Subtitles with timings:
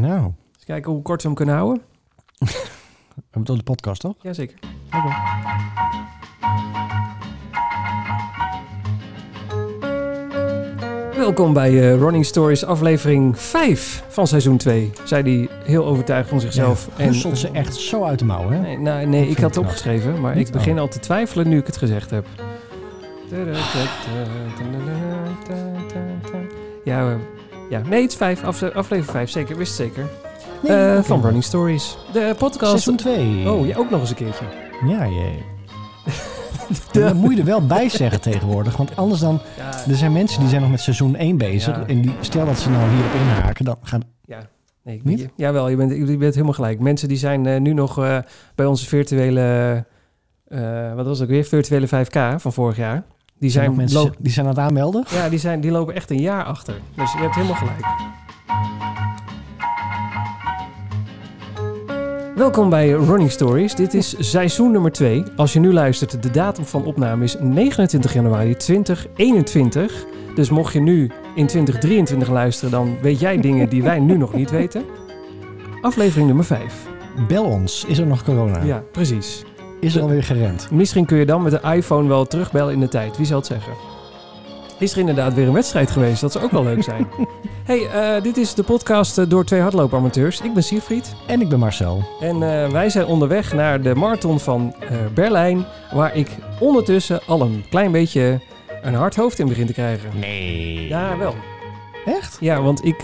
[0.00, 1.82] Nou, Eens kijken hoe kort we hem kunnen houden.
[2.38, 2.46] we
[3.30, 4.14] hebben het de podcast, toch?
[4.20, 4.58] Jazeker.
[11.16, 14.92] Welkom bij eh, Running Stories aflevering 5 van seizoen 2.
[15.04, 16.88] Zei hij heel overtuigd van zichzelf.
[16.96, 18.60] en husselt ze echt zo uit de mouw, hè?
[18.60, 20.46] Nee, nou, nee ik had het opgeschreven, maar Niet?
[20.46, 22.26] ik begin al te twijfelen nu ik het gezegd heb.
[26.84, 27.18] Ja,
[27.70, 27.82] ja.
[27.88, 30.06] nee, het is 5, aflevering 5, zeker, wist het zeker.
[30.62, 31.02] Nee, Eh.
[31.02, 31.98] Van Running Stories.
[32.12, 32.70] De podcast.
[32.70, 33.50] Seizoen 2.
[33.50, 34.44] Oh, ja, ook nog eens een keertje.
[34.86, 35.42] Ja, jee.
[36.92, 38.76] Dat moet je er wel bij zeggen tegenwoordig.
[38.76, 39.40] Want anders dan...
[39.56, 41.76] Ja, Er zijn mensen die zijn nog met seizoen 1 bezig.
[41.76, 41.86] Ja.
[41.86, 44.02] En die, stel dat ze nou hierop inhaken, dan gaan...
[44.24, 44.48] Ja,
[44.82, 45.28] nee, ik Niet?
[45.36, 46.80] Jawel, je bent, je bent helemaal gelijk.
[46.80, 48.18] Mensen die zijn eh, nu nog eh,
[48.54, 49.84] bij onze virtuele,
[50.94, 53.04] wat was het ook weer, virtuele 5K van vorig jaar.
[53.38, 55.04] Die Zijn mensen die zijn aan het aanmelden.
[55.10, 56.74] ja, die, zijn, die lopen echt een jaar achter.
[56.94, 57.86] Dus je hebt helemaal gelijk.
[62.36, 63.74] Welkom bij Running Stories.
[63.74, 65.22] Dit is seizoen nummer 2.
[65.36, 70.04] Als je nu luistert, de datum van opname is 29 januari 2021.
[70.34, 71.02] Dus mocht je nu
[71.34, 74.82] in 2023 luisteren, dan weet jij dingen die wij nu nog niet weten.
[75.80, 76.86] Aflevering nummer 5.
[77.28, 77.84] Bel ons.
[77.84, 78.62] Is er nog corona?
[78.62, 79.44] Ja, precies.
[79.86, 80.70] Is er alweer gerend?
[80.70, 83.16] Misschien kun je dan met de iPhone wel terugbellen in de tijd.
[83.16, 83.72] Wie zal het zeggen?
[84.78, 86.20] Is er inderdaad weer een wedstrijd geweest?
[86.20, 87.08] Dat zou ook wel leuk zijn.
[87.70, 90.40] hey, eh, dit is de podcast eh, door twee hardloopamateurs.
[90.40, 91.14] Ik ben Siegfried.
[91.26, 92.02] En ik ben Marcel.
[92.20, 95.64] En eh, wij zijn onderweg naar de marathon van eh, Berlijn.
[95.92, 96.28] Waar ik
[96.60, 98.40] ondertussen al een klein beetje
[98.82, 100.10] een hard hoofd in begin te krijgen.
[100.18, 100.88] Nee.
[100.88, 101.34] Ja, wel.
[102.04, 102.36] Echt?
[102.40, 103.02] Ja, want ik...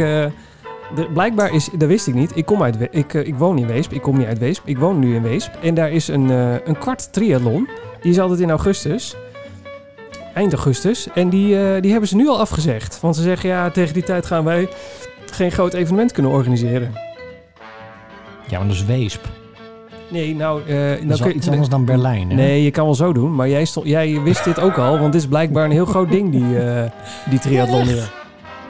[0.94, 2.36] de, blijkbaar is, dat wist ik niet.
[2.36, 3.92] Ik, kom uit, We- ik, eh, ik woon in Weesp.
[3.92, 4.62] Ik kom niet uit Weesp.
[4.66, 5.50] Ik woon nu in Weesp.
[5.62, 7.68] En daar is een, eh, een kwart triathlon.
[8.02, 9.16] Die is altijd in augustus.
[10.34, 11.08] Eind augustus.
[11.14, 13.00] En die, eh, die hebben ze nu al afgezegd.
[13.00, 14.68] Want ze zeggen, ja, tegen die tijd gaan wij
[15.30, 16.92] geen groot evenement kunnen organiseren.
[18.48, 19.24] Ja, maar dat is Weesp.
[20.10, 20.60] Nee, nou...
[20.66, 22.34] eh, Dat nou is kun je- iets anders dan Berlijn, hè?
[22.34, 23.34] Nee, je kan wel zo doen.
[23.34, 24.98] Maar jij, stond, jij wist dit ook al.
[24.98, 26.90] Want dit is blijkbaar een heel groot ding, die, eh,
[27.30, 28.12] die triathlon hier.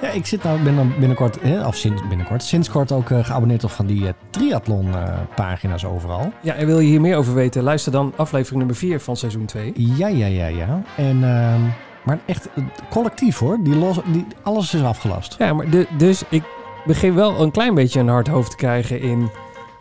[0.02, 3.64] Ja, ik zit nou, ben dan binnenkort, of sinds binnenkort, sinds kort ook eh, geabonneerd
[3.64, 6.32] op van die eh, triathlon eh, pagina's overal.
[6.40, 7.62] Ja, en wil je hier meer over weten?
[7.62, 9.72] Luister dan aflevering nummer 4 van seizoen 2.
[9.74, 10.82] Ja, ja, ja, ja.
[10.96, 11.60] En, ehm,
[12.04, 12.48] maar echt
[12.90, 13.58] collectief hoor.
[13.62, 15.34] Die los, die, alles is afgelast.
[15.38, 16.42] Ja, maar de, dus ik
[16.86, 19.30] begin wel een klein beetje een hard hoofd te krijgen in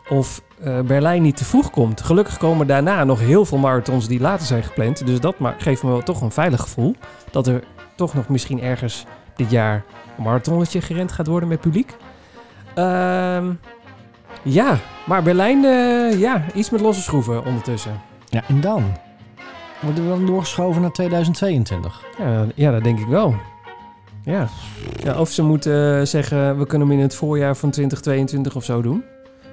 [0.09, 0.41] of
[0.85, 2.01] Berlijn niet te vroeg komt.
[2.01, 5.05] Gelukkig komen daarna nog heel veel marathons die later zijn gepland.
[5.05, 6.95] Dus dat geeft me wel toch een veilig gevoel.
[7.31, 7.63] Dat er
[7.95, 9.05] toch nog misschien ergens
[9.35, 9.83] dit jaar
[10.21, 11.95] marathonnetje gerend gaat worden met publiek.
[12.75, 13.51] Ehm,
[14.43, 18.01] ja, maar Berlijn, eh, ja, iets met losse schroeven ondertussen.
[18.29, 18.83] Ja, en dan?
[19.79, 22.05] Worden we dan doorgeschoven naar 2022?
[22.17, 23.35] Ja, ja dat denk ik wel.
[24.23, 24.47] Ja.
[25.03, 28.63] ja of ze moeten eh, zeggen, we kunnen hem in het voorjaar van 2022 of
[28.63, 29.03] zo doen.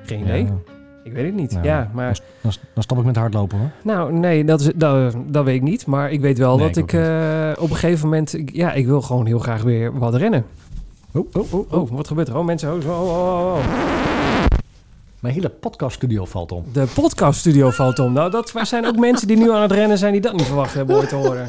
[0.05, 0.45] Geen idee.
[0.45, 0.78] Ja,
[1.09, 1.53] Ik weet het niet.
[1.53, 3.71] Nou, ja, maar dan, dan stop ik met hardlopen hoor.
[3.83, 5.87] nou, nee, dat, is, dat, dat weet ik niet.
[5.87, 8.73] Maar ik weet wel Nee, dat ik ik, eh, op een gegeven moment, ik- ja,
[8.73, 10.45] ik wil gewoon heel graag weer wat rennen.
[11.13, 12.37] Oh, oh, oh, Oh, wat gebeurt er?
[12.37, 13.59] Oh, mensen, oh, oh, oh, oh, oh.
[15.21, 16.65] Mijn hele podcaststudio valt om.
[16.73, 18.13] De podcaststudio valt om.
[18.13, 20.75] Nou, dat zijn ook mensen die nu aan het rennen zijn die dat niet verwacht
[20.75, 21.47] hebben ooit te horen.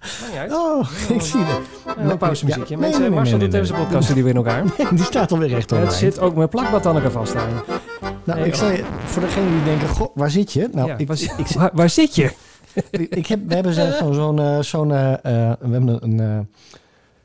[0.00, 0.52] Maakt niet uit.
[0.52, 1.58] Oh, ik zie het.
[1.98, 2.76] Eh, een pauzemuziekje.
[2.76, 4.64] Mensen, Marcel doet even zijn podcaststudio in elkaar.
[4.94, 5.94] Die staat alweer recht Het overeind.
[5.98, 7.48] zit ook met plakbad elkaar vast aan.
[8.24, 10.68] Nou, Nee, ik zei, voor degenen die denken, goh, waar zit je?
[10.72, 12.32] Nou, ja, ik, waar, ik, waar, waar zit je?
[12.90, 16.48] ik heb, we hebben zo- zo'n, zo'n, eh, eh, eh, we hebben een,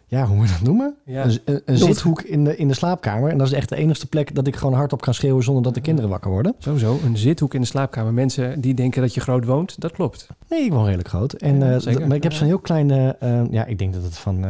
[0.07, 0.95] ja, hoe moet je dat noemen?
[1.05, 1.25] Ja.
[1.45, 3.29] Een, zithoek in de, in de slaapkamer.
[3.31, 5.73] En dat is echt de enige plek dat ik gewoon hardop kan schreeuwen zonder dat
[5.73, 6.55] de kinderen wakker worden.
[6.59, 8.13] Sowieso, een zithoek in de slaapkamer.
[8.13, 10.27] Mensen die denken dat je groot woont, dat klopt.
[10.49, 11.33] Nee, ik woon redelijk groot.
[11.33, 13.17] En, Ja, maar ik heb zo'n heel kleine,
[13.51, 14.45] ja, ik denk dat het van,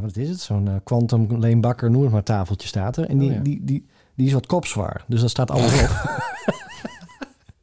[0.00, 0.40] wat is het?
[0.40, 3.08] Zo'n Quantum Leenbakker, noem het maar, tafeltje staat er.
[3.08, 3.40] En die, Oh, ja.
[3.42, 3.86] die, die,
[4.18, 5.04] die is wat kopzwaar.
[5.06, 5.88] Dus dat staat alles op.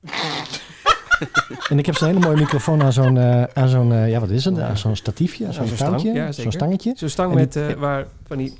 [1.69, 4.29] en ik heb zo'n hele mooie microfoon aan zo'n, eh, aan zo'n eh, ja, wat
[4.29, 4.59] is het?
[4.59, 6.15] Aan zo'n statiefje, Ja, zo'n zo'n touwtje, stang.
[6.15, 6.93] Ja, zo'n stangetje.
[6.95, 8.53] Zo'n stang met die- eh, waar van die,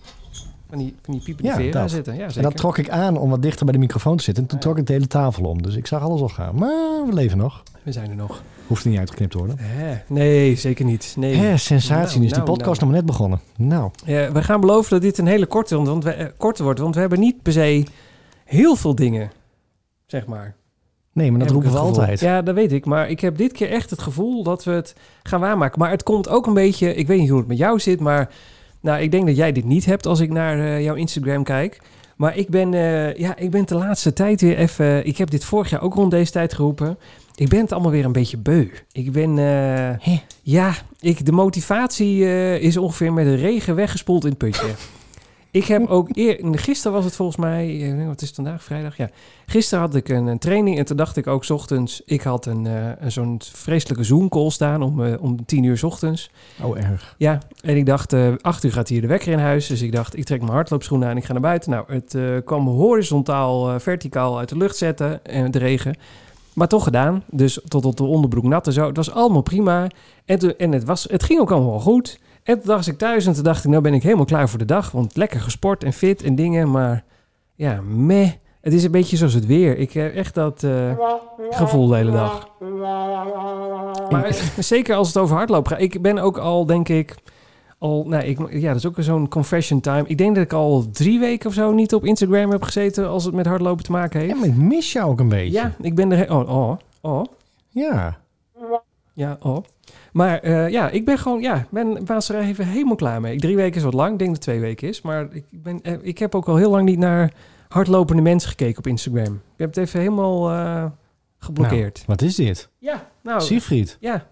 [0.70, 2.14] van die, van die piepende Ja, veren aan zitten.
[2.14, 2.38] Ja, zeker.
[2.38, 4.44] En dat trok ik aan om wat dichter bij de microfoon te zitten.
[4.44, 5.62] En toen trok ik de hele tafel om.
[5.62, 6.56] Dus ik zag alles al gaan.
[6.56, 7.64] Maar we leven nog.
[7.84, 8.42] We zijn er nog.
[8.68, 9.58] Hoeft niet uitgeknipt te worden.
[9.60, 11.14] Hè, nee, zeker niet.
[11.18, 11.58] Nee.
[11.58, 12.06] Sensatie.
[12.08, 13.40] Nou, nu is die nou, podcast nog maar net begonnen.
[13.58, 16.80] Nou, Ja, we gaan beloven dat dit een hele korte, want we, eh, korte wordt.
[16.80, 17.84] Want we hebben niet per se
[18.46, 19.32] heel veel dingen,
[20.06, 20.56] zeg maar.
[21.14, 22.20] nee, maar dat roepen we altijd.
[22.20, 22.86] Ja, dat weet ik.
[22.86, 25.80] Maar ik heb dit keer echt het gevoel dat we het gaan waarmaken.
[25.80, 26.96] Maar het komt ook een beetje...
[26.96, 28.30] Ik weet niet hoe het met jou zit, maar...
[28.82, 31.82] Nou, ik denk dat jij dit niet hebt als ik naar eh, jouw Instagram kijk.
[32.16, 35.06] Maar ik ben, eh, ja, ik ben de laatste tijd weer even...
[35.06, 36.98] Ik heb dit vorig jaar ook rond deze tijd geroepen.
[37.36, 38.68] Ik ben het allemaal weer een beetje beu.
[38.92, 39.38] Ik ben...
[39.38, 44.68] eh, ja, ik, de motivatie eh, is ongeveer met de regen weggespoeld in het putje.
[45.52, 48.98] Ik heb ook eer, gisteren was het volgens mij, eh, wat is het vandaag, vrijdag?
[48.98, 49.10] Ja.
[49.46, 52.46] Gisteren had ik een, een training en toen dacht ik ook 's ochtends, ik had
[52.46, 52.68] een,
[53.08, 56.32] zo'n vreselijke Zoom-call staan om, om tien uur 's ochtends.
[56.62, 57.16] Oh, erg.
[57.18, 59.68] Ja, en ik dacht, acht uur gaat hier de wekker in huis.
[59.68, 61.72] Dus ik dacht, ik trek mijn hardloopschoenen aan en ik ga naar buiten.
[61.72, 65.96] Nou, het kwam horizontaal, verticaal uit de lucht zetten en de regen.
[66.56, 67.24] Maar toch gedaan.
[67.32, 68.88] Dus tot op de onderbroek nat en zo.
[68.88, 69.88] Het was allemaal prima.
[70.26, 72.20] En, toen, en het, was, het ging ook allemaal wel goed.
[72.44, 74.60] En toen was ik thuis en toen dacht ik, nou ben ik helemaal klaar voor
[74.60, 74.92] de dag.
[74.92, 76.72] Want lekker gesport en fit en dingen.
[76.72, 77.04] Maar
[77.56, 78.32] ja, meh.
[78.62, 79.78] Het is een beetje zoals het weer.
[79.78, 80.92] Ik heb echt dat eh,
[81.50, 82.50] gevoel de hele dag.
[84.10, 85.82] Maar zeker als het over hardlopen gaat.
[85.82, 87.16] Ik ben ook al, denk ik,
[87.86, 90.04] al, nou, ik, ja, dat is ook zo'n confession time.
[90.08, 93.26] Ik denk dat ik al drie weken of zo niet op Instagram heb gezeten als
[93.26, 94.32] het met hardlopen te maken heeft.
[94.32, 95.52] Ja, maar ik mis jou ook een beetje.
[95.52, 96.32] Ja, ik ben er.
[96.32, 97.26] Oh, oh, oh.
[97.70, 98.18] Ja.
[99.14, 99.58] Ja, oh.
[100.12, 103.38] Maar eh, ja, ik ben gewoon, ja, ben was er even helemaal klaar mee.
[103.38, 105.02] Drie weken is wat lang, ik denk dat het twee weken is.
[105.02, 107.34] Maar ik, ben, eh, ik heb ook al heel lang niet naar
[107.68, 109.34] hardlopende mensen gekeken op Instagram.
[109.34, 110.86] Ik heb het even helemaal eh,
[111.40, 112.04] geblokkeerd.
[112.08, 112.70] Wat is dit?
[112.78, 113.98] ja, nou, Siegfried.
[114.00, 114.26] ja.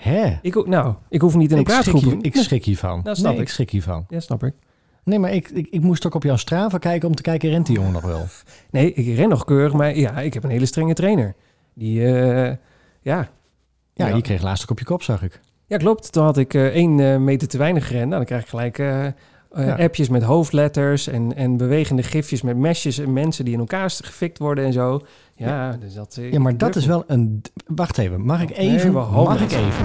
[0.00, 0.38] Hè?
[0.42, 2.12] Ik, nou, ik hoef niet in een Ik schrik, praatgroep.
[2.12, 3.00] hier, ik schrik hiervan.
[3.02, 3.46] Dat snap nee, ik.
[3.46, 4.04] ik schrik hiervan.
[4.08, 4.54] Ja, snap ik.
[5.04, 7.66] Nee, maar ik, ik, ik moest ook op jouw Strava kijken om te kijken, rent
[7.66, 8.26] die jongen nog wel?
[8.70, 11.34] Nee, ik ren nog keurig, maar ja, ik heb een hele strenge trainer.
[11.74, 12.56] Die, eh,
[13.00, 13.28] ja.
[13.94, 14.16] Ja, Ja.
[14.16, 15.40] je kreeg laatst ook op je kop, zag ik.
[15.66, 16.12] Ja, klopt.
[16.12, 18.04] Toen had ik eh, één eh, meter te weinig gerend.
[18.06, 18.78] Nou, dan krijg ik gelijk
[19.54, 19.74] Ja.
[19.78, 24.38] appjes met hoofdletters en, en bewegende gifjes met mesjes en mensen die in elkaar gefikt
[24.38, 25.00] worden en zo.
[25.46, 26.16] Ja, dus dat...
[26.16, 27.42] eh, Ja, maar ik dat is wel een...
[27.66, 28.92] Wacht even, mag ik Oh, nee, even?
[28.92, 29.52] mag ik het.
[29.58, 29.84] even?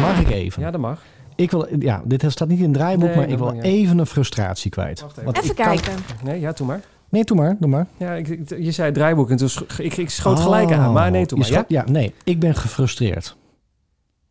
[0.00, 0.62] Mag ik even?
[0.62, 1.02] Ja, dat mag.
[1.36, 4.06] Ik wil, ja, dit staat niet in het draaiboek, Nee, maar ik wil even een
[4.06, 5.00] frustratie kwijt.
[5.00, 5.24] Wacht even.
[5.24, 5.92] Want Even ik kan- kijken.
[6.24, 6.80] Nee, ja, doe maar.
[7.08, 7.86] Nee, doe maar, doe maar.
[7.96, 9.48] Ja, ik, ik- je zei draaiboek en toen
[9.78, 10.92] ik, ik schoot gelijk aan.
[10.92, 11.64] Maar nee, doe maar.
[11.68, 11.84] Ja?
[11.90, 13.36] nee, ik ben gefrustreerd.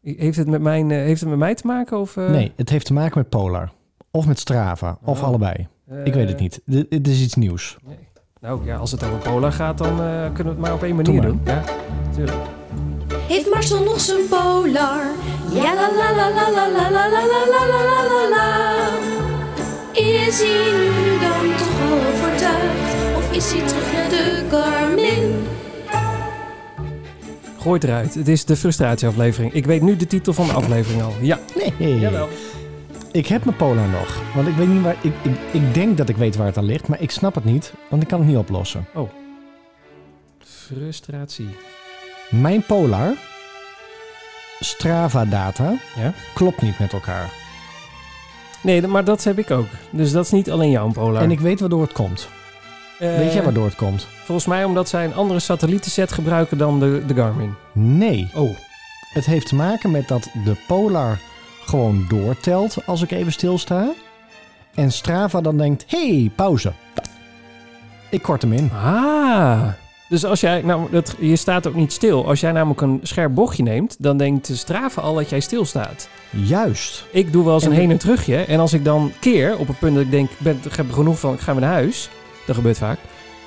[0.01, 1.99] Heeft, het met mijn, eh, heeft het met mij te maken?
[1.99, 3.71] Of, eh, nee, het heeft te maken met Polar.
[4.11, 5.27] Of met Strava, of Oh.
[5.27, 5.67] allebei.
[6.03, 6.61] Ik weet het niet.
[6.65, 7.77] Dit, dit is iets nieuws.
[7.85, 7.97] Nee.
[8.41, 10.95] Nou ja, als het over Polar gaat, dan eh, kunnen we het maar op één
[10.95, 11.41] manier Doe doen.
[11.45, 11.63] Ja,
[12.07, 12.37] natuurlijk.
[13.27, 15.03] Heeft Marcel nog zijn polar?
[15.51, 18.77] Ja la la la la la la la la la la la la la la.
[19.93, 23.17] Is hij nu dan toch al overtuigd?
[23.17, 25.45] Of is hij terug naar de Garmin?
[27.59, 28.13] Gooi het eruit.
[28.13, 29.53] Het is de frustratieaflevering.
[29.53, 31.13] Ik weet nu de titel van de aflevering al.
[31.21, 31.39] Ja,
[31.79, 31.99] Nee.
[31.99, 32.27] jawel.
[33.17, 34.21] Ik heb mijn Polar nog.
[34.35, 34.95] Want ik weet niet waar...
[35.01, 37.43] Ik, ik, ik denk dat ik weet waar het aan ligt, maar ik snap het
[37.45, 37.73] niet.
[37.89, 38.85] Want ik kan het niet oplossen.
[40.39, 41.49] Frustratie.
[42.29, 43.13] Mijn Polar,
[44.59, 46.13] Strava-data, Ja?
[46.33, 47.29] klopt niet met elkaar.
[48.61, 49.67] Nee, maar dat heb ik ook.
[49.89, 51.21] Dus dat is niet alleen jouw Polar.
[51.21, 52.29] En ik weet waardoor het komt.
[52.99, 54.07] Eh, weet jij waardoor het komt?
[54.23, 57.53] Volgens mij omdat zij een andere satellietenset gebruiken dan de, de Garmin.
[57.73, 58.29] Nee.
[58.33, 58.57] Oh,
[59.13, 61.19] Het heeft te maken met dat de Polar
[61.67, 63.91] gewoon doortelt als ik even stilsta.
[64.75, 66.71] En Strava dan denkt, hey, pauze.
[68.09, 68.71] Ik kort hem in.
[68.83, 69.67] ah.
[70.09, 72.27] Dus als jij, nou, dat, je staat ook niet stil.
[72.27, 76.09] Als jij namelijk een scherp bochtje neemt, dan denkt de Strava al dat jij stilstaat.
[76.29, 77.05] Juist.
[77.11, 78.37] Ik doe wel eens een En- heen en terugje.
[78.37, 80.91] En als ik dan keer op een punt dat ik denk, ik, ben, ik heb
[80.91, 82.09] genoeg van, ik ga weer naar huis.
[82.45, 82.99] Dat gebeurt vaak.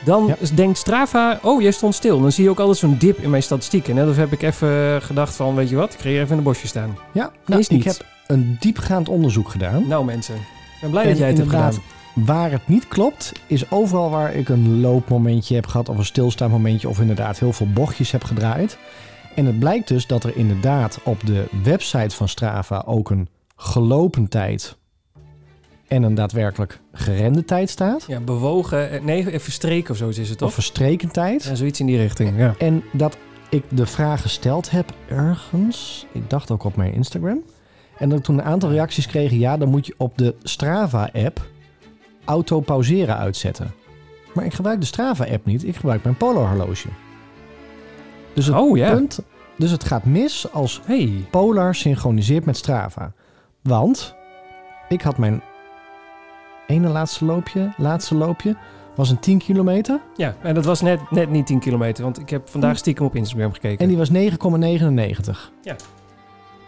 [0.05, 0.37] Dan Ja.
[0.55, 2.20] denkt Strava, oh, jij stond stil.
[2.20, 3.94] Dan zie je ook altijd zo'n dip in mijn statistieken.
[3.94, 6.38] Net of heb ik even gedacht van, weet je wat, ik ga hier even in
[6.38, 6.97] een bosje staan.
[7.12, 7.85] Ja, nou, Is ik niet.
[7.85, 9.87] heb een diepgaand onderzoek gedaan.
[9.88, 10.43] Nou mensen, ik
[10.81, 11.75] ben blij En dat jij het hebt gedaan.
[12.14, 16.88] Waar het niet klopt, is overal waar ik een loopmomentje heb gehad of een stilstaanmomentje
[16.88, 18.78] of inderdaad heel veel bochtjes heb gedraaid.
[19.35, 24.28] En het blijkt dus dat er inderdaad op de website van Strava ook een gelopen
[24.28, 24.76] tijd
[25.90, 28.04] en een daadwerkelijk gerende tijd staat.
[28.06, 30.52] Ja, bewogen, eh, nee, even streken of zo is het Of toch?
[30.52, 31.44] verstreken tijd.
[31.44, 32.54] Ja, zoiets in die richting, ja.
[32.59, 33.16] En dat
[33.49, 37.42] ik de vraag gesteld heb ergens, ik dacht ook op mijn Instagram.
[37.99, 41.49] En dat ik toen een aantal reacties kreeg, ja, dan moet je op de Strava-app
[42.25, 43.75] auto pauzeren uitzetten.
[44.35, 46.88] Maar ik gebruik de Strava-app niet, ik gebruik mijn Polar-horloge.
[48.35, 49.20] Dus het Oh ja, punt,
[49.56, 51.26] dus het gaat mis als hey.
[51.30, 53.12] Polar synchroniseert met Strava.
[53.62, 54.14] Want
[54.88, 55.42] ik had mijn
[56.71, 58.57] ene laatste loopje, laatste loopje,
[58.95, 60.00] was een 10 kilometer.
[60.17, 63.15] Ja, en dat was net, net niet 10 kilometer, want ik heb vandaag stiekem op
[63.15, 63.79] Instagram gekeken.
[63.79, 64.17] En die was 9,99.
[65.62, 65.77] Ja.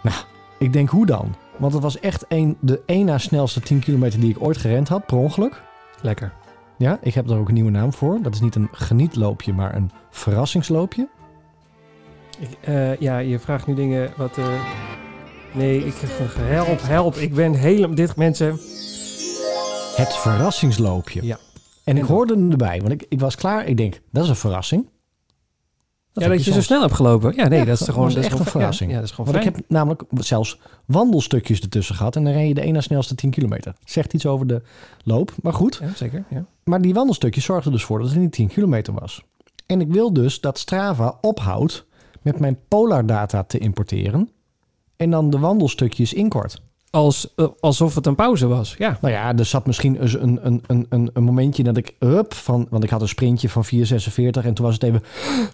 [0.03, 0.17] Nou,
[0.59, 1.35] ik denk hoe dan?
[1.57, 4.89] Want het was echt een, de één na snelste 10 kilometer die ik ooit gerend
[4.89, 5.63] had, per ongeluk.
[6.01, 6.33] Lekker.
[6.77, 8.19] Ja, ik heb er ook een nieuwe naam voor.
[8.23, 11.09] Dat is niet een genietloopje, maar een verrassingsloopje.
[12.39, 14.39] Ik, eh, ja, je vraagt nu dingen wat...
[14.39, 14.47] eh,
[15.53, 15.95] nee, ik
[16.39, 17.17] help, help.
[17.17, 17.95] Ik ben helemaal...
[17.95, 18.59] Dit, mensen...
[19.95, 21.25] Het verrassingsloopje.
[21.27, 21.39] Ja.
[21.85, 23.67] En ik hoorde hem erbij, want ik, ik was klaar.
[23.67, 24.89] Ik denk, dat is een verrassing.
[26.13, 26.65] ja, heb dat je zo soms.
[26.65, 27.33] snel hebt gelopen.
[27.37, 28.09] Ja, nee, Ja, dat is dat gewoon...
[28.09, 28.91] dat is echt gewoon een verrassing.
[28.91, 29.63] Ja, dat is gewoon Want ik fijn.
[29.63, 32.17] heb namelijk zelfs wandelstukjes ertussen gehad.
[32.17, 33.75] En dan ren je de ene snelste 10 kilometer.
[33.85, 34.63] Zegt iets over de
[35.05, 35.79] loop, maar goed.
[35.83, 36.45] Ja, zeker, ja.
[36.65, 39.23] Maar die wandelstukjes zorgden dus voor dat het niet 10 kilometer was.
[39.67, 41.85] En ik wil dus dat Strava ophoudt
[42.23, 44.31] met mijn Polar-data te importeren.
[44.97, 46.63] En dan de wandelstukjes inkort.
[46.95, 48.99] Als, eh, alsof het een pauze was, ja.
[49.01, 52.35] Nou ja, er zat misschien eens een, een, een, een, een momentje dat ik up
[52.35, 52.67] van...
[52.71, 53.71] Want ik had een sprintje van 4,46
[54.45, 55.03] en toen was het even...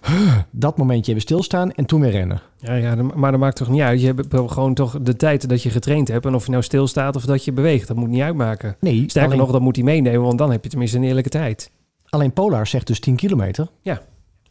[0.51, 2.41] Dat momentje even stilstaan en toen weer rennen.
[2.57, 4.01] Ja, ja, maar dat maakt toch niet uit.
[4.01, 6.25] Je hebt gewoon toch de tijd dat je getraind hebt.
[6.25, 8.75] En of je nou stilstaat of dat je beweegt, dat moet niet uitmaken.
[8.79, 11.29] Nee, Sterker alleen, nog, dat moet hij meenemen, want dan heb je tenminste een eerlijke
[11.29, 11.71] tijd.
[12.09, 13.67] alleen Polar zegt dus 10 kilometer.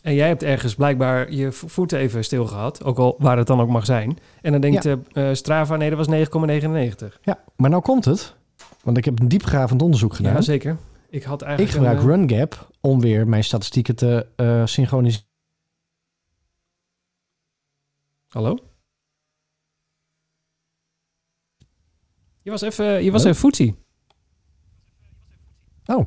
[0.08, 3.46] En jij hebt ergens blijkbaar je vo- voet even stil gehad, ook al waar het
[3.46, 4.18] dan ook mag zijn.
[4.42, 4.98] En dan denkt Ja.
[5.12, 7.18] eh, Strava, nee, dat was 9,99.
[7.22, 8.34] Ja, maar nou komt het.
[8.82, 10.32] Want ik heb een diepgravend onderzoek gedaan.
[10.34, 10.76] Ja, zeker.
[11.10, 11.76] Ik had ik eigenlijk...
[11.76, 15.26] gebruik een, eh, RunGap om weer mijn statistieken te eh, synchroniseren.
[18.28, 18.56] Hallo?
[22.42, 23.74] Je was even, je was even voetsie.
[25.86, 26.06] Oh.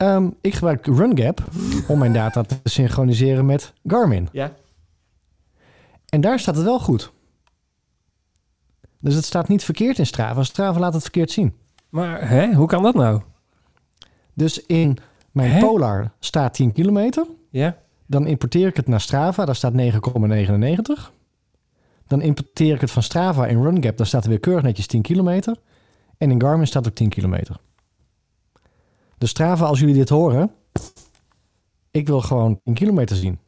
[0.00, 1.44] Ehm, ik gebruik RunGap
[1.88, 4.28] om mijn data te synchroniseren met Garmin.
[4.32, 4.52] Ja.
[6.08, 7.12] En daar staat het wel goed.
[8.98, 10.42] Dus het staat niet verkeerd in Strava.
[10.42, 11.56] Strava laat het verkeerd zien.
[11.88, 13.22] Maar hè, hoe kan dat nou?
[14.34, 14.98] Dus in
[15.32, 15.60] mijn Hè?
[15.60, 17.26] Polar staat 10 kilometer.
[17.50, 17.76] Ja?
[18.06, 19.44] Dan importeer ik het naar Strava.
[19.44, 21.12] Daar staat 9,99.
[22.06, 23.96] Dan importeer ik het van Strava in RunGap.
[23.96, 25.56] Daar staat er weer keurig netjes 10 kilometer.
[26.18, 27.60] En in Garmin staat ook 10 kilometer.
[29.20, 30.50] Dus Strava, als jullie dit horen...
[31.90, 33.38] Ik wil gewoon 10 kilometer zien.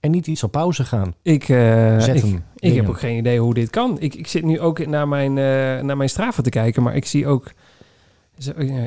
[0.00, 1.14] En niet iets op pauze gaan.
[1.22, 2.44] Ik, eh, Zetten.
[2.56, 4.00] ik, heb ook geen idee hoe dit kan.
[4.00, 7.06] Ik, ik zit nu ook naar mijn, eh, naar mijn Strava te kijken, maar ik
[7.06, 7.52] zie ook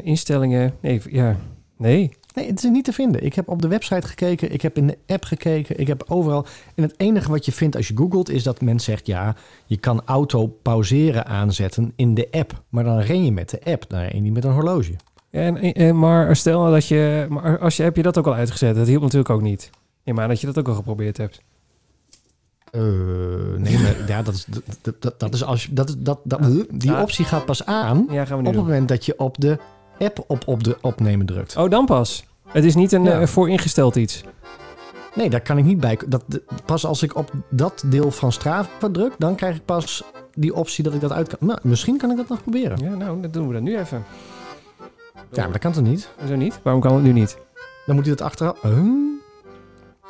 [0.04, 0.74] instellingen.
[0.82, 1.38] Nee, ja,
[1.78, 2.12] nee.
[2.34, 3.24] Nee, het is niet te vinden.
[3.24, 6.46] Ik heb op de website gekeken, ik heb in de app gekeken, ik heb overal.
[6.76, 9.36] En het enige wat je vindt als je googelt is dat men zegt: ja,
[9.66, 12.64] je kan auto pauzeren aanzetten in de app.
[12.70, 14.96] Maar dan ren je met de app, dan ren je niet met een horloge.
[15.36, 18.34] En, en, maar stel nou dat je, maar als je, heb je dat ook al
[18.34, 18.76] uitgezet?
[18.76, 19.70] Dat hielp natuurlijk ook niet.
[20.04, 21.42] Ja, maar dat je dat ook al geprobeerd hebt.
[22.72, 22.82] Eh,
[23.58, 24.46] nee, maar ja, dat is,
[24.82, 26.40] dat, dat, dat is als je, dat, is- dat, dat,
[26.72, 27.02] die Ja.
[27.02, 28.64] optie gaat pas aan Ja, gaan we op het doen.
[28.66, 29.58] moment dat je op de
[30.00, 31.58] app op, op de opnemen drukt.
[31.58, 32.26] Oh, dan pas.
[32.48, 33.20] Het is niet een Ja.
[33.20, 34.24] eh, vooringesteld iets.
[35.16, 36.00] Nee, daar kan ik niet bij.
[36.08, 36.24] Dat,
[36.66, 40.84] pas als ik op dat deel van Strava druk, dan krijg ik pas die optie
[40.84, 41.48] dat ik dat uit kan.
[41.48, 42.78] Nou, misschien kan ik dat nog proberen.
[42.84, 44.04] Ja, nou, dan doen we dat nu even.
[45.36, 46.10] Ja, maar dat kan toch niet?
[46.28, 46.60] Zo niet?
[46.64, 47.38] Waarom kan het nu niet?
[47.86, 48.62] Dan moet hij dat achteraf...
[48.62, 48.80] Huh?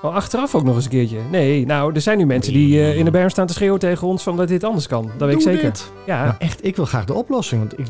[0.01, 1.19] Oh, achteraf ook nog eens een keertje.
[1.31, 4.07] Nee, nou, er zijn nu mensen die eh, in de berm staan te schreeuwen tegen
[4.07, 5.11] ons van dat dit anders kan.
[5.17, 5.61] Dat weet ik zeker.
[5.61, 5.91] dit.
[6.05, 7.87] Ja, Nou, echt, ik wil graag de oplossing, want ik...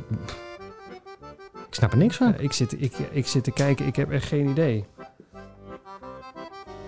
[1.67, 2.27] Ik snap er niks van.
[2.27, 4.85] Ja, ik, zit, ik, ik zit te kijken, ik heb echt geen idee.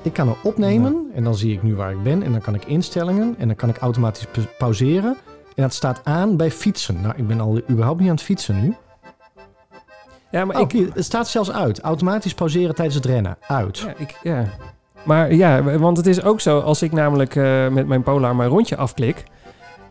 [0.02, 2.24] Ik kan er opnemen en dan zie ik nu waar ik ben.
[2.24, 5.18] En dan kan ik instellingen en dan kan ik automatisch pa- pauzeren.
[5.56, 7.02] En dat staat aan bij fietsen.
[7.02, 8.74] Nou, ik ben al überhaupt niet aan het fietsen nu.
[10.32, 11.80] Ja, maar Oh, ik, het staat zelfs uit.
[11.82, 13.38] Automatisch pauzeren tijdens het rennen.
[13.48, 13.78] Uit.
[13.78, 14.20] ja, ik...
[14.24, 14.46] Ja.
[15.04, 18.50] Maar ja, want het is ook zo, als ik namelijk eh, met mijn Polar mijn
[18.50, 19.24] rondje afklik...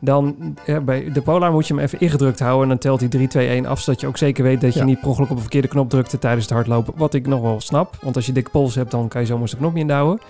[0.00, 2.62] Dan ja, bij de Polar moet je hem even ingedrukt houden.
[2.62, 3.81] En dan telt hij 3, 2, 1 af.
[3.81, 4.85] Zodat je ook zeker weet dat je Ja.
[4.85, 6.93] niet per ongeluk op een verkeerde knop drukte tijdens het hardlopen.
[6.97, 7.97] Wat ik nog wel snap.
[8.00, 10.21] Want als je dikke pols hebt, dan kan je zomaar eens een knopje indouwen.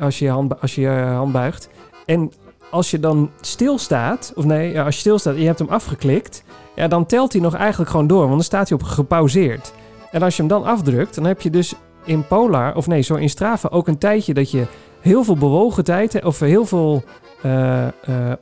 [0.00, 1.68] Als je je hand, als je, je hand buigt.
[2.06, 2.32] En
[2.70, 6.44] als je dan stilstaat, of nee, als je stilstaat en je hebt hem afgeklikt.
[6.74, 8.20] Ja, dan telt hij nog eigenlijk gewoon door.
[8.20, 9.72] Want dan staat hij op gepauzeerd.
[10.10, 13.14] En als je hem dan afdrukt, dan heb je dus in Polar, of nee, zo
[13.14, 14.66] in Strava ook een tijdje dat je
[15.00, 16.24] heel veel bewogen tijd hebt.
[16.24, 17.02] Of heel veel
[17.42, 17.92] eh, eh,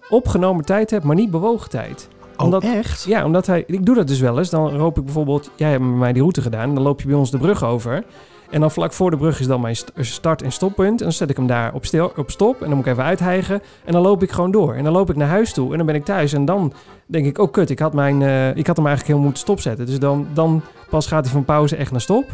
[0.09, 2.09] opgenomen tijd hebt, maar niet bewogen tijd.
[2.37, 3.05] Oh, Omdat- echt?
[3.05, 3.65] Ja, omdat hij.
[3.67, 4.51] Ik doe dat dus wel eens.
[4.51, 5.51] Dan loop ik bijvoorbeeld.
[5.57, 6.75] Jij hebt met mij die route gedaan.
[6.75, 8.05] Dan loop je bij ons de brug over.
[8.52, 10.99] En dan vlak voor de brug is dan mijn st- start- en stoppunt.
[10.99, 12.61] En dan zet ik hem daar op, stil, op stop.
[12.62, 13.62] En dan moet ik even uithijgen.
[13.85, 14.75] En dan loop ik gewoon door.
[14.75, 15.71] En dan loop ik naar huis toe.
[15.71, 16.32] En dan ben ik thuis.
[16.32, 16.73] En dan
[17.06, 19.87] denk ik, oh kut, ik had, mijn, eh, ik had hem eigenlijk helemaal moeten stopzetten.
[19.87, 22.25] Dus dan, dan pas gaat hij van pauze echt naar stop.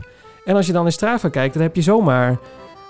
[0.44, 2.38] En als je dan in Strava kijkt, dan heb je zomaar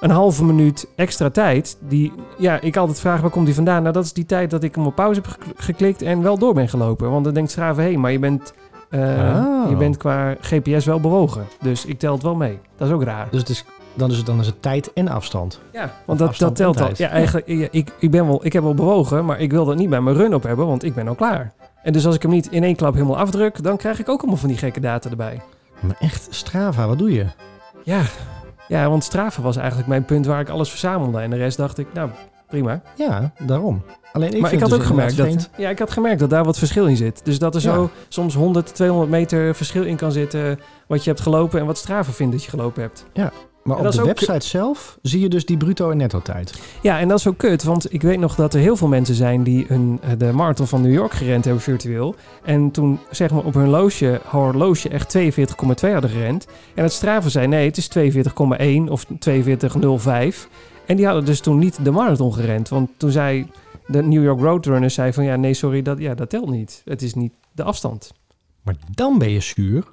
[0.00, 1.76] een halve minuut extra tijd.
[1.88, 3.82] Die, ja, ik altijd vraag, waar komt die vandaan?
[3.82, 6.38] Nou, dat is die tijd dat ik hem op pauze heb gek- geklikt en wel
[6.38, 7.10] door ben gelopen.
[7.10, 8.52] Want dan denkt Strava, hé, maar je bent,
[8.90, 9.70] eh, Oh.
[9.70, 11.46] je bent qua GPS wel bewogen.
[11.60, 12.58] Dus ik tel het wel mee.
[12.76, 13.28] Dat is ook raar.
[13.30, 13.64] Dus het is,
[13.94, 15.60] dan, is het, dan is het tijd en afstand.
[15.72, 16.90] Ja, want dat, dat telt al.
[16.94, 19.76] Ja, eigenlijk, ja, ik, ik, ben wel, ik heb wel bewogen, maar ik wil dat
[19.76, 21.52] niet bij mijn run op hebben, want ik ben al klaar.
[21.82, 24.18] En dus als ik hem niet in één klap helemaal afdruk, dan krijg ik ook
[24.20, 25.40] allemaal van die gekke data erbij.
[25.80, 27.26] Maar echt, Strava, wat doe je?
[27.84, 28.02] Ja,
[28.68, 31.20] ja want Strava was eigenlijk mijn punt waar ik alles verzamelde.
[31.20, 32.10] En de rest dacht ik, nou,
[32.48, 32.82] prima.
[32.96, 33.82] Ja, daarom.
[34.12, 36.44] Alleen ik maar ik had ook dus gemerkt dat, ja, ik had gemerkt dat daar
[36.44, 37.20] wat verschil in zit.
[37.24, 37.88] Dus dat er zo Ja.
[38.08, 42.12] soms 100, 200 meter verschil in kan zitten wat je hebt gelopen en wat Strava
[42.12, 43.06] vindt dat je gelopen hebt.
[43.62, 46.60] Maar En op de website zelf zie je dus die bruto en netto tijd.
[46.82, 49.14] Ja, en dat is ook kut, want ik weet nog dat er heel veel mensen
[49.14, 52.14] zijn die een, eh, de marathon van New York gerend hebben virtueel.
[52.44, 56.46] En toen zeg maar op hun loosje, horloge echt 42,2 hadden gerend.
[56.74, 60.48] En het Strava zei nee, het is 42,1 of 42,05.
[60.88, 62.68] En die hadden dus toen niet de marathon gerend.
[62.68, 63.46] Want toen zei
[63.86, 66.82] de New York Roadrunner zei van ja, nee sorry, dat, ja, dat telt niet.
[66.84, 68.12] Het is niet de afstand.
[68.62, 69.84] Maar dan ben je zuur.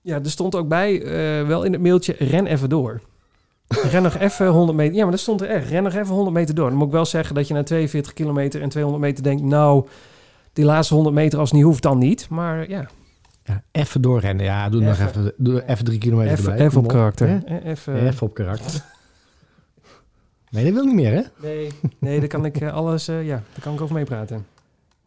[0.00, 3.00] Ja, er stond ook bij, eh, wel in het mailtje, ren even door.
[3.90, 4.94] Ren nog even 100 meter.
[4.94, 5.68] Ja, maar dat stond er echt.
[5.68, 6.68] Ren nog even 100 meter door.
[6.68, 9.42] Dan moet ik wel zeggen dat je na 42 kilometer en 200 meter denkt...
[9.42, 9.86] nou,
[10.52, 12.28] die laatste 100 meter als het niet hoeft, dan niet.
[12.28, 12.88] Maar ja,
[13.44, 14.44] Ja, even doorrennen.
[14.44, 15.06] Ja, doe nog Even.
[15.06, 16.66] even, doe even drie kilometer even, erbij.
[16.66, 17.42] even op karakter.
[17.64, 18.84] Even, Even op karakter.
[20.50, 21.22] Nee, dat wil ik niet meer, hè?
[21.48, 23.08] nee, nee, daar kan ik eh, alles...
[23.08, 24.46] eh, ja, daar kan ik over meepraten.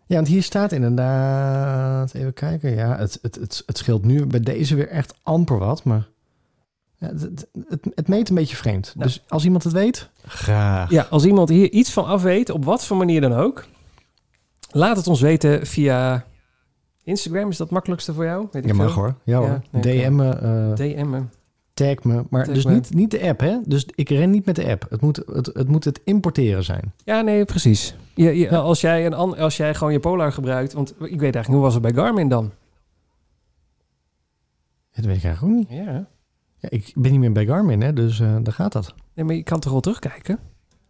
[0.05, 2.13] Ja, want hier staat inderdaad...
[2.13, 2.75] Even kijken.
[2.75, 6.07] Ja, het, het, het, het scheelt nu bij deze weer echt amper wat, maar...
[6.97, 8.93] Ja, het, het, het, het meet een beetje vreemd.
[8.95, 9.07] Nou.
[9.07, 10.89] Dus als iemand het weet, graag.
[10.89, 13.65] Ja, als iemand hier iets van af weet, op wat voor manier dan ook...
[14.71, 16.25] laat het ons weten via
[17.03, 17.49] Instagram.
[17.49, 18.47] Is dat het makkelijkste voor jou?
[18.51, 19.01] Weet ik Ja, mag veel.
[19.01, 19.15] hoor.
[19.23, 19.47] Ja, hoor.
[19.47, 21.31] Ja, nee, DM me, eh, DM'en.
[21.73, 22.23] Tag me.
[22.29, 22.73] Maar Tag dus me.
[22.73, 23.57] niet, niet de app, hè?
[23.65, 24.85] Dus ik ren niet met de app.
[24.89, 26.93] Het moet het, het, moet het importeren zijn.
[27.03, 27.95] Ja, nee, precies.
[28.15, 30.73] Je, je, als, jij een, als jij gewoon je Polar gebruikt...
[30.73, 32.51] Want ik weet eigenlijk hoe was het bij Garmin dan?
[34.95, 35.85] Dat weet ik eigenlijk ook niet.
[35.85, 36.07] Ja.
[36.57, 37.93] Ja, ik ben niet meer bij Garmin, hè?
[37.93, 38.93] Dus eh daar gaat dat.
[39.13, 40.39] Nee, maar je kan toch wel terugkijken?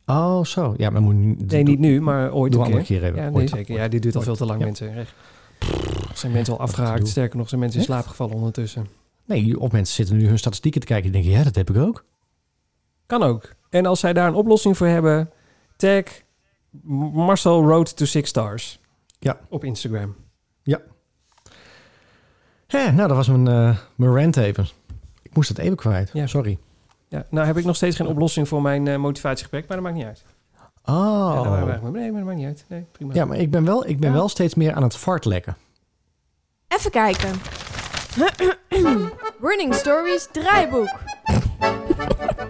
[0.05, 0.73] Oh, zo.
[0.77, 1.51] Ja, maar moet niet...
[1.51, 2.81] Nee, niet nu, maar ooit Doe een keer.
[2.81, 3.15] keer even.
[3.15, 3.49] Ja, nee, Ooit.
[3.49, 3.75] zeker.
[3.75, 4.65] Ja, dit duurt al veel te lang, Ja.
[4.65, 4.95] mensen.
[4.95, 5.13] Echt.
[6.13, 7.07] Zijn mensen al afgehaakt.
[7.07, 8.87] Sterker nog, zijn mensen in slaap gevallen ondertussen.
[9.25, 11.77] Nee, of mensen zitten nu hun statistieken te kijken en denken, ja, dat heb ik
[11.77, 12.05] ook.
[13.05, 13.53] Kan ook.
[13.69, 15.29] En als zij daar een oplossing voor hebben...
[15.75, 16.03] tag
[17.13, 18.79] Marcel Road to Six Stars.
[19.19, 19.39] Ja.
[19.49, 20.15] Op Instagram.
[22.67, 24.67] Hè, nou, dat was mijn, eh mijn rant even.
[25.21, 26.09] Ik moest het even kwijt.
[26.13, 26.27] Ja.
[26.27, 26.57] Sorry.
[27.07, 29.97] Ja, nou heb ik nog steeds geen oplossing voor mijn eh, motivatiegesprek, maar dat maakt
[29.97, 30.23] niet uit.
[30.85, 31.41] Oh.
[31.43, 32.65] Ja, Ja, nee, maar dat maakt niet uit.
[32.67, 33.25] Nee, prima.
[33.25, 34.15] maar ik ben, wel, ik ben Ja.
[34.15, 35.55] wel steeds meer aan het fartlekken.
[36.67, 37.31] Even kijken.
[39.41, 40.89] Running Stories draaiboek.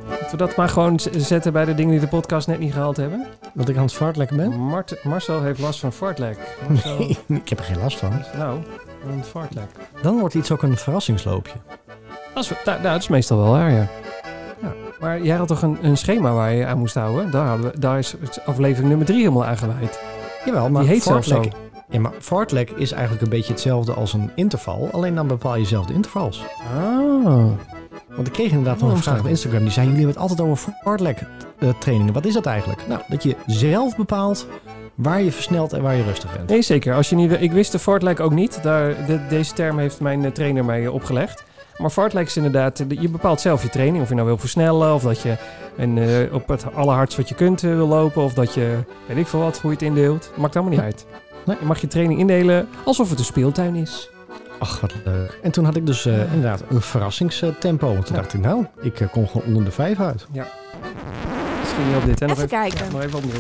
[0.10, 2.98] Laten we dat maar gewoon zetten bij de dingen die de podcast net niet gehaald
[2.98, 3.26] hebben.
[3.54, 4.50] Dat ik aan het fartlekken ben?
[4.60, 6.38] Mart- Marcel heeft last van fartlek.
[6.70, 8.12] Marcel, Nee, ik heb er geen last van.
[8.38, 8.58] nou,
[9.10, 9.70] een fartlek.
[10.02, 11.54] Dan wordt iets ook een verrassingsloopje.
[12.34, 13.88] Dat is, nou, nou, dat is meestal wel waar, ja.
[14.62, 14.74] Ja.
[15.00, 17.32] Maar jij had toch een, een schema waar je aan moest houden?
[17.32, 20.00] Daar, hadden we, daar is aflevering nummer drie helemaal aangeweid.
[20.46, 21.34] Jawel, maar Die heet zelfs zo.
[21.34, 21.56] fartlek,
[21.94, 24.90] ja, maar fartlek is eigenlijk een beetje hetzelfde als een interval.
[24.92, 26.44] Alleen dan bepaal je zelf de intervals.
[26.76, 27.46] Ah.
[28.16, 29.26] Want ik kreeg inderdaad nog Oh, een vraag op.
[29.28, 29.62] Instagram.
[29.64, 31.20] Die zei, jullie hebben het altijd over fartlek
[31.60, 32.14] eh, trainingen.
[32.14, 32.88] Wat is dat eigenlijk?
[32.88, 34.48] Nou, dat je zelf bepaalt
[34.96, 36.50] waar je versnelt en waar je rustig bent.
[36.50, 36.94] Nee, zeker.
[36.96, 38.64] Als je niet, ik wist de fartlek ook niet.
[38.64, 41.44] Daar, de- deze term heeft mijn eh, trainer mij eh, opgelegd.
[41.78, 44.04] Maar fartlek is inderdaad, je bepaalt zelf je training.
[44.04, 45.36] Of je nou wil versnellen, of dat je
[45.78, 48.24] een, eh, op het allerhardst wat je kunt wil lopen.
[48.24, 48.78] Of dat je,
[49.08, 50.32] weet ik veel wat, hoe je het indeelt.
[50.38, 51.06] Maakt allemaal niet uit.
[51.46, 51.58] Nee.
[51.60, 54.10] Je mag je training indelen alsof het een speeltuin is.
[54.60, 55.40] Ach, wat leuk.
[55.42, 57.94] En toen had ik dus eh, inderdaad een verrassingstempo.
[57.94, 58.22] Want toen Ja.
[58.22, 60.28] dacht ik, nou, ik eh, kom gewoon onder de vijf uit.
[61.60, 62.20] Misschien niet op dit.
[62.20, 62.26] Hè?
[62.26, 62.86] Nog Even kijken.
[62.92, 63.40] Nog even opnieuw.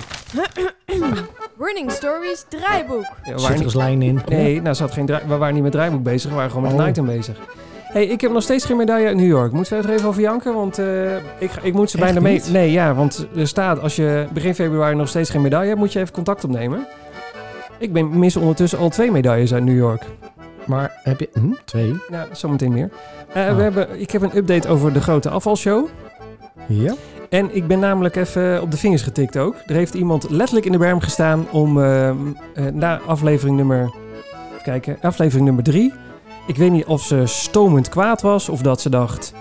[1.60, 3.06] Running Stories draaiboek.
[3.24, 4.22] Ja, we Zit er eens lijn in?
[4.28, 6.30] Nee, nou, zat geen we waren niet met draaiboek bezig.
[6.30, 6.88] We waren gewoon met Oh.
[6.88, 7.38] item bezig.
[7.84, 9.52] hey, ik heb nog steeds geen medaille uit New York.
[9.52, 10.54] Moeten we er even over janken?
[10.54, 12.34] Want eh, ik, ik moet ze Echt bijna mee...
[12.34, 12.52] niet?
[12.52, 13.82] Nee, ja, want er staat...
[13.82, 15.80] Als je begin februari nog steeds geen medaille hebt...
[15.80, 16.88] moet je even contact opnemen.
[17.84, 20.06] Ik ben, mis ondertussen al twee medailles uit New York.
[20.65, 21.30] Maar heb je...
[21.34, 21.96] Hm, twee?
[22.10, 22.89] Nou, zometeen meer.
[23.34, 23.56] Eh, Oh.
[23.56, 25.88] we hebben, ik heb een update over de grote afvalshow.
[26.67, 26.93] Ja?
[27.30, 29.56] En ik ben namelijk even op de vingers getikt ook.
[29.65, 32.15] Er heeft iemand letterlijk in de berm gestaan om ehm,
[32.56, 33.91] eh, na aflevering nummer...
[34.52, 35.93] Even kijken, aflevering nummer drie.
[36.48, 39.34] Ik weet niet of ze stomend kwaad was of dat ze dacht...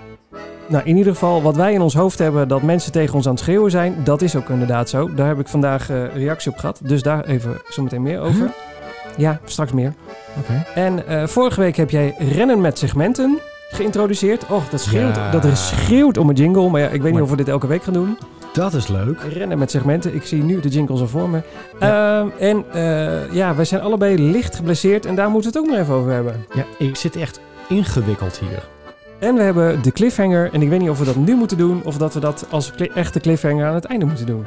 [0.67, 3.31] Nou, in ieder geval, wat wij in ons hoofd hebben, dat mensen tegen ons aan
[3.33, 5.13] het schreeuwen zijn, dat is ook inderdaad zo.
[5.13, 8.39] Daar heb ik vandaag eh, reactie op gehad, dus daar even zometeen meer over.
[8.41, 8.49] Huh?
[9.17, 9.93] Ja, straks meer.
[10.39, 10.65] Oké.
[10.75, 14.45] En eh, vorige week heb jij rennen met segmenten geïntroduceerd.
[14.47, 15.31] Och, dat schreeuwt, Ja.
[15.31, 17.83] dat schreeuwt om een jingle, maar ja, ik weet niet of we dit elke week
[17.83, 18.17] gaan doen.
[18.53, 19.19] Dat is leuk.
[19.33, 20.15] Rennen met segmenten.
[20.15, 21.41] Ik zie nu de jingles al voor me.
[21.79, 25.73] Ehm, en eh, ja, wij zijn allebei licht geblesseerd en daar moeten we het ook
[25.73, 26.45] nog even over hebben.
[26.53, 28.63] Ja, ik zit echt ingewikkeld hier.
[29.23, 30.53] En we hebben de cliffhanger.
[30.53, 32.71] En ik weet niet of we dat nu moeten doen of dat we dat als
[32.75, 34.45] echte cliffhanger aan het einde moeten doen.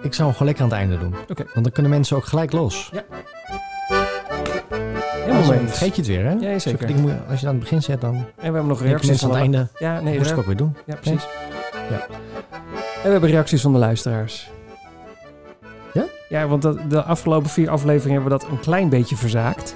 [0.00, 1.14] Ik zou hem gewoon lekker aan het einde doen.
[1.28, 1.44] Oké.
[1.52, 2.90] Want dan kunnen mensen ook gelijk los.
[4.70, 6.32] Helemaal Anders mee vergeet je het weer, hè?
[6.32, 6.94] Ja, zeker.
[6.94, 9.30] Moet als je het aan het begin zet, dan En we hebben nog reacties van
[9.30, 9.56] aan het de...
[9.56, 9.70] einde.
[9.78, 10.76] Ja, nee, moest ik ook weer doen.
[10.84, 11.26] ja, precies.
[11.90, 12.06] Ja.
[12.96, 14.50] En we hebben reacties van de luisteraars.
[15.92, 16.04] Ja?
[16.28, 19.74] Ja, want dat, de afgelopen vier afleveringen hebben we dat een klein beetje verzaakt.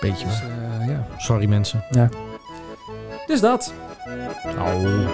[0.00, 0.26] Beetje.
[0.26, 0.53] Maar.
[1.24, 1.30] Ja.
[1.32, 1.84] Sorry mensen.
[3.26, 3.74] Dus dat.
[4.58, 5.08] Oh.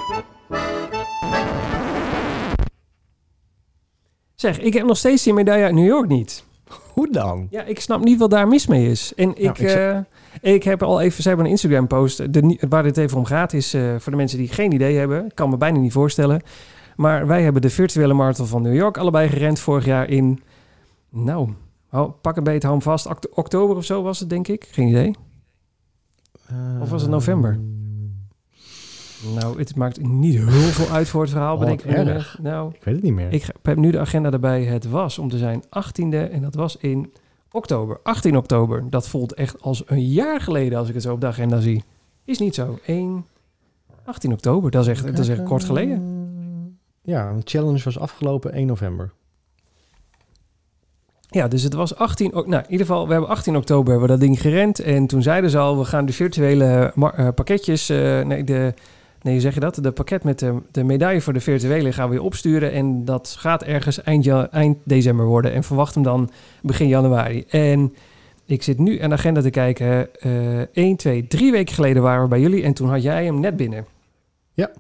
[4.35, 6.45] Zeg, ik heb nog steeds die medaille uit New York niet.
[6.93, 7.47] Hoe dan?
[7.51, 9.13] Ja, ik snap niet wat daar mis mee is.
[9.17, 10.05] En ik, ik zeg-
[10.43, 12.33] eh, ik heb al even, ze hebben een Instagram post.
[12.33, 14.97] De, ni- waar dit even om gaat is eh, voor de mensen die geen idee
[14.97, 15.25] hebben.
[15.25, 16.43] Ik kan me bijna niet voorstellen.
[16.97, 20.43] Maar wij hebben de virtuele marathon van New York allebei gerend vorig jaar in...
[21.11, 21.49] Nou,
[21.89, 23.29] hou- pak een beetje, hou hem vast.
[23.35, 24.69] Oktober of zo was het, denk ik.
[24.71, 25.15] Geen idee.
[26.81, 27.61] Of was het november?
[29.35, 31.55] Nou, het maakt niet heel veel uit voor het verhaal.
[31.55, 32.39] Oh, bedenk ik erg.
[32.43, 33.33] Nou, Ik weet het niet meer.
[33.33, 34.65] ik heb nu de agenda erbij.
[34.65, 37.13] Het was om te zijn 18e en dat was in
[37.51, 38.01] oktober.
[38.03, 38.85] 18 oktober.
[38.91, 41.85] Dat voelt echt als een jaar geleden als ik het zo op de agenda zie.
[42.25, 42.79] Is niet zo.
[42.87, 43.27] 1,
[44.05, 44.71] 18 oktober.
[44.71, 46.19] Dat is echt, dat is echt kort geleden.
[47.03, 49.13] Ja, een challenge was afgelopen 1 november.
[51.31, 52.35] Ja, dus het was 18...
[52.35, 54.79] ok- Nou, in ieder geval, we hebben 18 oktober hebben we dat ding gerend.
[54.79, 57.89] En toen zeiden ze al, we gaan de virtuele eh, pakketjes...
[57.89, 58.75] eh, nee, de,
[59.23, 59.75] nee, zeg je dat?
[59.83, 62.73] De pakket met de, de medaille voor de virtuele gaan we weer opsturen.
[62.73, 65.53] En dat gaat ergens eind, eind december worden.
[65.53, 66.31] En verwacht hem dan
[66.63, 67.45] begin januari.
[67.49, 67.95] En
[68.47, 70.09] ik zit nu aan de agenda te kijken.
[70.21, 72.63] eh 1, 2, 3 weken geleden waren we bij jullie.
[72.63, 73.87] En toen had jij hem net binnen.
[74.55, 74.71] Ja.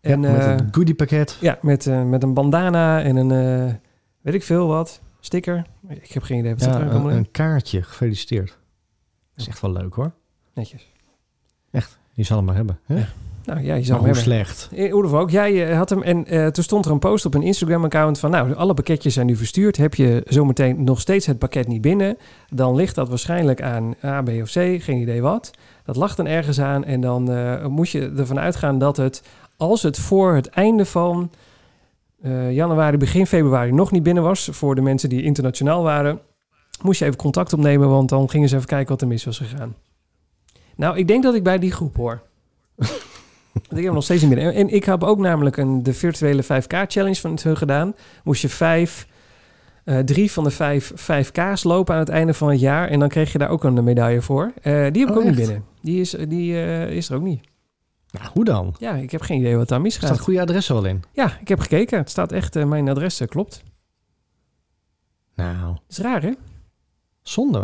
[0.00, 1.36] En, ja, met eh, een goodie pakket.
[1.40, 3.78] ja, met, met een bandana en een,
[4.20, 5.66] weet ik veel wat, sticker.
[5.88, 7.16] Ik heb geen idee wat Ja, er allemaal een, in.
[7.16, 7.82] een kaartje.
[7.82, 8.48] Gefeliciteerd.
[8.48, 8.56] Dat
[9.36, 10.12] is echt wel leuk hoor.
[10.54, 10.88] Netjes.
[12.12, 12.78] Je zal hem maar hebben.
[12.84, 12.98] Hè?
[12.98, 13.06] Ja,
[13.44, 14.22] Nou ja, je Maar hoe hem hebben.
[14.22, 14.68] slecht?
[14.74, 17.24] Eh, Hoe dan ook, jij eh, had hem en eh, toen stond er een post
[17.24, 18.30] op een Instagram-account van...
[18.30, 19.76] nou, alle pakketjes zijn nu verstuurd.
[19.76, 22.16] Heb je zometeen nog steeds het pakket niet binnen...
[22.48, 24.52] dan ligt dat waarschijnlijk aan A, B of C,
[24.82, 25.50] geen idee wat.
[25.84, 27.22] Dat lag dan ergens aan en dan
[27.72, 29.22] moet je ervan uitgaan dat het...
[29.56, 31.30] als het voor het einde van
[32.22, 34.48] eh, januari, begin februari nog niet binnen was...
[34.52, 36.20] voor de mensen die internationaal waren...
[36.82, 39.38] moest je even contact opnemen, want dan gingen ze even kijken wat er mis was
[39.38, 39.74] gegaan.
[40.76, 42.22] Nou, ik denk dat ik bij die groep hoor.
[43.52, 44.54] Want ik heb hem nog steeds niet binnen.
[44.54, 47.94] En ik heb ook namelijk een, de virtuele 5K-challenge van hun gedaan.
[48.24, 49.06] Moest je vijf,
[49.84, 52.88] eh, drie van de vijf 5K's lopen aan het einde van het jaar.
[52.88, 54.52] En dan kreeg je daar ook een medaille voor.
[54.62, 55.64] Eh, die heb ik Oh, ook niet binnen.
[55.82, 57.40] Die is, die, eh, is er ook niet.
[58.12, 58.74] Nou, hoe dan?
[58.78, 60.08] Ja, ik heb geen idee wat daar Er misgaat.
[60.08, 61.02] staat goede adres er wel in.
[61.12, 61.98] Ja, ik heb gekeken.
[61.98, 63.62] Het staat echt, eh, mijn adres eh, klopt.
[65.34, 66.32] Nou, is raar, hè?
[67.22, 67.58] zonde.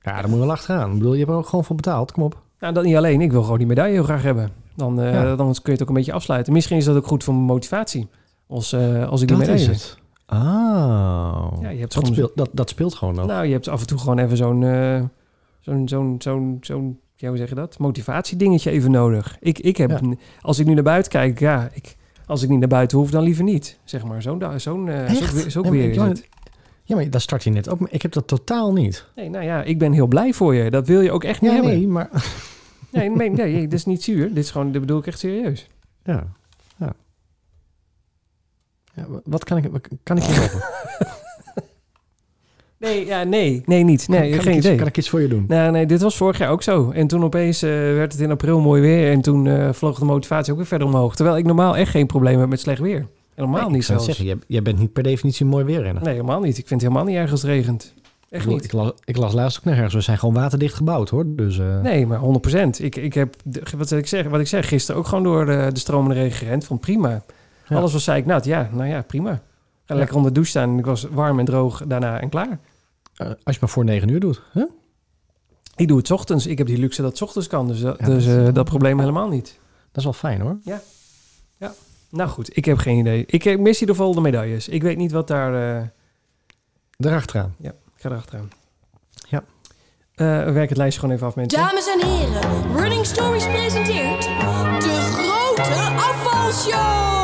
[0.00, 0.90] Ja, daar moet je wel achteraan.
[0.90, 2.12] Ik bedoel, je hebt er ook gewoon voor betaald.
[2.12, 2.42] Kom op.
[2.58, 3.20] Nou, dat niet alleen.
[3.20, 4.50] Ik wil gewoon die medaille heel graag hebben.
[4.74, 5.36] Dan, eh, Ja.
[5.36, 6.52] dan kun je het ook een beetje afsluiten.
[6.52, 8.08] Misschien is dat ook goed voor mijn motivatie.
[8.46, 8.74] Als,
[9.08, 9.98] als ik die medaille het.
[10.26, 10.38] Oh.
[11.60, 13.26] Ja, je hebt dat, soms- speelt, dat, dat speelt gewoon nog.
[13.26, 14.60] Nou, je hebt af en toe gewoon even zo'n,
[15.60, 17.78] zo'n, zo'n, zo'n, zo'n, ja, hoe zeg je dat?
[17.78, 19.36] Motivatiedingetje even nodig.
[19.40, 20.00] Ik, ik heb, Ja.
[20.40, 23.22] als ik nu naar buiten kijk, ja, ik, als ik niet naar buiten hoef, dan
[23.22, 23.78] liever niet.
[23.84, 25.52] Zeg maar, zo'n, zo'n, Echt?
[25.52, 26.28] zo'n, weer- Ja, maar weer ik is wou het.
[26.84, 27.80] Ja, maar daar start je net ook.
[27.88, 29.06] Ik heb dat totaal niet.
[29.14, 30.70] Nee, nou ja, ik ben heel blij voor je.
[30.70, 31.74] Dat wil je ook echt niet Ja, hebben.
[31.76, 32.08] nee, maar...
[32.92, 34.28] Nee, nee, nee, nee, dit is niet zuur.
[34.28, 35.68] Dit is gewoon, dit bedoel ik echt serieus.
[36.04, 36.26] Ja.
[36.78, 36.92] ja.
[38.94, 40.62] ja wa- wat kan ik, wat kan ik je helpen?
[42.80, 44.08] Nee, ja, nee, nee, niet.
[44.08, 44.78] Nee, kan, kan geen ik iets, idee.
[44.78, 45.44] kan ik iets voor je doen?
[45.48, 46.90] Nou, nee, dit was vorig jaar ook zo.
[46.90, 49.10] En toen opeens eh, werd het in april mooi weer.
[49.12, 51.16] En toen eh, vloog de motivatie ook weer verder omhoog.
[51.16, 53.06] Terwijl ik normaal echt geen probleem heb met slecht weer.
[53.34, 54.04] Helemaal Nee, niet ik zelfs.
[54.04, 56.02] zeggen, jij, jij bent niet per definitie mooi weerrenner.
[56.02, 56.58] Nee, helemaal niet.
[56.58, 57.94] Ik vind het helemaal niet erg als het regent.
[57.96, 58.64] Ik, Echt niet.
[58.64, 59.94] ik, las, ik las laatst ook nog ergens.
[59.94, 61.24] We zijn gewoon waterdicht gebouwd hoor.
[61.26, 62.68] Dus eh, Nee, maar 100%.
[62.82, 63.34] Ik, ik heb,
[63.76, 66.64] wat ik, zeg, wat ik zeg, gisteren ook gewoon door de, de stromende regen gerend.
[66.64, 67.22] Vond prima.
[67.68, 67.76] Ja.
[67.76, 68.44] Alles was zeiknat.
[68.44, 69.30] Ja, nou ja, prima.
[69.30, 69.40] Ga
[69.94, 69.94] Ja.
[69.94, 70.78] lekker onder de douche staan.
[70.78, 72.58] Ik was warm en droog daarna en klaar.
[73.20, 74.42] Eh, als je maar voor negen uur doet.
[74.52, 74.64] Hè?
[75.76, 76.46] Ik doe het 's ochtends.
[76.46, 77.66] Ik heb die luxe dat het 's ochtends kan.
[77.66, 79.58] Dus, dat, Ja, dus dat eh, dat probleem helemaal niet.
[79.86, 80.58] Dat is wel fijn hoor.
[82.12, 83.24] Nou goed, ik heb geen idee.
[83.26, 84.68] Ik, ik mis in ieder geval de medailles.
[84.68, 85.80] Ik weet niet wat daar...
[85.80, 85.86] eh,
[86.96, 87.54] Daarachteraan.
[87.60, 88.48] Ik ga erachteraan.
[89.28, 89.44] Ja.
[90.14, 91.58] Eh, we werken het lijstje gewoon even af, mensen.
[91.58, 95.62] Dames en heren, Running Stories presenteert de grote
[95.96, 97.20] afvalshow.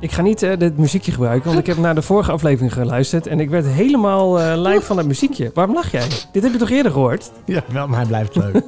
[0.00, 3.26] Ik ga niet eh, dit muziekje gebruiken, want ik heb naar de vorige aflevering geluisterd
[3.26, 5.50] en ik werd helemaal eh lijp van dat muziekje.
[5.54, 6.08] Waarom lach jij?
[6.32, 7.30] Dit heb je toch eerder gehoord?
[7.44, 8.54] Ja, wel, maar hij blijft leuk.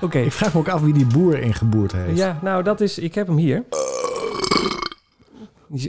[0.00, 0.18] Oké.
[0.18, 2.18] ik vraag me ook af wie die boer ingeboerd heeft.
[2.18, 2.98] Ja, nou dat is...
[2.98, 3.64] Ik heb hem hier.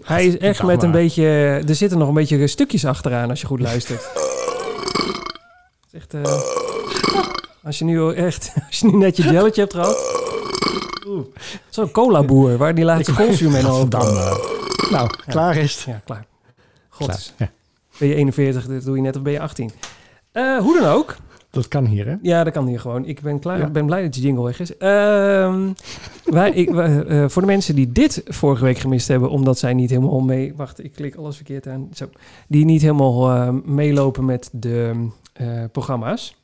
[0.04, 1.24] Hij is echt met een beetje...
[1.68, 4.10] Er zitten nog een beetje stukjes achteraan als je goed luistert.
[4.14, 6.14] Het is echt...
[6.14, 6.67] eh,
[7.64, 8.52] als je nu echt...
[8.68, 10.26] Als je nu net je jelletje hebt gehad...
[11.70, 13.96] Zo'n cola-boer waar die laatste koolzuur mee loopt.
[13.96, 14.56] Gadverdamme.
[14.92, 15.84] Nou, klaar is het.
[15.84, 16.26] Ja, klaar.
[16.90, 17.20] God, Klaar.
[17.38, 17.50] Ja.
[18.00, 19.72] ben je 41, dit doe je net of ben je 18?
[20.32, 21.16] Eh, hoe dan ook.
[21.50, 22.16] Dat kan hier, hè?
[22.22, 23.06] Ja, dat kan hier gewoon.
[23.06, 23.66] Ik ben, klaar, Ja.
[23.66, 24.72] ik ben blij dat je jingle weg is.
[26.24, 29.74] Wij, ik, wij, eh, voor de mensen die dit vorige week gemist hebben, omdat zij
[29.74, 30.54] niet helemaal mee...
[30.56, 31.90] Wacht, ik klik alles verkeerd aan.
[31.94, 32.10] Zo.
[32.48, 36.37] Die niet helemaal eh, meelopen met de eh, programma's.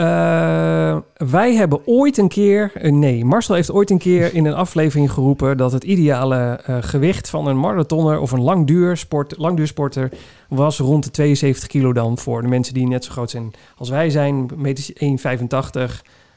[0.00, 2.72] Eh, wij hebben ooit een keer...
[2.74, 5.56] eh, nee, Marcel heeft ooit een keer in een aflevering geroepen...
[5.56, 10.10] dat het ideale eh, gewicht van een marathonner of een langduursport, langduursporter...
[10.48, 13.88] was rond de 72 kilo dan voor de mensen die net zo groot zijn als
[13.88, 14.50] wij zijn.
[14.56, 15.00] Meters 1,85.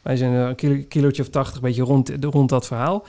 [0.02, 3.06] Wij zijn een kilo, kilootje of 80, een beetje rond, rond dat verhaal.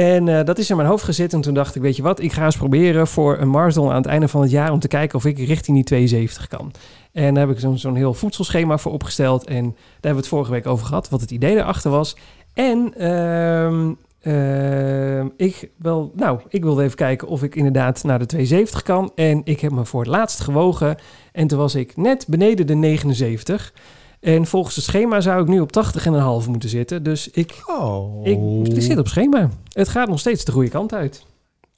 [0.00, 1.32] En eh, dat is in mijn hoofd gezet.
[1.32, 3.96] En toen dacht ik, weet je wat, ik ga eens proberen voor een marathon aan
[3.96, 4.72] het einde van het jaar...
[4.72, 6.72] om te kijken of ik richting die 72 kan.
[7.12, 9.44] En daar heb ik zo'n heel voedselschema voor opgesteld.
[9.44, 12.16] En daar hebben we het vorige week over gehad, wat het idee daarachter was.
[12.54, 15.70] En ehm, ehm, ik,
[16.12, 19.12] nou, ik wilde even kijken of ik inderdaad naar de 72 kan.
[19.14, 20.96] En ik heb me voor het laatst gewogen.
[21.32, 23.72] En toen was ik net beneden de 79.
[24.20, 27.02] En volgens het schema zou ik nu op 80,5 moeten zitten.
[27.02, 28.26] Dus ik, Oh.
[28.26, 28.38] ik,
[28.76, 29.48] ik zit op schema.
[29.72, 31.24] Het gaat nog steeds de goede kant uit.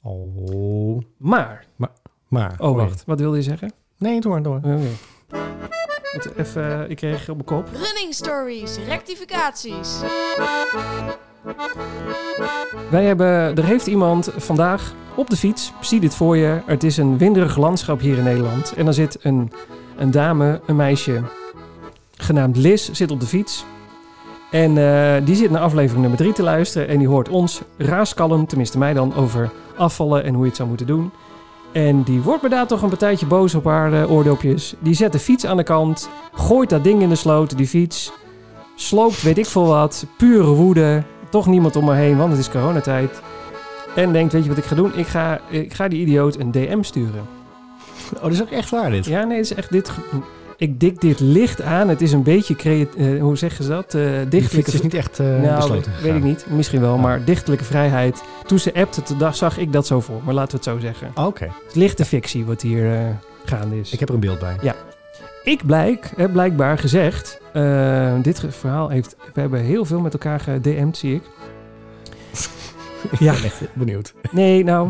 [0.01, 1.01] Oh.
[1.17, 1.65] Maar,
[2.27, 2.55] Maar.
[2.57, 3.71] oh wacht, wat wilde je zeggen?
[3.97, 4.61] Nee, door, door.
[6.37, 7.69] Even, eh, ik kreeg op mijn kop.
[7.73, 9.99] Running stories, rectificaties.
[12.89, 16.97] Wij hebben, er heeft iemand vandaag op de fiets, zie dit voor je, het is
[16.97, 18.73] een winderig landschap hier in Nederland.
[18.73, 19.51] En dan zit een,
[19.97, 21.21] een dame, een meisje,
[22.23, 23.65] genaamd Liz, zit op de fiets.
[24.51, 28.47] En eh, die zit naar aflevering nummer 3 te luisteren en die hoort ons raaskalm,
[28.47, 31.11] tenminste mij dan, over afvallen en hoe je het zou moeten doen.
[31.71, 34.73] En die wordt me daar toch een partijtje boos op haar eh, oordopjes.
[34.79, 38.11] Die zet de fiets aan de kant, gooit dat ding in de sloot, die fiets,
[38.75, 42.49] sloopt weet ik veel wat, pure woede, toch niemand om me heen, want het is
[42.49, 43.21] coronatijd.
[43.95, 44.97] En denkt, weet je wat ik ga doen?
[44.97, 47.27] Ik ga, ik ga die idioot een DM sturen.
[48.15, 49.05] Oh, dat is ook echt waar dit.
[49.05, 49.91] Ja, nee, het is echt dit.
[50.63, 51.89] Ik dik dit licht aan.
[51.89, 53.91] Het is een beetje, creat- eh, hoe zeggen ze dat?
[53.91, 56.15] Dichtelijke fiets is niet echt nou, besloten weet gegaan.
[56.17, 56.45] ik niet.
[56.49, 57.01] Misschien wel, Ja.
[57.01, 58.23] maar dichtelijke vrijheid.
[58.45, 60.21] Toen ze appte, toen zag ik dat zo voor.
[60.25, 61.11] Maar laten we het zo zeggen.
[61.15, 63.91] Oh, Oké, Het is lichte fictie wat hier gaande is.
[63.93, 64.55] ik heb er een beeld bij.
[65.43, 67.41] Ik blijk, heb blijkbaar gezegd,
[68.21, 71.23] dit verhaal heeft, we hebben heel veel met elkaar gedM'd, zie ik.
[73.19, 73.31] Ja.
[73.33, 74.13] Ik ben echt benieuwd.
[74.31, 74.89] Nee, nou,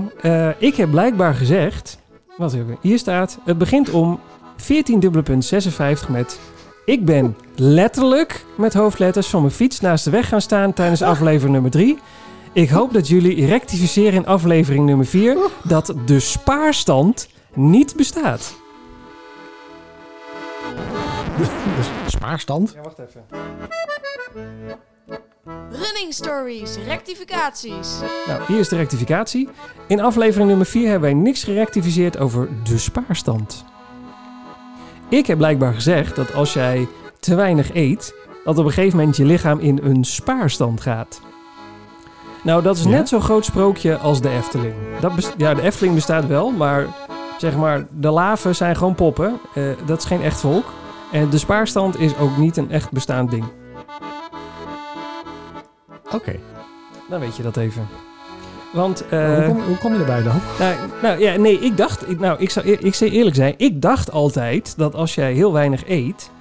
[0.58, 1.98] ik heb blijkbaar gezegd,
[2.38, 4.20] wat even, hier staat, het begint om
[4.64, 6.40] 14 dubbele punt 56 met,
[6.86, 11.54] ik ben letterlijk met hoofdletters van mijn fiets naast de weg gaan staan tijdens aflevering
[11.54, 12.00] nummer 3.
[12.54, 18.56] Ik hoop dat jullie rectificeren in aflevering nummer 4 dat de spaarstand niet bestaat.
[21.38, 21.48] Dus
[22.08, 22.72] spaarstand.
[22.76, 23.26] Ja, wacht even.
[25.72, 27.98] Running stories, rectificaties.
[28.28, 29.50] Nou, hier is de rectificatie.
[29.88, 33.66] In aflevering nummer 4 hebben wij niks gerectificeerd over de spaarstand.
[35.10, 36.88] Ik heb blijkbaar gezegd dat als jij
[37.20, 41.22] te weinig eet, dat op een gegeven moment je lichaam in een spaarstand gaat.
[42.44, 42.90] Nou, dat is Ja?
[42.90, 44.74] net zo'n groot sprookje als de Efteling.
[45.00, 46.86] Dat ja, de Efteling bestaat wel, maar
[47.38, 49.40] zeg maar, de laven zijn gewoon poppen.
[49.54, 50.66] Eh, dat is geen echt volk.
[51.12, 53.46] En de spaarstand is ook niet een echt bestaand ding.
[56.14, 56.36] Oké.
[57.10, 57.88] Dan weet je dat even.
[58.74, 59.04] Want...
[59.10, 60.36] hoe, eh, kom, hoe kom je erbij dan?
[60.60, 63.54] Nou, nou ja, nee, ik dacht, ik, nou, ik zou, eer- ik zou eerlijk zijn,
[63.58, 66.32] ik dacht altijd dat als jij heel weinig eet,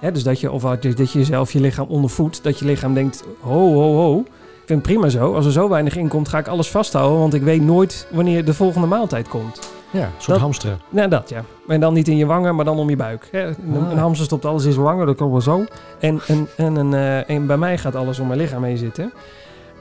[0.00, 3.24] hè, dus dat je, of dat je- jezelf je lichaam ondervoedt, dat je lichaam denkt,
[3.40, 6.38] ho, ho, ho, ik vind het prima zo, als er zo weinig in komt, ga
[6.38, 9.70] ik alles vasthouden, want ik weet nooit wanneer de volgende maaltijd komt.
[9.90, 10.80] Ja, een soort dat- hamsteren.
[10.88, 11.44] Nou, dat ja.
[11.68, 13.28] En dan niet in je wangen, maar dan om je buik.
[13.30, 13.46] Hè.
[13.46, 13.90] Een, Ah.
[13.90, 15.64] een hamster stopt alles in zijn wangen, dat komt wel zo.
[16.00, 19.12] En, en, en, een, eh, en bij mij gaat alles om mijn lichaam heen zitten.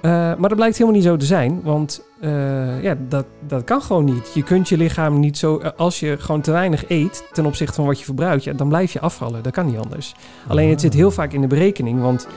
[0.05, 3.81] Eh, maar dat blijkt helemaal niet zo te zijn, want eh, ja, dat, dat kan
[3.81, 4.31] gewoon niet.
[4.33, 5.57] Je kunt je lichaam niet zo...
[5.57, 8.67] eh, Als je gewoon te weinig eet ten opzichte van wat je verbruikt, ja, dan
[8.67, 9.43] blijf je afvallen.
[9.43, 10.15] Dat kan niet anders.
[10.47, 12.27] Alleen het zit heel vaak in de berekening, want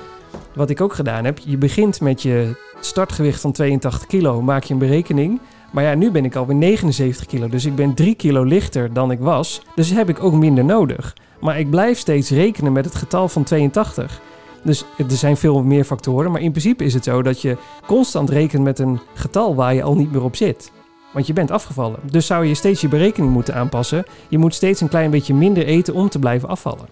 [0.54, 4.72] wat ik ook gedaan heb, je begint met je startgewicht van 82 kilo, maak je
[4.72, 5.40] een berekening.
[5.72, 9.10] Maar ja, nu ben ik alweer 79 kilo, dus ik ben 3 kilo lichter dan
[9.10, 9.62] ik was.
[9.74, 11.16] Dus heb ik ook minder nodig.
[11.40, 14.20] Maar ik blijf steeds rekenen met het getal van 82.
[14.62, 18.30] Dus er zijn veel meer factoren, maar in principe is het zo dat je constant
[18.30, 20.72] rekent met een getal waar je al niet meer op zit.
[21.12, 22.00] Want je bent afgevallen.
[22.10, 24.04] Dus zou je steeds je berekening moeten aanpassen.
[24.28, 26.88] Je moet steeds een klein beetje minder eten om te blijven afvallen.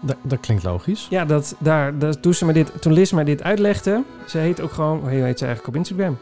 [0.00, 1.06] Dat, dat klinkt logisch.
[1.10, 4.60] Ja, dat, daar, dat, toen, ze me dit, toen Liz mij dit uitlegde, ze heet
[4.60, 6.18] ook gewoon, hoe heet ze eigenlijk op Instagram?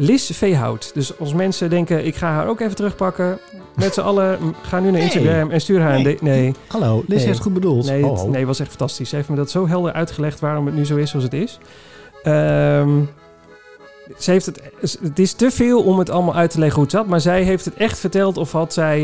[0.00, 0.90] Liz Veehout.
[0.94, 3.38] Dus als mensen denken, ik ga haar ook even terugpakken,
[3.76, 5.02] met z'n allen, ga nu naar Nee.
[5.02, 6.18] Instagram en stuur haar een...
[6.20, 6.54] Nee.
[6.66, 7.26] Hallo, Liz Nee.
[7.26, 7.86] heeft goed bedoeld.
[7.86, 9.08] nee, Oh, het, nee, was echt fantastisch.
[9.08, 11.58] Ze heeft me dat zo helder uitgelegd waarom het nu zo is zoals het is.
[12.22, 12.88] Ehm,
[14.18, 14.60] ze heeft het,
[15.00, 17.06] het is te veel om het allemaal uit te leggen hoe het zat.
[17.06, 18.98] Maar zij heeft het echt verteld of, had zij,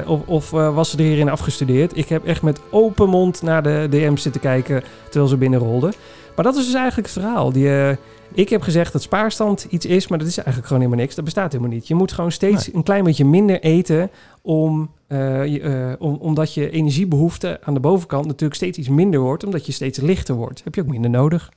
[0.00, 1.96] eh, of, of eh, was ze er hierin afgestudeerd.
[1.96, 5.92] Ik heb echt met open mond naar de DM's zitten kijken terwijl ze binnenrolden.
[6.36, 7.52] Maar dat is dus eigenlijk het verhaal.
[7.52, 7.96] Die, eh,
[8.32, 11.14] ik heb gezegd dat spaarstand iets is, maar dat is eigenlijk gewoon helemaal niks.
[11.14, 11.88] Dat bestaat helemaal niet.
[11.88, 14.10] Je moet gewoon steeds een klein beetje minder eten
[14.42, 19.20] om, eh, je, eh, om, omdat je energiebehoefte aan de bovenkant natuurlijk steeds iets minder
[19.20, 20.64] wordt, omdat je steeds lichter wordt.
[20.64, 21.50] Heb je ook minder nodig.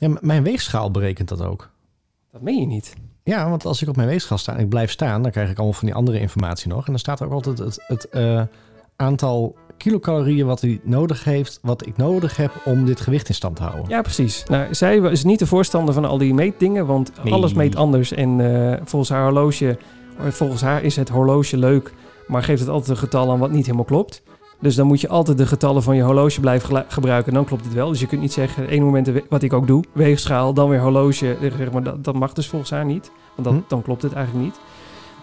[0.00, 1.70] Ja, m- mijn weegschaal berekent dat ook.
[2.32, 2.94] Dat meen je niet.
[3.22, 5.56] Ja, want als ik op mijn weegschaal sta en ik blijf staan, dan krijg ik
[5.56, 6.78] allemaal van die andere informatie nog.
[6.78, 8.42] En dan staat er ook altijd het, het eh,
[8.96, 13.56] aantal kilocalorieën wat hij nodig heeft, wat ik nodig heb om dit gewicht in stand
[13.56, 13.84] te houden.
[13.88, 14.44] Ja, precies.
[14.48, 17.32] Nou, zij is niet de voorstander van al die meetdingen, want Nee.
[17.32, 18.12] alles meet anders.
[18.12, 19.78] En eh, volgens haar horloge,
[20.28, 21.92] volgens haar is het horloge leuk,
[22.26, 24.22] maar geeft het altijd een getal aan wat niet helemaal klopt.
[24.60, 27.28] Dus dan moet je altijd de getallen van je horloge blijven gebruiken.
[27.28, 27.88] En dan klopt het wel.
[27.88, 31.36] Dus je kunt niet zeggen, ene moment, wat ik ook doe, weegschaal, dan weer horloge.
[31.40, 33.10] Zeg maar, dat, dat mag dus volgens haar niet.
[33.36, 33.62] Want dan, Hm.
[33.68, 34.60] dan klopt het eigenlijk niet.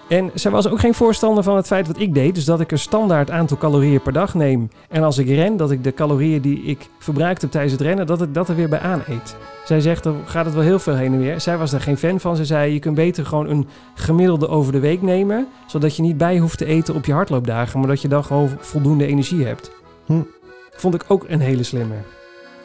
[0.08, 2.36] En zij was ook geen voorstander van het feit wat ik deed.
[2.36, 4.70] Dus dat ik een standaard aantal calorieën per dag neem.
[4.90, 8.08] En als ik ren, dat ik de calorieën die ik verbruikt heb tijdens het rennen,
[8.08, 9.36] dat ik dat er weer bij aan eet.
[9.66, 11.42] Zij zegt, dan gaat het wel heel veel heen en weer.
[11.42, 12.36] Zij was daar geen fan van.
[12.36, 15.48] Ze zei, je kunt beter gewoon een gemiddelde over de week nemen.
[15.68, 17.80] Zodat je niet bij hoeft te eten op je hardloopdagen.
[17.80, 19.72] Maar dat je dan gewoon voldoende energie hebt.
[20.06, 20.22] Hm.
[20.72, 21.96] Vond ik ook een hele slimme.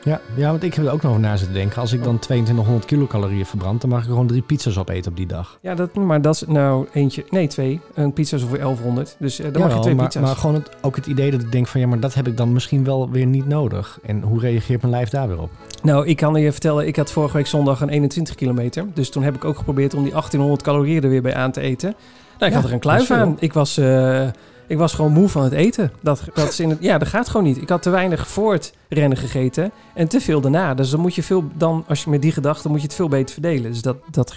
[0.05, 1.81] Ja, ja, want ik heb er ook nog na zitten denken.
[1.81, 5.27] Als ik dan 2200 kilocalorieën verbrand, dan mag ik gewoon drie pizza's opeten op die
[5.27, 5.59] dag.
[5.63, 7.25] Ja, dat, maar dat is nou eentje...
[7.31, 7.81] Nee, twee.
[7.95, 9.17] Een pizza is ongeveer 1100.
[9.19, 10.23] Dus eh, dan mag je twee maar, pizza's.
[10.23, 12.37] maar gewoon het, ook het idee dat ik denk van ja, maar dat heb ik
[12.37, 13.99] dan misschien wel weer niet nodig.
[14.03, 15.51] En hoe reageert mijn lijf daar weer op?
[15.83, 18.87] Nou, ik kan je vertellen, ik had vorige week zondag een 21 kilometer.
[18.95, 21.61] Dus toen heb ik ook geprobeerd om die 1800 calorieën er weer bij aan te
[21.61, 21.95] eten.
[22.39, 23.37] Nou, ik Ja, had er een kluif aan.
[23.39, 24.27] Ik was, eh,
[24.71, 25.93] ik was gewoon moe van het eten.
[26.01, 27.63] Dat, dat is in het, ja, dat gaat gewoon niet.
[27.63, 30.75] Ik had te weinig voor het rennen gegeten en te veel daarna.
[30.75, 33.09] Dus dan moet je veel, dan, als je met die gedachte, moet je het veel
[33.09, 33.71] beter verdelen.
[33.71, 34.37] Dus dat, dat,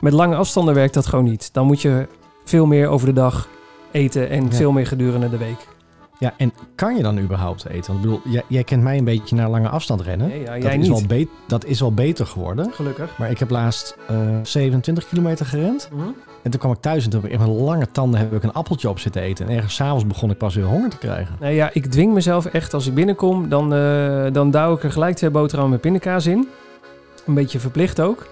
[0.00, 1.52] met lange afstanden werkt dat gewoon niet.
[1.52, 2.06] Dan moet je
[2.44, 3.48] veel meer over de dag
[3.90, 4.50] eten en Ja.
[4.50, 5.68] veel meer gedurende de week.
[6.18, 7.92] Ja, en kan je dan überhaupt eten?
[7.92, 10.28] Want ik bedoel, jij, jij kent mij een beetje naar lange afstand rennen.
[10.28, 10.88] Nee, ja, dat, jij is.
[10.88, 12.72] Wel dat is wel beter geworden.
[12.72, 13.18] Gelukkig.
[13.18, 15.88] Maar ik heb laatst eh 27 kilometer gerend.
[15.92, 16.08] Mhm.
[16.42, 18.88] En toen kwam ik thuis en toen heb ik lange tanden heb ik een appeltje
[18.88, 19.48] op zitten eten.
[19.48, 21.36] En ergens s'avonds begon ik pas weer honger te krijgen.
[21.40, 24.92] Nou ja, ik dwing mezelf echt als ik binnenkom, dan, eh dan douw ik er
[24.92, 26.48] gelijk twee boterhammen met pindakaas in.
[27.26, 28.26] Een beetje verplicht ook.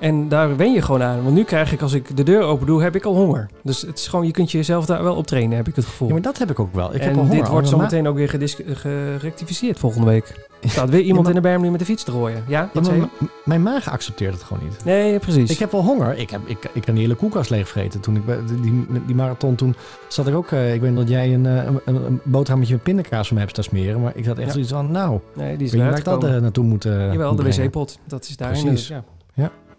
[0.00, 1.22] En daar wen je gewoon aan.
[1.22, 3.48] Want nu krijg ik, als ik de deur open doe, heb ik al honger.
[3.62, 6.08] Dus het is gewoon, je kunt jezelf daar wel op trainen, heb ik het gevoel.
[6.08, 6.94] Ja, maar dat heb ik ook wel.
[6.94, 7.36] Ik en heb al honger.
[7.36, 10.32] dit wordt Al zo na- meteen ook weer gedis- gerectificeerd volgende week.
[10.64, 12.44] Er staat weer iemand maar- in de berm nu met de fiets te rooien.
[12.48, 13.26] Ja, zei je?
[13.44, 14.84] mijn maag accepteert het gewoon niet.
[14.84, 15.50] Nee, precies.
[15.50, 16.18] Ik heb wel honger.
[16.18, 18.00] Ik, heb, ik, ik kan die hele koelkast leegvreten.
[18.00, 18.22] Toen ik
[18.62, 19.74] die, die marathon, toen
[20.08, 20.50] zat ik ook...
[20.50, 23.42] eh, ik weet dat jij een, eh, een, een, een boterhammetje met pindakaas van me
[23.42, 24.00] hebt staan smeren.
[24.00, 24.52] Maar ik had echt Ja.
[24.52, 27.42] zoiets van, nou, nee, die is waar ik dat eh, naartoe moet eh, Jawel, de
[27.42, 27.98] wc-pot.
[28.06, 28.48] Dat is daar.
[28.48, 28.88] Precies.
[28.88, 29.04] Ja.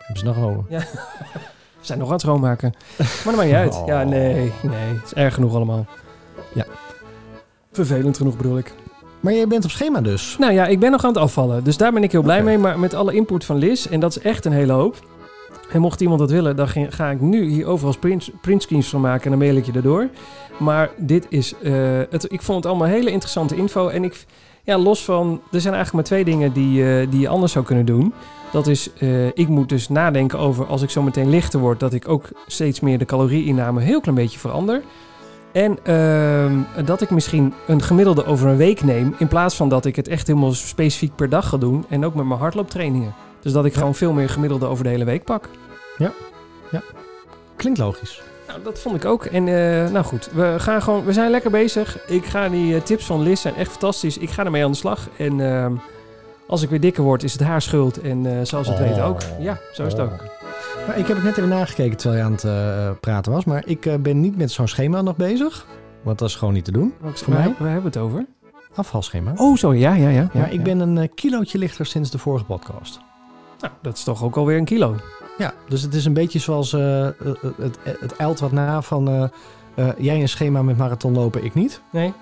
[0.05, 0.63] Hebben ze nog over.
[1.79, 2.73] We zijn nog aan het schoonmaken.
[2.97, 3.81] Maar dat maakt niet uit.
[3.85, 4.09] Ja, Oh.
[4.09, 4.93] nee, nee.
[4.93, 5.85] Het is erg genoeg allemaal.
[6.53, 6.65] Ja.
[7.71, 8.73] Vervelend genoeg bedoel ik.
[9.19, 10.35] Maar jij bent op schema dus.
[10.39, 11.63] Nou ja, ik ben nog aan het afvallen.
[11.63, 12.57] Dus daar ben ik heel blij mee.
[12.57, 14.95] Maar met alle input van Liz, en dat is echt een hele hoop.
[15.71, 19.23] En mocht iemand dat willen, dan ga ik nu hier overal print, printscreens van maken
[19.23, 20.07] en dan mail ik je erdoor.
[20.59, 21.73] Maar dit is, eh,
[22.09, 23.87] het, ik vond het allemaal hele interessante info.
[23.87, 24.25] En ik,
[24.63, 27.65] ja, los van, er zijn eigenlijk maar twee dingen die, eh, die je anders zou
[27.65, 28.13] kunnen doen.
[28.55, 31.93] Dat is, eh, ik moet dus nadenken over als ik zo meteen lichter word, dat
[31.93, 34.81] ik ook steeds meer de calorieinname een heel klein beetje verander.
[35.51, 39.85] En ehm, dat ik misschien een gemiddelde over een week neem, in plaats van dat
[39.85, 41.85] ik het echt helemaal specifiek per dag ga doen.
[41.89, 43.13] En ook met mijn hardlooptrainingen.
[43.39, 43.77] Dus dat ik Ja.
[43.79, 45.49] gewoon veel meer gemiddelde over de hele week pak.
[47.55, 48.21] Klinkt logisch.
[48.47, 49.25] Nou, dat vond ik ook.
[49.25, 52.07] En eh, nou goed, we, gaan gewoon, we zijn lekker bezig.
[52.07, 54.17] Ik ga die eh, tips van Liz zijn echt fantastisch.
[54.17, 55.07] Ik ga ermee aan de slag.
[55.17, 55.73] En ehm,
[56.47, 58.01] als ik weer dikker word, is het haar schuld.
[58.01, 58.87] En eh zoals het Oh.
[58.87, 59.19] weet ook.
[59.39, 60.23] Ja, zo is het ook.
[60.87, 63.45] Maar ik heb het net even nagekeken terwijl je aan het eh, praten was.
[63.45, 65.65] Maar ik eh, ben niet met zo'n schema nog bezig.
[66.03, 66.93] Want dat is gewoon niet te doen.
[66.99, 67.43] Waar, Voor mij?
[67.43, 68.25] waar hebben we het over?
[68.75, 69.31] Afvalschema.
[69.35, 70.29] Oh, zo, ja, ja, ja.
[70.33, 72.99] maar ik ben een kilootje lichter sinds de vorige podcast.
[73.59, 74.95] Nou, dat is toch ook alweer een kilo.
[75.37, 77.07] Ja, dus het is een beetje zoals eh,
[77.57, 79.31] het, het eilt wat na van...
[79.97, 81.81] jij een schema met marathonlopen, ik niet.
[81.91, 82.13] Nee?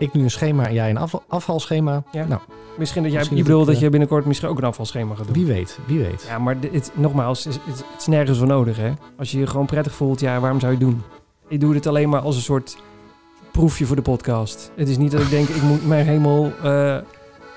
[0.00, 2.02] Ik nu een schema en jij een afval, afvalschema.
[2.12, 2.24] Ja.
[2.26, 2.40] Nou,
[2.78, 5.24] Misschien dat jij, Misschien je bedoelt dat eh, je binnenkort misschien ook een afvalschema gaat
[5.26, 5.34] doen.
[5.34, 6.24] wie weet, wie weet.
[6.28, 8.92] Ja, maar dit, nogmaals, het, het, het is nergens voor nodig, hè.
[9.18, 11.02] Als je je gewoon prettig voelt, ja, waarom zou je het doen?
[11.48, 12.76] Ik doe dit alleen maar als een soort
[13.52, 14.72] proefje voor de podcast.
[14.76, 16.52] Het is niet dat ik denk, ik moet mijn hemel...
[16.62, 16.96] eh,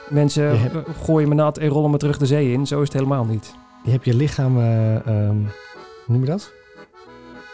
[0.09, 2.67] mensen Je hebt- eh, gooien me nat en rollen me terug de zee in.
[2.67, 3.55] Zo is het helemaal niet.
[3.83, 5.35] Je hebt je lichaam, eh, ehm,
[6.05, 6.51] hoe noem je dat?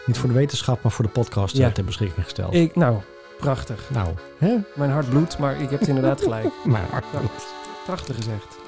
[0.06, 1.70] Niet voor de wetenschap, maar voor de podcast Ja.
[1.70, 2.54] ter beschikking gesteld.
[2.54, 2.96] Ik, nou,
[3.40, 3.90] prachtig.
[3.90, 4.56] Nou, hè?
[4.74, 6.46] Mijn hart bloedt, maar ik heb het inderdaad gelijk.
[6.64, 7.04] Maar hard.
[7.12, 7.20] Ja.
[7.84, 8.58] Prachtig gezegd.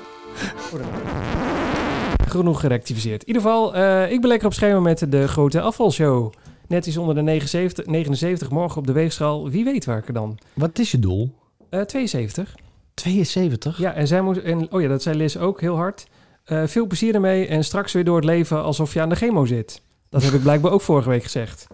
[2.29, 3.21] Genoeg gerectificeerd.
[3.21, 6.33] In ieder geval, eh, ik ben lekker op schema met de grote afvalshow.
[6.69, 9.51] Net iets onder de 79, 79 morgen op de weegschaal.
[9.51, 10.39] Wie weet waar ik er dan?
[10.53, 11.35] Wat is je doel?
[11.71, 12.55] Eh 72.
[12.95, 13.79] 72?
[13.79, 14.41] Ja, en zij moest.
[14.41, 16.07] En, oh ja, dat zei Liz ook heel hard.
[16.45, 19.45] Eh, veel plezier ermee en straks weer door het leven alsof je aan de chemo
[19.45, 19.83] zit.
[20.11, 21.67] Dat heb ik blijkbaar ook vorige week gezegd.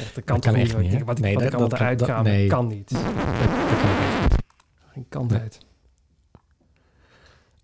[0.00, 0.82] Echt, dat kan, Dat kan echt niet.
[0.90, 1.04] niet, hè?
[1.04, 2.46] Wat, ik- Nee, wat dat- dat kan- eruit dat- kan, nee.
[2.46, 2.90] kan niet.
[2.90, 3.12] Dat, dat
[3.80, 4.34] kan echt.
[4.92, 5.58] Geen kant uit.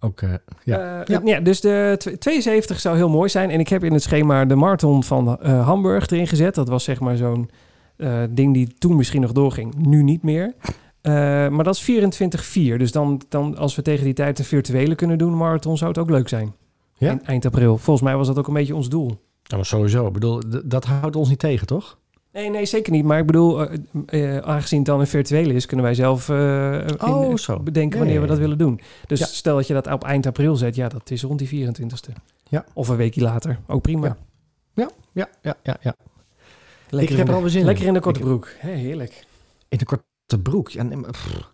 [0.00, 0.78] Ook, eh, ja.
[0.78, 1.02] Ja.
[1.06, 1.20] Ja.
[1.24, 3.50] ja, dus de tw- 72 zou heel mooi zijn.
[3.50, 6.54] En ik heb in het schema de marathon van eh, Hamburg erin gezet.
[6.54, 7.50] Dat was zeg maar zo'n
[7.96, 9.74] eh, ding die toen misschien nog doorging.
[9.74, 10.54] Nu niet meer.
[11.00, 11.12] Eh,
[11.48, 12.78] maar dat is 24-4.
[12.78, 15.98] Dus dan, dan als we tegen die tijd de virtuele kunnen doen, marathon, zou het
[15.98, 16.54] ook leuk zijn.
[16.98, 17.08] Ja?
[17.08, 17.78] Eind, eind april.
[17.78, 19.20] Volgens mij was dat ook een beetje ons doel.
[19.42, 20.06] Ja, maar sowieso.
[20.06, 21.98] Ik bedoel, dat houdt ons niet tegen, toch?
[22.36, 23.04] Nee, nee, zeker niet.
[23.04, 26.72] Maar ik bedoel, eh, eh, aangezien het dan een virtuele is, kunnen wij zelf eh,
[26.86, 27.58] in- Oh, zo.
[27.60, 28.80] bedenken wanneer we dat willen doen.
[29.06, 29.26] Dus Ja.
[29.26, 32.10] stel dat je dat op eind april zet, ja, dat is rond die 24ste.
[32.48, 32.64] Ja.
[32.74, 33.58] Of een weekje later.
[33.66, 34.06] Ook prima.
[34.06, 34.16] Ja.
[34.74, 35.94] Ja, ja, ja, ja, ja.
[36.90, 37.66] Lekker Ik heb in er de- alweer zin in.
[37.66, 38.48] Lekker in de korte Ik- broek.
[38.58, 39.24] Hé, heerlijk.
[39.68, 40.70] In de korte broek.
[40.70, 41.44] Ja, nee, maar, pff, ik heb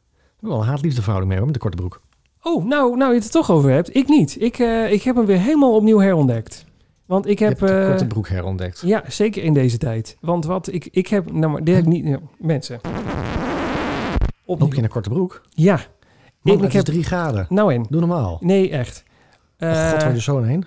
[0.40, 2.00] wel een haat-liefdeverhouding mee hoor, met de korte broek.
[2.42, 3.96] Oh, nou, nou je het er toch over hebt.
[3.96, 4.36] Ik niet.
[4.40, 6.64] Ik, eh, ik heb hem weer helemaal opnieuw herontdekt.
[7.12, 7.58] Want ik heb...
[7.58, 8.82] de eh, korte broek herontdekt.
[8.86, 10.16] ja, zeker in deze tijd.
[10.20, 11.32] Want wat ik, ik heb...
[11.32, 12.06] Nou, maar dit heb ik niet...
[12.06, 12.80] ja, mensen.
[12.82, 14.68] Loop Opnieuw.
[14.70, 15.42] je in een korte broek?
[15.50, 15.80] Ja.
[16.42, 17.46] Man, Ik- heb- drie graden.
[17.48, 17.86] Nou en.
[17.88, 18.38] Doe normaal.
[18.40, 19.04] Nee, echt.
[19.58, 20.64] Oh, Eh, God, waar je zo heen.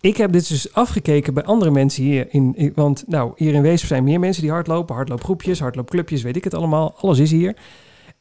[0.00, 2.26] Ik heb dit dus afgekeken bij andere mensen hier.
[2.30, 4.94] In, in- want nou, hier in Weesp zijn meer mensen die hardlopen.
[4.94, 6.94] Hardloopgroepjes, hardloopclubjes, weet ik het allemaal.
[7.00, 7.56] Alles is hier.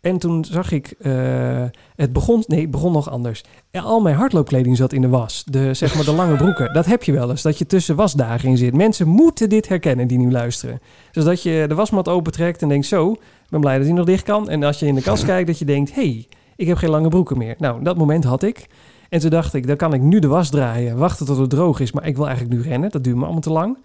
[0.01, 1.63] En toen zag ik, eh,
[1.95, 3.43] het begon, nee, het begon nog anders.
[3.71, 5.43] Al mijn hardloopkleding zat in de was.
[5.45, 6.73] De, zeg maar de lange broeken.
[6.73, 8.75] Dat heb je wel eens, dat je tussen wasdagen in zit.
[8.75, 10.81] Mensen moeten dit herkennen die nu luisteren.
[11.11, 14.05] Dus dat je de wasmat opentrekt en denkt zo, ik ben blij dat hij nog
[14.05, 14.49] dicht kan.
[14.49, 17.09] En als je in de kast kijkt, dat je denkt, hey, ik heb geen lange
[17.09, 17.55] broeken meer.
[17.57, 18.67] Nou, dat moment had ik.
[19.09, 21.79] En toen dacht ik, dan kan ik nu de was draaien, wachten tot het droog
[21.79, 21.91] is.
[21.91, 23.77] Maar ik wil eigenlijk nu rennen, dat duurt me allemaal te lang.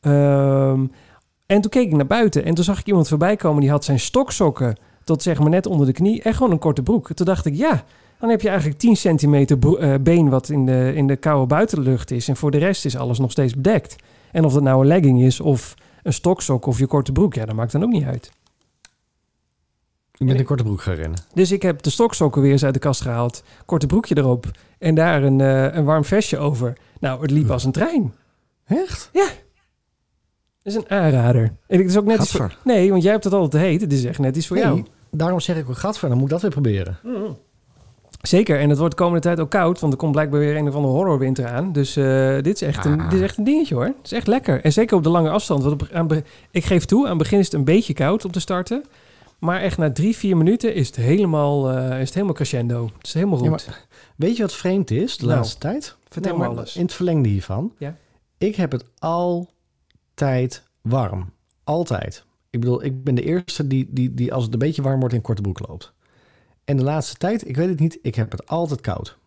[0.00, 0.86] Ehm,
[1.46, 3.84] en toen keek ik naar buiten en toen zag ik iemand voorbij komen die had
[3.84, 7.12] zijn stoksokken tot zeg maar net onder de knie en gewoon een korte broek.
[7.12, 7.84] Toen dacht ik, ja,
[8.18, 12.10] dan heb je eigenlijk 10 centimeter eh, been wat in de, in de koude buitenlucht
[12.10, 12.28] is.
[12.28, 13.96] En voor de rest is alles nog steeds bedekt.
[14.32, 17.44] En of dat nou een legging is of een stoksok of je korte broek, ja,
[17.44, 18.30] dat maakt dan ook niet uit.
[20.16, 21.18] Ik ben een korte broek gaan rennen.
[21.32, 23.42] Dus ik heb de stoksokken weer eens uit de kast gehaald.
[23.64, 24.50] Korte broekje erop.
[24.78, 26.72] En daar een, eh, een warm vestje over.
[27.00, 28.14] Nou, het liep als een trein.
[28.66, 29.10] Echt?
[30.62, 31.42] Dat is een aanrader.
[31.66, 32.40] En het is ook net iets voor...
[32.40, 32.60] Gadver.
[32.64, 33.80] Nee, want jij hebt het altijd te heet.
[33.80, 34.84] Het is echt net iets voor jou.
[35.16, 36.98] Daarom zeg ik ook gadver, dan moet ik dat weer proberen.
[38.22, 38.58] Zeker.
[38.60, 39.80] En het wordt de komende tijd ook koud.
[39.80, 41.72] Want er komt blijkbaar weer een of andere horrorwinter aan.
[41.72, 43.10] Dus eh, dit, is echt een, Ah.
[43.10, 43.84] dit is echt een dingetje hoor.
[43.84, 44.64] Het is echt lekker.
[44.64, 45.62] En zeker op de lange afstand.
[45.62, 48.24] Want op, aan, be- ik geef toe, aan het begin is het een beetje koud
[48.24, 48.84] om te starten.
[49.38, 52.84] Maar echt na drie, vier minuten is het helemaal, eh, is het helemaal crescendo.
[52.98, 53.66] Het is helemaal Ja, goed.
[53.66, 53.84] maar
[54.16, 55.96] weet je wat vreemd is de Nou, laatste tijd?
[56.08, 56.76] vertel Nee, me maar alles.
[56.76, 57.72] In het verlengde hiervan.
[57.78, 57.94] Ja.
[58.38, 61.32] Ik heb het altijd warm.
[61.64, 62.24] Altijd.
[62.54, 65.14] Ik bedoel, ik ben de eerste die, die, die als het een beetje warm wordt
[65.14, 65.92] in korte broek loopt.
[66.64, 69.18] En de laatste tijd, ik weet het niet, ik heb het altijd koud.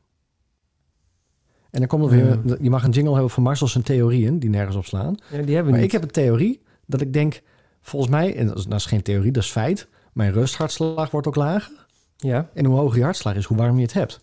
[1.70, 4.50] En dan komt er weer, je mag een jingle hebben van Marcel zijn theorieën, die
[4.50, 5.16] nergens op slaan.
[5.32, 5.84] Ja, die hebben Maar niet.
[5.84, 7.42] ik heb een theorie dat ik denk,
[7.82, 9.88] volgens mij, en dat is, dat is geen theorie, dat is feit.
[10.14, 11.86] Mijn rusthartslag wordt ook lager.
[12.18, 12.50] Ja.
[12.54, 14.20] En hoe hoger je hartslag is, hoe warm je het hebt.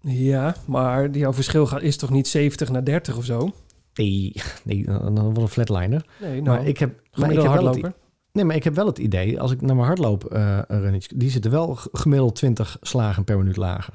[0.00, 3.52] ja, maar jouw verschil gaat, is toch niet 70 naar 30 of zo?
[3.96, 4.32] Nee,
[4.64, 6.06] nee dan wordt een flatliner.
[6.20, 7.92] Nee, nou, maar ik heb, maar ik heb wel het, hardloper.
[8.32, 11.30] nee, maar ik heb wel het idee, als ik naar mijn hardloop eh runnetje, die
[11.30, 13.94] zitten wel gemiddeld 20 slagen per minuut lager.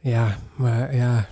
[0.00, 1.28] Ja, maar ja.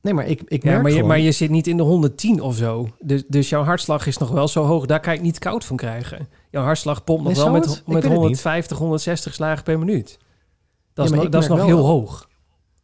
[0.00, 1.82] Nee, maar ik, ik ja merk maar, je, gewoon- maar je zit niet in de
[1.82, 2.88] 110 of zo.
[3.00, 4.86] Dus, dus jouw hartslag is nog wel zo hoog.
[4.86, 6.28] Daar kan je het niet koud van krijgen.
[6.50, 8.12] Jouw hartslag pompt nog Nee, wel met, met weet het niet.
[8.12, 10.18] 150, 160 slagen per minuut.
[10.92, 12.28] Dat is, nog, dat is nog heel wel- hoog.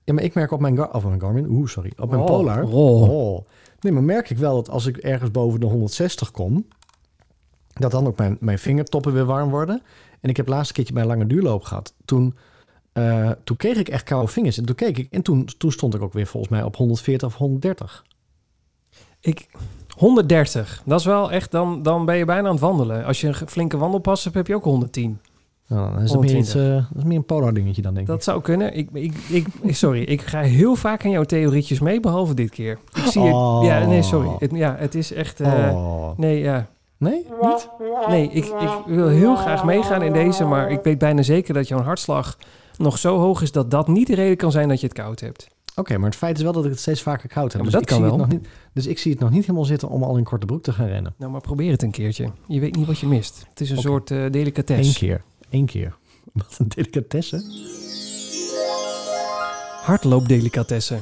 [0.05, 2.27] Ja, maar ik merk op mijn, Gar of mijn Garmin, oeh, sorry, op mijn Oh,
[2.27, 2.63] Polar.
[2.65, 3.11] oh.
[3.11, 3.47] Oh.
[3.83, 6.67] Nee, maar merk ik wel dat als ik ergens boven de 160 kom,
[7.73, 9.83] dat dan ook mijn, mijn vingertoppen weer warm worden.
[10.21, 11.95] En ik heb het laatste keertje bij een lange duurloop gehad.
[12.05, 12.37] Toen,
[12.93, 14.59] eh, toen kreeg ik echt koude vingers.
[14.59, 17.29] En toen keek ik, en toen, toen stond ik ook weer volgens mij op 140
[17.29, 18.05] of 130.
[19.21, 19.49] Ik,
[19.97, 20.83] 130.
[20.85, 23.05] Dat is wel echt, dan, dan ben je bijna aan het wandelen.
[23.05, 25.21] Als je een flinke wandelpas hebt, heb je ook 110.
[25.73, 26.85] Nou, dan is het meer, iets, 120.
[26.85, 28.23] eh, dat is meer een Polar dingetje dan, denk Dat ik.
[28.23, 28.77] zou kunnen.
[28.77, 32.79] Ik, ik, ik, sorry, ik ga heel vaak aan jouw theorietjes mee, behalve dit keer.
[32.95, 33.65] Ik zie je- Oh.
[33.65, 34.31] Ja, nee, sorry.
[34.39, 35.41] Het, ja, het is echt...
[35.41, 36.19] eh, oh.
[36.19, 36.67] Nee, ja.
[36.99, 37.27] Nee?
[37.43, 37.69] Niet?
[38.09, 41.69] Nee, ik, ik wil heel graag meegaan in deze, maar ik weet bijna zeker dat
[41.69, 42.39] jouw hartslag
[42.77, 45.21] nog zo hoog is dat dat niet de reden kan zijn dat je het koud
[45.21, 45.47] hebt.
[45.77, 47.63] Oké, maar het feit is wel dat ik het steeds vaker koud heb.
[47.63, 48.19] Ja, maar dus, dat ik kan zie wel.
[48.19, 50.47] Het nog niet, dus ik zie het nog niet helemaal zitten om al in korte
[50.47, 51.15] broek te gaan rennen.
[51.19, 52.31] Nou, maar probeer het een keertje.
[52.47, 53.47] Je weet niet wat je mist.
[53.49, 54.99] Het is een soort eh Eén delicatesse.
[54.99, 55.23] keer.
[55.53, 55.97] Eén keer.
[56.33, 57.43] Wat een delicatesse.
[59.83, 60.99] Hardloopdelicatesse.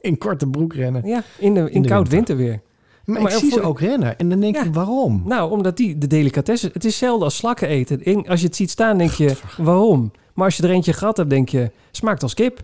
[0.00, 1.06] in korte broek rennen.
[1.06, 2.36] Ja, in, de, in, de koud winter.
[2.36, 2.60] winterweer.
[3.04, 4.18] Maar, Maar ik zie ze ook rennen.
[4.18, 4.64] En dan denk Ja.
[4.64, 5.22] ik, waarom?
[5.26, 6.66] Nou, omdat die de delicatesse...
[6.72, 8.04] Het is hetzelfde als slakken eten.
[8.04, 10.10] In- Als je het ziet staan, denk je, waarom?
[10.34, 12.60] Maar als je er eentje gehad hebt, denk je, smaakt als kip.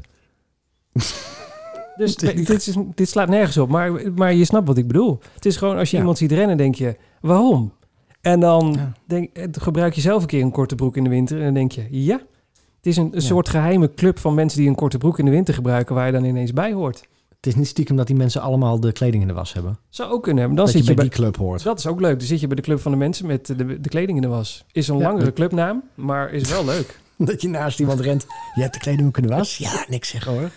[1.96, 3.68] Dus dit, is, dit slaat nergens op.
[3.68, 5.18] Maar, maar je snapt wat ik bedoel.
[5.34, 6.00] Het is gewoon, als je Ja.
[6.02, 7.72] iemand ziet rennen, denk je, waarom?
[8.20, 8.92] En dan Ja.
[9.06, 11.38] denk, eh, gebruik je zelf een keer een korte broek in de winter.
[11.38, 12.20] En dan denk je, ja.
[12.76, 15.54] Het is een, soort geheime club van mensen die een korte broek in de winter
[15.54, 15.94] gebruiken...
[15.94, 17.06] waar je dan ineens bij hoort.
[17.36, 19.78] Het is niet stiekem dat die mensen allemaal de kleding in de was hebben.
[19.88, 20.56] Zou ook kunnen hebben.
[20.56, 21.62] Dan dat zit je je bij bij, die club hoort.
[21.62, 22.18] Dat is ook leuk.
[22.18, 24.28] Dan zit je bij de club van de mensen met de, de kleding in de
[24.28, 24.64] was.
[24.72, 27.00] Is een Ja, langere dat- clubnaam, maar is wel leuk.
[27.16, 28.26] Dat je naast iemand rent.
[28.54, 29.56] Je hebt de kleding ook in de was?
[29.58, 30.50] Ja, niks zeggen hoor.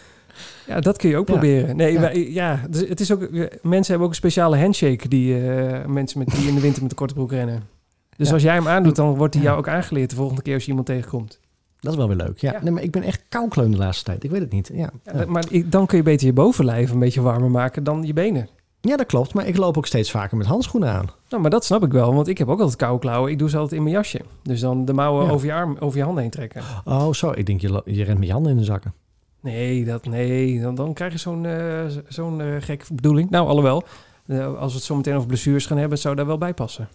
[0.68, 1.34] Ja, dat kun je ook Ja.
[1.34, 1.76] proberen.
[1.76, 2.59] Nee, Ja.
[2.70, 3.20] dus het is ook,
[3.62, 6.91] mensen hebben ook een speciale handshake die eh, mensen met, die in de winter met
[6.91, 7.64] een korte broek rennen.
[8.18, 8.34] Dus Ja.
[8.34, 10.70] als jij hem aandoet, dan wordt hij jou ook aangeleerd de volgende keer als je
[10.70, 11.39] iemand tegenkomt.
[11.80, 12.38] Dat is wel weer leuk.
[12.38, 12.59] Ja.
[12.62, 14.24] Nee, maar ik ben echt koukleun de laatste tijd.
[14.24, 14.72] Ik weet het niet.
[14.74, 14.89] Ja,
[15.28, 18.47] Maar dan kun je beter je bovenlijf een beetje warmer maken dan je benen.
[18.82, 19.34] ja, dat klopt.
[19.34, 21.05] Maar ik loop ook steeds vaker met handschoenen aan.
[21.30, 23.32] Nou, maar dat snap ik wel, want ik heb ook altijd koude klauwen.
[23.32, 24.22] Ik doe ze altijd in mijn jasje.
[24.43, 25.32] Dus dan de mouwen Ja.
[25.32, 26.62] over je arm, over je handen heen trekken.
[26.86, 27.32] Oh, zo.
[27.36, 28.93] Ik denk, je, je rent met je handen in de zakken.
[29.41, 33.29] Nee, dat, nee dan, dan krijg je zo'n eh, zo'n eh, gek bedoeling.
[33.29, 33.83] Nou, alhoewel,
[34.25, 36.89] eh, als we het zo meteen over blessures gaan hebben, zou daar wel bij passen.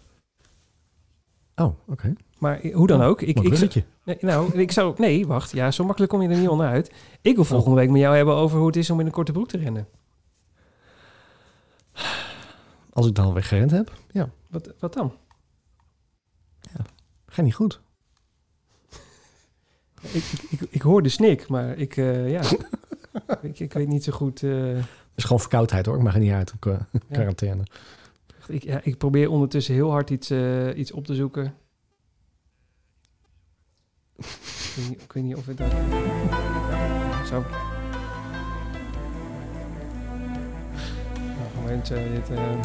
[1.54, 2.14] Oh, oké.
[2.38, 3.22] Maar hoe dan ook.
[3.22, 3.84] Ik, ik, bruggetje.
[4.04, 4.94] nee, nou, ik zou...
[4.96, 5.52] Nee, wacht.
[5.52, 6.92] Ja, zo makkelijk kom je er niet onderuit.
[7.20, 9.32] Ik wil volgende week met jou hebben over hoe het is om in een korte
[9.32, 9.88] broek te rennen.
[12.92, 13.92] Als ik dan alweer gerend heb.
[14.10, 15.12] Ja, Wat, wat dan?
[17.26, 17.80] ga niet goed.
[20.12, 21.96] Ik, ik, ik, hoor de snik, maar ik...
[21.96, 22.40] eh, ja,
[23.42, 24.42] ik, ik weet niet zo goed...
[24.42, 24.84] eh, Het
[25.14, 25.96] is gewoon verkoudheid hoor.
[25.96, 26.52] Ik mag er niet uit.
[26.52, 26.76] op, eh,
[27.12, 27.62] quarantaine.
[28.48, 31.54] ik, ja, ik probeer ondertussen heel hard iets, eh, iets op te zoeken.
[34.16, 34.24] ik,
[34.76, 35.70] weet niet, ik weet niet of ik dat...
[37.26, 37.44] Zo.
[41.14, 42.60] Nou, moment, eh, dit, eh.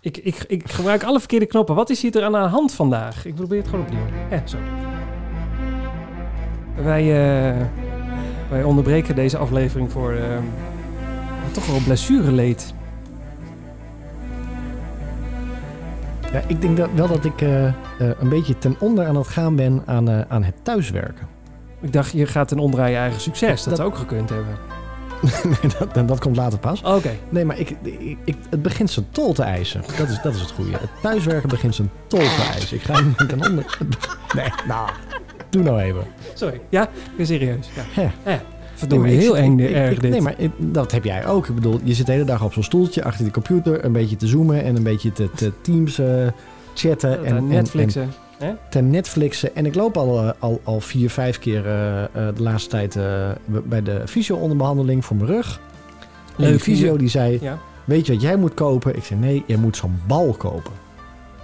[0.00, 1.74] ik, ik, ik gebruik alle verkeerde knoppen.
[1.74, 3.24] Wat is hier er aan de hand vandaag?
[3.24, 4.06] Ik probeer het gewoon opnieuw.
[4.30, 4.58] Ja, zo.
[6.84, 7.60] Wij, eh,
[8.50, 10.22] wij onderbreken deze aflevering voor eh,
[11.52, 12.74] toch wel blessureleed.
[16.32, 19.26] Ja, ik denk dat, wel dat ik eh, eh, een beetje ten onder aan het
[19.28, 21.26] gaan ben aan, aan het thuiswerken.
[21.80, 23.58] Ik dacht, je gaat ten onder aan je eigen succes.
[23.62, 24.54] Dat, Dat- zou ook gekund hebben.
[25.62, 26.82] nee, dat, dat komt later pas.
[26.82, 27.10] Oké.
[27.28, 29.82] Nee, maar ik, ik, ik- het begint zijn tol te eisen.
[29.98, 30.70] Dat is, dat is het goede.
[30.70, 32.76] Het thuiswerken begint zijn tol te eisen.
[32.76, 33.78] Ik ga niet ten onder...
[34.36, 34.88] Nee, nou,
[35.50, 36.02] doe nou even.
[36.34, 36.60] Sorry.
[36.68, 37.70] Ja, ik ben serieus.
[37.96, 38.02] Ja.
[38.02, 38.12] Ja.
[38.32, 38.40] Ja.
[38.74, 40.10] Verdomme, Nee, heel eng erg ik- dit.
[40.10, 41.48] Nee, maar ik- dat heb jij ook.
[41.48, 43.84] Ik bedoel, je zit de hele dag op zo'n stoeltje achter die computer...
[43.84, 46.26] een beetje te zoomen en een beetje te, te Teams eh,
[46.74, 47.18] chatten.
[47.18, 48.12] en, en, en- Netflixen.
[48.38, 49.54] en te Netflixen.
[49.56, 52.96] En ik loop al, eh, al, al vier, vijf keer eh, eh, de laatste tijd...
[52.96, 55.60] eh, bij de fysio-onderbehandeling voor mijn rug.
[56.36, 57.38] En Leuk, die fysio die zei...
[57.40, 57.58] Ja.
[57.84, 58.96] Weet je wat jij moet kopen?
[58.96, 60.72] Ik zei, nee, jij moet zo'n bal kopen.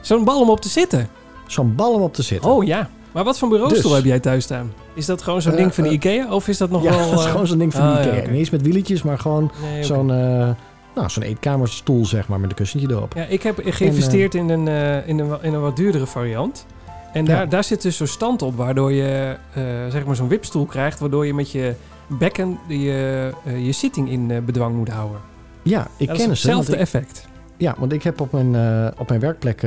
[0.00, 1.08] Zo'n bal om op te zitten.
[1.46, 2.50] Zo'n bal om op te zitten.
[2.50, 2.90] Oh ja.
[3.12, 3.92] Maar wat voor bureaustoel Dus.
[3.92, 4.72] heb jij thuis staan?
[4.94, 6.32] Is dat gewoon zo'n Eh, ding van de eh, Ikea?
[6.32, 7.10] Of is dat nog ja, wel...
[7.10, 8.18] dat is eh, gewoon zo'n ding van ah, ja, Ikea.
[8.18, 8.30] oké.
[8.30, 10.06] Niet eens met wieltjes, maar gewoon nee, zo'n
[10.94, 13.14] nou, zo'n eetkamerstoel, zeg maar, met een kussentje erop.
[13.16, 14.68] Ja, ik heb geïnvesteerd in, een,
[15.06, 16.66] in, een, in een wat duurdere variant.
[17.12, 17.46] En daar, Ja.
[17.46, 19.36] daar zit dus zo'n stand op, waardoor je
[19.90, 21.74] zeg maar zo'n wipstoel krijgt, waardoor je met je
[22.06, 25.20] bekken je, je zitting in bedwang moet houden.
[25.62, 27.28] Ja, ik dat ken hetzelfde effect.
[27.56, 28.54] Ja, want ik heb op mijn,
[28.98, 29.66] op mijn werkplek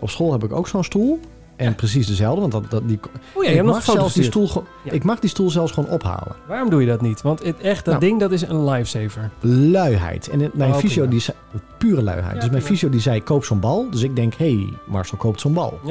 [0.00, 1.20] op school heb ik ook zo'n stoel.
[1.66, 3.00] En precies dezelfde, want dat, dat, die,
[3.34, 4.92] Oh ja, je ik mag zelfs die stoel, Ja.
[4.92, 6.36] ik mag die stoel zelfs gewoon ophalen.
[6.48, 7.22] Waarom doe je dat niet?
[7.22, 8.06] Want het, echt, dat Nou.
[8.06, 9.30] ding dat is een lifesaver.
[9.40, 10.28] Luiheid.
[10.28, 11.10] En mijn Oh, fysio, prima.
[11.10, 11.36] die zei,
[11.78, 12.34] pure luiheid.
[12.40, 12.66] Dus mijn prima.
[12.66, 13.90] fysio die zei, koop zo'n bal.
[13.90, 15.78] Dus ik denk, hé, hey, Marcel koopt zo'n bal.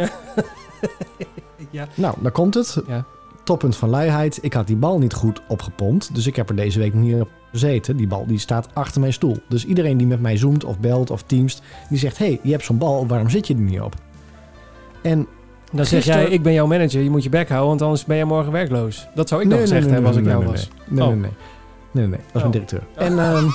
[1.72, 1.88] Ja.
[1.96, 2.82] Nou, daar komt het.
[2.88, 3.06] Ja.
[3.44, 4.40] Toppunt van luiheid.
[4.42, 6.16] Ik had die bal niet goed opgepompt.
[6.16, 7.98] Dus ik heb er deze week niet op gezeten.
[7.98, 9.38] Die bal die staat achter mijn stoel.
[9.50, 11.62] Dus iedereen die met mij zoomt of belt of teamst...
[11.90, 13.08] die zegt, hé, hey, je hebt zo'n bal.
[13.08, 13.96] Waarom zit je er niet op?
[15.02, 15.28] En
[15.72, 18.16] Dan zeg jij, ik ben jouw manager, je moet je bek houden, want anders ben
[18.18, 19.08] jij morgen werkloos.
[19.16, 20.70] Dat zou ik nog gezegd hebben als ik jou nee, was.
[20.88, 21.14] Nee, nee, Oh.
[21.14, 21.20] nee.
[21.20, 21.32] nee.
[21.92, 22.20] Nee, nee, nee.
[22.26, 22.42] Dat Oh.
[22.50, 22.82] mijn directeur.
[22.96, 23.44] En, ehm,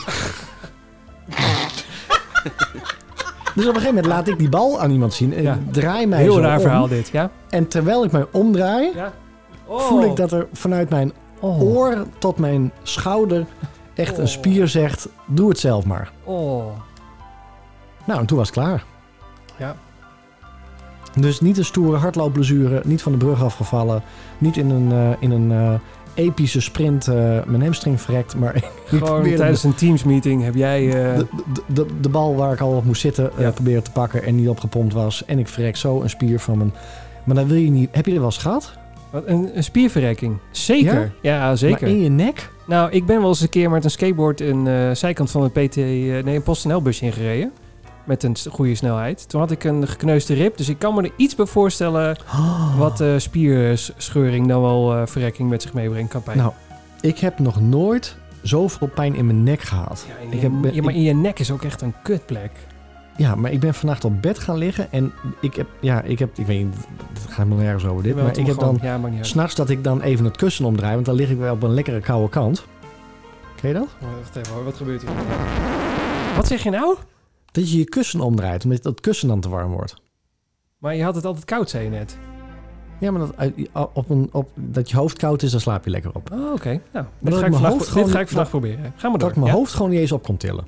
[3.54, 5.34] dus op een gegeven moment laat ik die bal aan iemand zien.
[5.34, 5.58] En Ja.
[5.70, 6.60] draai mij Heel raar om.
[6.62, 7.30] verhaal dit, ja?
[7.48, 9.12] En terwijl ik mij omdraai, Ja.
[9.68, 11.62] voel ik dat er vanuit mijn Oh.
[11.62, 13.46] oor tot mijn schouder
[13.94, 14.18] echt Oh.
[14.18, 16.10] een spier zegt: doe het zelf maar.
[16.24, 16.64] Oh.
[18.04, 18.84] Nou, en toen was het klaar.
[19.56, 19.76] Ja.
[21.20, 24.02] Dus niet een stoere hardloopblessure, niet van de brug afgevallen,
[24.38, 25.74] niet in een, eh, in een eh,
[26.14, 27.14] epische sprint eh,
[27.46, 30.86] mijn hamstring verrekt, maar Gewoon tijdens een teamsmeeting heb jij...
[30.90, 31.26] de,
[31.66, 33.50] de, de, bal waar ik al op moest zitten Ja.
[33.50, 35.24] proberen te pakken en niet opgepompt was.
[35.24, 36.74] En ik verrek zo een spier van mijn...
[37.24, 37.88] Maar dan wil je niet...
[37.92, 38.72] Heb je er wel eens gehad?
[39.10, 40.38] wat, een, een spierverrekking.
[40.50, 41.12] Zeker.
[41.22, 41.80] Ja, zeker.
[41.80, 42.50] Maar in je nek?
[42.66, 45.76] Nou, ik ben wel eens een keer met een skateboard een zijkant van een PT,
[45.76, 47.52] nee, een PostNL-busje ingereden.
[48.04, 49.28] Met een goede snelheid.
[49.28, 52.16] Toen had ik een gekneusde rib, dus ik kan me er iets bij voorstellen
[52.78, 56.10] wat eh spierscheuring dan wel eh, verrekking met zich meebrengt.
[56.10, 56.38] Kan pijn.
[56.38, 56.52] Nou,
[57.00, 60.06] ik heb nog nooit zoveel pijn in mijn nek gehad.
[60.08, 62.50] ja, ik heb- ja, maar ik- in je nek is ook echt een kutplek.
[63.16, 66.38] Ja, maar ik ben vannacht op bed gaan liggen en ik heb, ja, ik heb,
[66.38, 66.74] ik weet niet,
[67.22, 69.84] het gaat me nergens over dit, maar ik heb gewoon- dan Ja, s'nachts dat ik
[69.84, 72.64] dan even het kussen omdraai, want dan lig ik wel op een lekkere koude kant.
[73.60, 73.88] Ken je dat?
[74.20, 75.10] Wacht even hoor, wat gebeurt hier?
[76.36, 76.96] Wat zeg je nou?
[77.54, 79.94] Dat je je kussen omdraait, omdat dat kussen dan te warm wordt.
[80.78, 82.18] Maar je had het altijd koud, zei je net.
[83.00, 85.90] Ja, maar dat, uit- op een, op, dat je hoofd koud is, dan slaap je
[85.90, 86.32] lekker op.
[86.32, 86.68] Oh, oké.
[86.68, 88.92] Nou, dat dit ik ga, ik hoofd dit ga ik dat- proberen.
[88.96, 89.18] Ga maar door.
[89.18, 89.52] Dat ik mijn ja?
[89.52, 90.66] hoofd gewoon niet eens op kon tillen.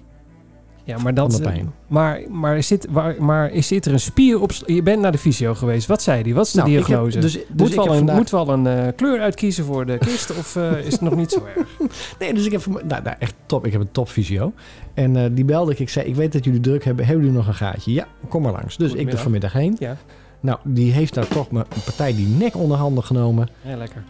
[0.87, 1.43] Ja, maar dat...
[1.43, 1.73] Pijn.
[1.87, 4.51] Maar, maar, zit, waar, maar is zit er een spier op...
[4.67, 5.87] Je bent naar de fysio geweest.
[5.87, 6.35] Wat zei die?
[6.35, 7.19] Wat is de Nou, heb- diagnose?
[7.19, 9.99] dus, dus moet, ik wel een, vandaag- moet wel een eh, kleur uitkiezen voor de
[9.99, 11.69] kist of eh, is het nog niet zo erg?
[12.19, 13.67] Nee, dus ik heb nou, nou, echt top.
[13.67, 14.53] Ik heb een top fysio.
[14.95, 15.79] En eh, die belde ik.
[15.79, 17.05] Ik zei, ik weet dat jullie druk hebben.
[17.07, 17.93] Hebben jullie nog een gaatje?
[17.93, 18.77] Ja, kom maar langs.
[18.77, 19.77] Dus ik er vanmiddag heen.
[19.79, 19.97] Ja.
[20.41, 23.49] Nou, die heeft daar toch me een partij die nek onder handen genomen.
[23.63, 24.05] Ja, lekker.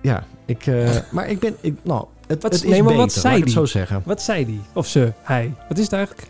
[0.00, 0.66] Ja, ik,
[1.12, 3.52] maar ik ben, ik, nou, het, het is nee, maar beter, wat zei het die?
[3.52, 4.02] zo zeggen.
[4.04, 4.60] Wat zei die?
[4.74, 5.12] Of ze?
[5.22, 5.54] Hij?
[5.68, 6.26] Wat is het eigenlijk?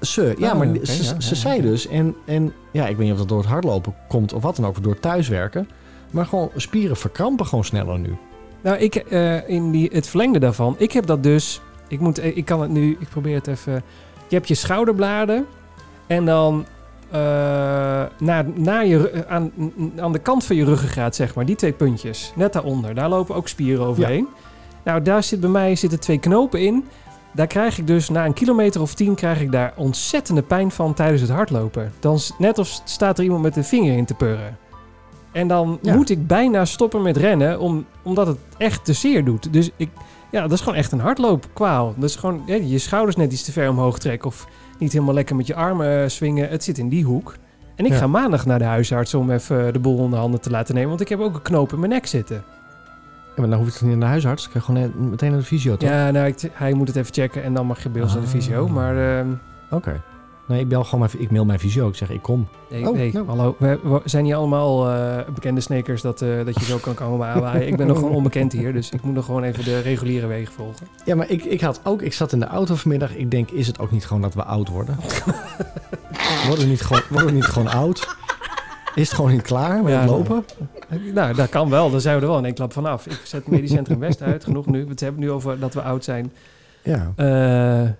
[0.00, 1.62] Ze, ja, Ah, maar ze, ja, ze ja, zei ja.
[1.62, 4.56] dus, en, en ja, ik weet niet of dat door het hardlopen komt of wat
[4.56, 5.68] dan ook, of door thuiswerken.
[6.10, 8.16] Maar gewoon spieren verkrampen gewoon sneller nu.
[8.62, 12.36] Nou, ik, eh, in die, het verlengde daarvan, ik heb dat dus, ik, moet, eh,
[12.36, 13.82] ik kan het nu, ik probeer het even.
[14.28, 15.46] Je hebt je schouderbladen
[16.06, 16.66] en dan
[17.10, 17.18] eh
[18.18, 19.52] na, na je, aan,
[19.96, 23.34] aan de kant van je ruggengraat, zeg maar, die twee puntjes, net daaronder, daar lopen
[23.34, 24.28] ook spieren overheen.
[24.88, 26.84] Nou, daar zit bij mij zitten twee knopen in.
[27.32, 30.94] Daar krijg ik dus na een kilometer of tien krijg ik daar ontzettende pijn van
[30.94, 31.92] tijdens het hardlopen.
[32.00, 34.56] Dan net of staat er iemand met de vinger in te purren.
[35.32, 35.94] En dan Ja.
[35.94, 39.52] moet ik bijna stoppen met rennen, om, omdat het echt te zeer doet.
[39.52, 39.88] Dus ik,
[40.30, 41.94] ja, dat is gewoon echt een hardloopkwaal.
[41.96, 44.46] Dat is gewoon ja, je schouders net iets te ver omhoog trekken of
[44.78, 46.48] niet helemaal lekker met je armen eh, swingen.
[46.48, 47.34] Het zit in die hoek.
[47.76, 47.98] En ik Ja.
[47.98, 51.00] ga maandag naar de huisarts om even de boel onder handen te laten nemen, want
[51.00, 52.44] ik heb ook een knoop in mijn nek zitten.
[53.38, 54.48] Maar dan hoef je niet naar de huisarts.
[54.48, 55.88] Kan je gewoon meteen naar de fysio, toch?
[55.88, 58.22] Ja, nou, ik, hij moet het even checken en dan mag je bij ons naar
[58.22, 58.64] de fysio.
[58.64, 58.70] Ah.
[58.72, 59.28] Maar ehm,
[59.70, 60.02] Oké.
[60.48, 61.88] Nee, ik bel gewoon mijn, ik mail mijn fysio.
[61.88, 62.48] Ik zeg, ik kom.
[62.70, 63.26] nee, Oh, nee, nou.
[63.26, 63.56] hallo.
[63.58, 67.26] We, we zijn hier allemaal eh, bekende snakers dat, eh, dat je zo kan komen
[67.26, 67.66] aanwaaien.
[67.68, 70.52] Ik ben nog gewoon onbekend hier, dus ik moet nog gewoon even de reguliere wegen
[70.54, 70.86] volgen.
[71.04, 73.14] Ja, maar ik, ik had ook, ik zat in de auto vanmiddag.
[73.16, 74.96] Ik denk, is het ook niet gewoon dat we oud worden?
[76.46, 78.16] worden, we niet gewoon, worden we niet gewoon oud?
[78.94, 80.44] Is het gewoon niet klaar met Ja, het lopen?
[81.14, 81.90] Nou, dat kan wel.
[81.90, 83.06] Dan zijn we er wel in één klap vanaf.
[83.06, 84.44] Ik zet Medisch Centrum West uit.
[84.44, 84.72] Genoeg nu.
[84.84, 86.32] We hebben het nu over dat we oud zijn.
[86.82, 87.12] Ja.
[87.16, 87.90] Eh,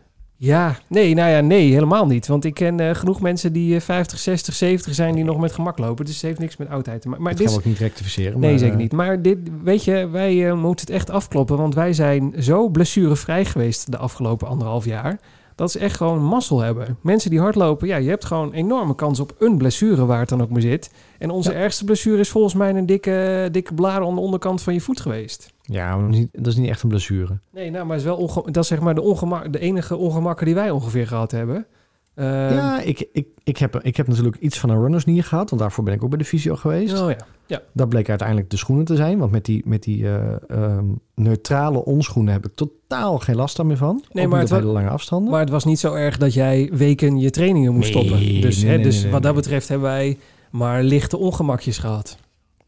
[0.40, 2.26] ja, nee, nou ja, nee, helemaal niet.
[2.26, 5.52] Want ik ken eh, genoeg mensen die eh, 50, 60, 70 zijn die nog met
[5.52, 6.04] gemak lopen.
[6.04, 7.22] Dus het heeft niks met oudheid te maken.
[7.22, 8.40] Maar dat dit gaan is we ook niet rectificeren.
[8.40, 8.92] Nee, maar, zeker eh, niet.
[8.92, 11.56] Maar dit, weet je, wij moeten het echt afkloppen.
[11.56, 15.18] Want wij zijn zo blessurevrij geweest de afgelopen anderhalf jaar.
[15.58, 16.96] Dat ze echt gewoon mazzel hebben.
[17.00, 20.42] Mensen die hardlopen, ja, je hebt gewoon enorme kans op een blessure waar het dan
[20.42, 20.90] ook maar zit.
[21.18, 21.56] En onze Ja.
[21.58, 25.00] ergste blessure is volgens mij een dikke, dikke blaar aan de onderkant van je voet
[25.00, 25.52] geweest.
[25.62, 27.38] Ja, maar dat is niet, is echt een blessure.
[27.52, 30.46] Nee, nou, maar het is wel dat is zeg maar de, ongemak, de enige ongemakken
[30.46, 31.66] die wij ongeveer gehad hebben.
[32.18, 35.50] Ehm, ja, ik, ik, ik, heb, ik heb natuurlijk iets van een runners knee gehad.
[35.50, 37.00] Want daarvoor ben ik ook bij de fysio geweest.
[37.00, 37.10] Oh
[37.46, 37.60] ja.
[37.72, 39.18] Dat bleek uiteindelijk de schoenen te zijn.
[39.18, 43.76] Want met die, met die eh, ehm, neutrale onschoenen heb ik totaal geen last meer
[43.76, 44.04] van.
[44.12, 45.30] Nee, maar het op wa- hele lange afstanden.
[45.30, 48.40] Maar het was niet zo erg dat jij weken je trainingen moest Nee, stoppen.
[48.40, 49.42] Dus, nee, hè, nee, dus nee, wat dat nee.
[49.42, 50.18] betreft hebben wij
[50.50, 52.16] maar lichte ongemakjes gehad.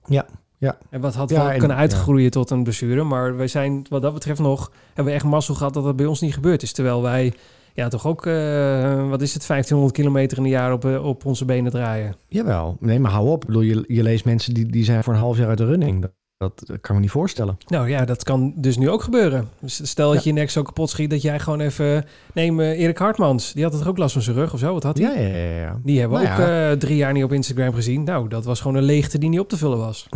[0.07, 0.26] Ja,
[0.59, 0.78] ja.
[0.90, 1.82] En wat had Ja, wel en- kunnen ja.
[1.82, 3.03] uitgroeien tot een blessure.
[3.05, 4.72] Maar wij zijn wat dat betreft nog...
[4.86, 6.72] Hebben we echt mazzel gehad dat dat bij ons niet gebeurd is.
[6.72, 7.32] Terwijl wij
[7.81, 8.26] ja, toch ook...
[8.26, 9.47] eh, wat is het?
[9.47, 12.14] 1500 kilometer in een jaar op, eh, op onze benen draaien.
[12.28, 12.76] Jawel.
[12.81, 13.41] Nee, maar hou op.
[13.41, 15.66] Ik bedoel, je, je leest mensen die, die zijn voor een half jaar uit de
[15.66, 16.01] running.
[16.01, 17.59] Dat, dat kan ik me niet voorstellen.
[17.66, 19.49] Nou ja, dat kan dus nu ook gebeuren.
[19.64, 22.05] Stel dat je je nek zo kapot schiet dat jij gewoon even...
[22.35, 23.53] Neem eh, Erik Hartmans.
[23.53, 24.72] Die had het ook last van zijn rug of zo.
[24.72, 25.07] Wat had hij?
[25.07, 25.61] Ja, ja, ja.
[25.61, 25.81] ja.
[25.83, 26.76] Die hebben we Nou ook ja.
[26.76, 28.05] drie jaar niet op Instagram gezien.
[28.05, 30.09] Nou, dat was gewoon een leegte die niet op te vullen was.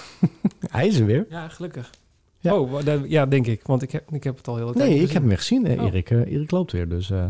[0.70, 1.26] Hij is er weer.
[1.28, 1.90] Ja, gelukkig.
[2.42, 2.58] Ja.
[2.58, 3.60] Oh, dat- ja, denk ik.
[3.66, 5.66] Want ik heb, ik heb het al heel tijd Nee, ik heb hem weer gezien.
[5.66, 5.86] Eh, Oh.
[5.86, 6.88] Erik, eh, Erik loopt weer.
[6.88, 7.24] Dus, eh,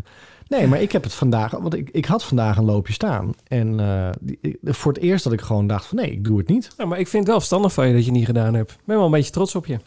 [0.49, 1.51] nee, maar ik heb het vandaag...
[1.51, 3.33] Want ik, ik had vandaag een loopje staan.
[3.47, 3.77] En
[4.21, 5.97] die, voor het eerst dat ik gewoon dacht van...
[5.99, 6.71] Nee, ik doe het niet.
[6.77, 8.71] Ja, maar ik vind het wel verstandig van je dat je het niet gedaan hebt.
[8.73, 9.79] Ik ben wel een beetje trots op je.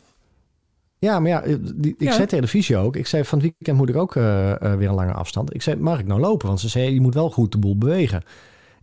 [0.97, 1.41] Ja, maar ja,
[1.75, 2.11] die, ik Ja.
[2.13, 2.95] zei tegen de fysio ook...
[2.95, 5.53] Ik zei van het weekend moet ik ook weer een lange afstand.
[5.55, 6.47] Ik zei, mag ik nou lopen?
[6.47, 8.23] Want ze zei, je moet wel goed de boel bewegen.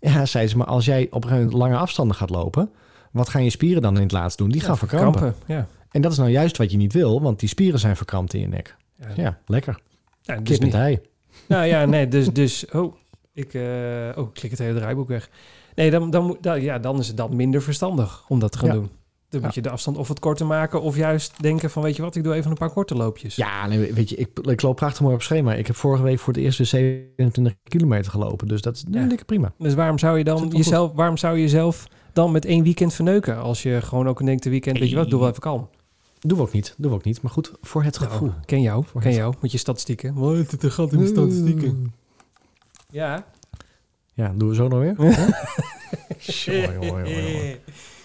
[0.00, 2.70] Ja, zei ze, maar als jij op een gegeven moment lange afstanden gaat lopen...
[3.12, 4.48] Wat gaan je spieren dan in het laatst doen?
[4.50, 5.34] Die gaan verkrampen.
[5.46, 5.66] Ja.
[5.92, 8.40] En dat is nou juist wat je niet wil, want die spieren zijn verkrampt in
[8.40, 8.76] je nek.
[8.96, 9.78] Ja, Ja, lekker.
[10.22, 11.00] ja, dus Kip niet- ei.
[11.48, 12.28] Nou ja, nee, dus...
[12.32, 12.94] dus oh,
[13.32, 13.62] ik, eh,
[14.16, 15.30] oh, ik klik het hele draaiboek weg.
[15.74, 18.58] Nee, dan, dan, moet- dan, ja, dan is het dan minder verstandig om dat te
[18.58, 18.74] gaan Ja.
[18.74, 18.90] doen.
[19.28, 20.80] Dan moet je de afstand of wat korter maken...
[20.82, 23.36] of juist denken van, weet je wat, ik doe even een paar korte loopjes.
[23.36, 25.54] Ja, nee, weet je, ik, ik loop prachtig mooi op schema.
[25.54, 28.48] Ik heb vorige week voor het eerst weer 27 kilometer gelopen.
[28.48, 29.04] Dus dat is Ja.
[29.06, 29.52] dikke prima.
[29.58, 33.36] Dus waarom zou je dan jezelf, waarom zou je jezelf dan met één weekend verneuken?
[33.42, 35.68] Als je gewoon ook denkt, de weekend, weet je wat, doe wel even kalm.
[36.26, 36.74] Doen we ook niet.
[36.78, 37.22] Doen we ook niet.
[37.22, 38.28] Maar goed, voor het gevoel.
[38.28, 40.14] Nou, ken jou, Voor ken het- jou, met je statistieken.
[40.14, 41.94] Wat is het een gat in de statistieken?
[42.90, 43.24] Ja.
[44.14, 44.96] Ja, doen we zo nog weer.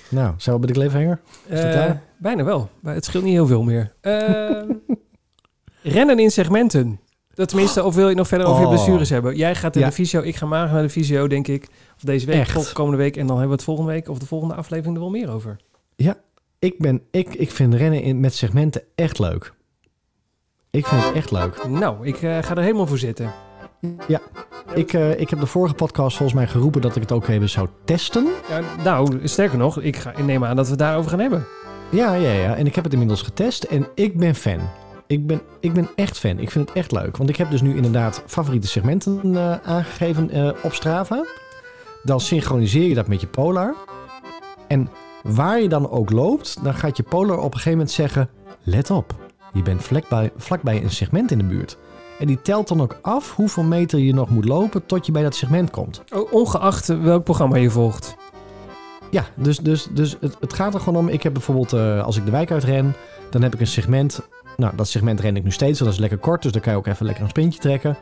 [0.09, 1.22] Nou, zijn we bij de cliffhanger?
[1.45, 2.01] Is Eh, klaar?
[2.18, 3.93] bijna wel, maar het scheelt niet heel veel meer.
[4.01, 4.72] Ehm,
[5.97, 6.99] rennen in segmenten.
[7.34, 8.74] Dat tenminste, of wil je nog verder over je Oh.
[8.74, 9.36] blessures hebben?
[9.36, 9.89] Jij gaat naar Ja.
[9.89, 11.68] de fysio, ik ga maandag naar de fysio, denk ik.
[11.95, 13.15] Of deze week, of komende week.
[13.18, 15.57] En dan hebben we het volgende week of de volgende aflevering er wel meer over.
[16.59, 19.53] Ik, ben, ik, ik vind rennen in, met segmenten echt leuk.
[20.69, 21.67] Ik vind het echt leuk.
[21.67, 23.33] Nou, ik eh, ga er helemaal voor zitten.
[24.73, 27.49] Ik, eh, ik heb de vorige podcast volgens mij geroepen dat ik het ook even
[27.49, 28.27] zou testen.
[28.49, 31.45] Ja, nou, sterker nog, ik, ga, ik neem aan dat we het daarover gaan hebben.
[31.91, 32.55] Ja, ja, ja.
[32.55, 34.59] En ik heb het inmiddels getest en ik ben fan.
[35.07, 36.39] Ik ben, ik ben echt fan.
[36.39, 37.17] Ik vind het echt leuk.
[37.17, 41.25] Want ik heb dus nu inderdaad favoriete segmenten eh, aangegeven op Strava.
[42.03, 43.75] Dan synchroniseer je dat met je Polar.
[44.67, 44.89] En
[45.28, 48.30] waar je dan ook loopt, dan gaat je Polar op een gegeven moment zeggen...
[48.63, 49.15] Let op,
[49.53, 51.78] je bent vlakbij, vlakbij een segment in de buurt.
[52.19, 55.23] En die telt dan ook af hoeveel meter je nog moet lopen tot je bij
[55.23, 56.03] dat segment komt.
[56.13, 58.15] O- Ongeacht welk programma je volgt.
[59.11, 61.09] Ja, dus, dus, dus het, het gaat er gewoon om.
[61.09, 62.95] Ik heb bijvoorbeeld, eh, als ik de wijk uitren,
[63.30, 64.28] dan heb ik een segment.
[64.57, 66.41] Nou, dat segment ren ik nu steeds, want dat is lekker kort.
[66.41, 67.97] Dus dan kan je ook even lekker een sprintje trekken.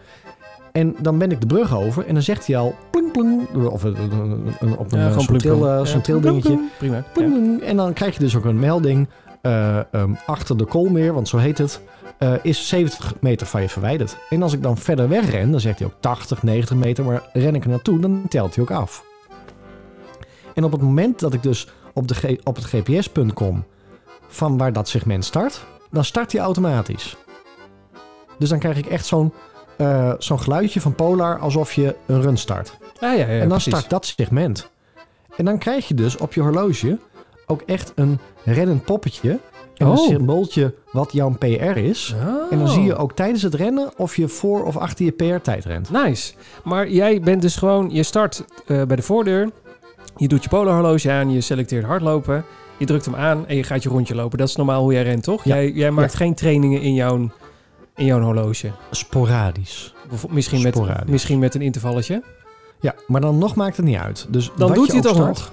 [0.76, 3.48] En dan ben ik de brug over en dan zegt hij al pling pling.
[3.70, 5.70] Of een, een, een- op een Ja, eh, zo'n plum, tril, plum.
[5.78, 6.50] eh, plum, trildingetje.
[6.50, 6.70] plum.
[6.78, 7.04] Prima.
[7.14, 7.62] Pling.
[7.62, 9.08] En dan krijg je dus ook een melding
[9.42, 11.82] eh, ehm, achter de koolmeer, want zo heet het,
[12.18, 14.18] eh, is 70 meter van je verwijderd.
[14.30, 17.30] En als ik dan verder weg ren, dan zegt hij ook 80, 90 meter, maar
[17.34, 19.06] ren ik er naartoe, dan telt hij ook af.
[20.54, 23.64] En op het moment dat ik dus op, de op het GPS-punt kom
[24.28, 27.16] van waar dat segment start, dan start hij automatisch.
[28.40, 29.34] Dus dan krijg ik echt zo'n
[29.78, 32.78] eh, zo'n geluidje van Polar alsof je een run start.
[33.00, 33.72] Ah, ja, ja, en dan precies.
[33.74, 34.70] start dat segment.
[35.38, 36.98] En dan krijg je dus op je horloge
[37.46, 39.40] ook echt een rennend poppetje.
[39.78, 40.08] En een Oh.
[40.08, 42.16] symbooltje wat jouw PR is.
[42.28, 42.52] Oh.
[42.52, 45.66] En dan zie je ook tijdens het rennen of je voor of achter je PR-tijd
[45.66, 45.92] rent.
[45.92, 46.34] Nice.
[46.64, 49.50] Maar jij bent dus gewoon, je start eh, bij de voordeur.
[50.18, 52.46] Je doet je polarhorloge aan, je selecteert hardlopen.
[52.78, 54.38] Je drukt hem aan en je gaat je rondje lopen.
[54.38, 55.44] Dat is normaal hoe jij rent, toch?
[55.44, 55.56] Ja.
[55.56, 56.18] Jij, jij maakt Ja.
[56.18, 57.30] geen trainingen in jouw,
[57.96, 58.72] in jouw horloge.
[58.92, 59.94] Sporadisch.
[60.30, 62.24] Misschien met, misschien met een intervalletje.
[62.80, 64.26] Ja, maar dan nog maakt het niet uit.
[64.30, 65.52] Dus Dan doet hij het ook start,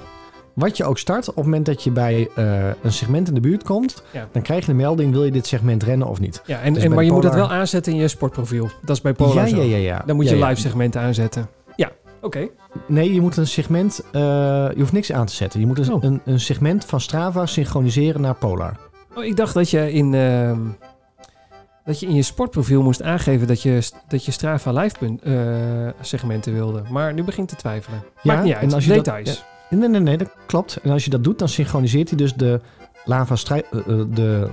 [0.55, 3.41] Wat je ook start, op het moment dat je bij eh, een segment in de
[3.41, 4.29] buurt komt, Ja.
[4.33, 6.43] dan krijg je een melding, wil je dit segment rennen of niet?
[6.47, 8.71] Ja, en, Dus en, maar je moet het Polar- wel aanzetten in je sportprofiel.
[8.85, 9.57] Dat is bij Polar ja, zo.
[9.57, 10.03] ja, ja, ja.
[10.07, 11.49] Dan moet Ja, je live segmenten aanzetten.
[11.77, 11.91] Ja,
[12.21, 12.49] oké.
[12.87, 14.21] Nee, je moet een segment, eh,
[14.75, 15.61] je hoeft niks aan te zetten.
[15.61, 16.03] Je moet een, Oh.
[16.03, 18.77] een, een segment van Strava synchroniseren naar Polar.
[19.15, 20.15] Oh, ik dacht dat je in...
[20.15, 20.59] ehm,
[21.85, 25.35] dat je in je sportprofiel moest aangeven dat je, dat je Strava live punt, eh,
[26.01, 26.83] segmenten wilde.
[26.91, 28.03] Maar nu begint te twijfelen.
[28.23, 28.63] Ja, Maakt niet uit.
[28.63, 29.45] en als je dat- Details.
[29.71, 30.77] Nee, nee, nee, dat klopt.
[30.83, 32.61] En als je dat doet, dan synchroniseert hij dus de,
[33.05, 34.49] Lava Stri- eh, eh, de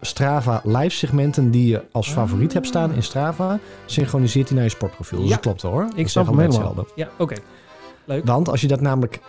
[0.00, 4.70] Strava live segmenten die je als favoriet hebt staan in Strava, synchroniseert hij naar je
[4.70, 5.18] sportprofiel.
[5.18, 5.34] Dus Ja.
[5.34, 5.82] dat klopt hoor.
[5.82, 6.86] Ik Dat snap zeggen hem helemaal.
[6.94, 7.34] Ja, oké.
[8.04, 8.24] Leuk.
[8.26, 9.20] Want als je dat namelijk,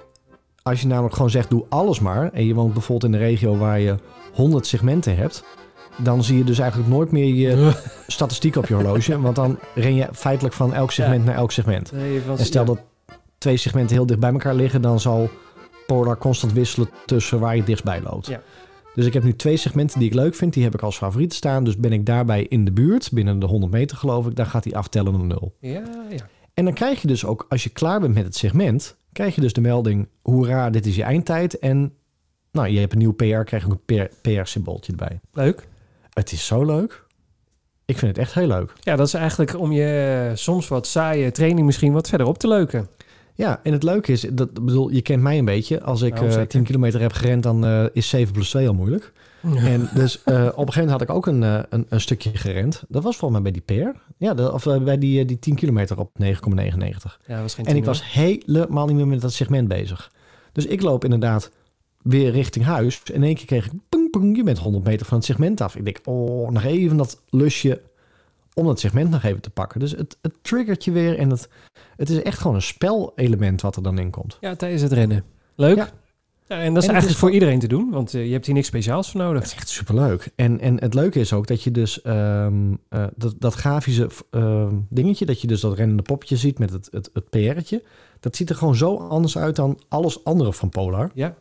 [0.63, 2.29] als je namelijk gewoon zegt, doe alles maar.
[2.33, 3.95] En je woont bijvoorbeeld in een regio waar je
[4.33, 5.43] 100 segmenten hebt.
[5.97, 7.71] Dan zie je dus eigenlijk nooit meer je
[8.07, 9.21] statistiek op je horloge.
[9.21, 11.91] Want dan ren je feitelijk van elk segment naar elk segment.
[11.91, 12.67] Nee, En stel ja.
[12.67, 12.79] dat
[13.37, 15.29] twee segmenten heel dicht bij elkaar liggen, dan zal
[15.87, 18.27] Polar constant wisselen tussen waar je het dichtstbij loopt.
[18.27, 18.41] Ja.
[18.95, 20.53] Dus ik heb nu twee segmenten die ik leuk vind.
[20.53, 21.63] Die heb ik als favoriet staan.
[21.63, 24.63] Dus ben ik daarbij in de buurt, binnen de 100 meter geloof ik, dan gaat
[24.63, 25.55] hij aftellen naar nul.
[25.59, 26.27] Ja, ja.
[26.53, 29.41] En dan krijg je dus ook, als je klaar bent met het segment, krijg je
[29.41, 31.59] dus de melding, hoera, dit is je eindtijd.
[31.59, 31.93] En
[32.51, 35.19] nou, je hebt een nieuw PR, krijg je ook een PR-symbooltje erbij.
[35.33, 35.67] Leuk.
[36.13, 37.03] Het is zo leuk.
[37.85, 38.73] Ik vind het echt heel leuk.
[38.79, 42.37] Ja, dat is eigenlijk om je eh, soms wat saaie training misschien wat verder op
[42.37, 42.87] te leuken.
[43.35, 45.81] Ja, en het leuke is, dat bedoel, je kent mij een beetje.
[45.81, 46.47] Als ik Nou, eh, zeker.
[46.47, 49.11] 10 kilometer heb gerend, dan eh, is 7 plus 2 al moeilijk.
[49.55, 50.35] En dus eh, op
[50.67, 52.83] een gegeven moment had ik ook een, eh, een, een stukje gerend.
[52.87, 53.97] Dat was volgens mij bij die PR.
[54.17, 57.19] Ja, de, of eh, bij die, eh, die 10 kilometer op 9,99.
[57.27, 60.11] Ja, dat was geen En ik was helemaal niet meer met dat segment bezig.
[60.51, 61.51] Dus ik loop inderdaad
[62.01, 63.01] weer richting huis.
[63.03, 65.75] En in één keer kreeg ik, ping, je bent 100 meter van het segment af.
[65.75, 67.81] Ik denk, oh, nog even dat lusje
[68.53, 69.79] om dat segment nog even te pakken.
[69.79, 71.49] Dus het, het triggert je weer en het,
[71.95, 74.37] het is echt gewoon een spelelement wat er dan in komt.
[74.41, 75.23] Ja, tijdens het rennen.
[75.55, 75.75] Leuk.
[75.77, 75.89] Ja.
[76.47, 76.59] Ja.
[76.59, 78.55] en dat is het eigenlijk is voor iedereen te doen, want eh, je hebt hier
[78.55, 79.43] niks speciaals voor Het nodig.
[79.45, 80.31] is echt superleuk.
[80.35, 84.75] En, en het leuke is ook dat je dus ehm, eh, dat, dat grafische ehm,
[84.89, 87.83] dingetje, dat je dus dat rennende popje ziet met het, het, het PR'tje,
[88.19, 91.11] dat ziet er gewoon zo anders uit dan alles andere van Polar.
[91.13, 91.35] Ja.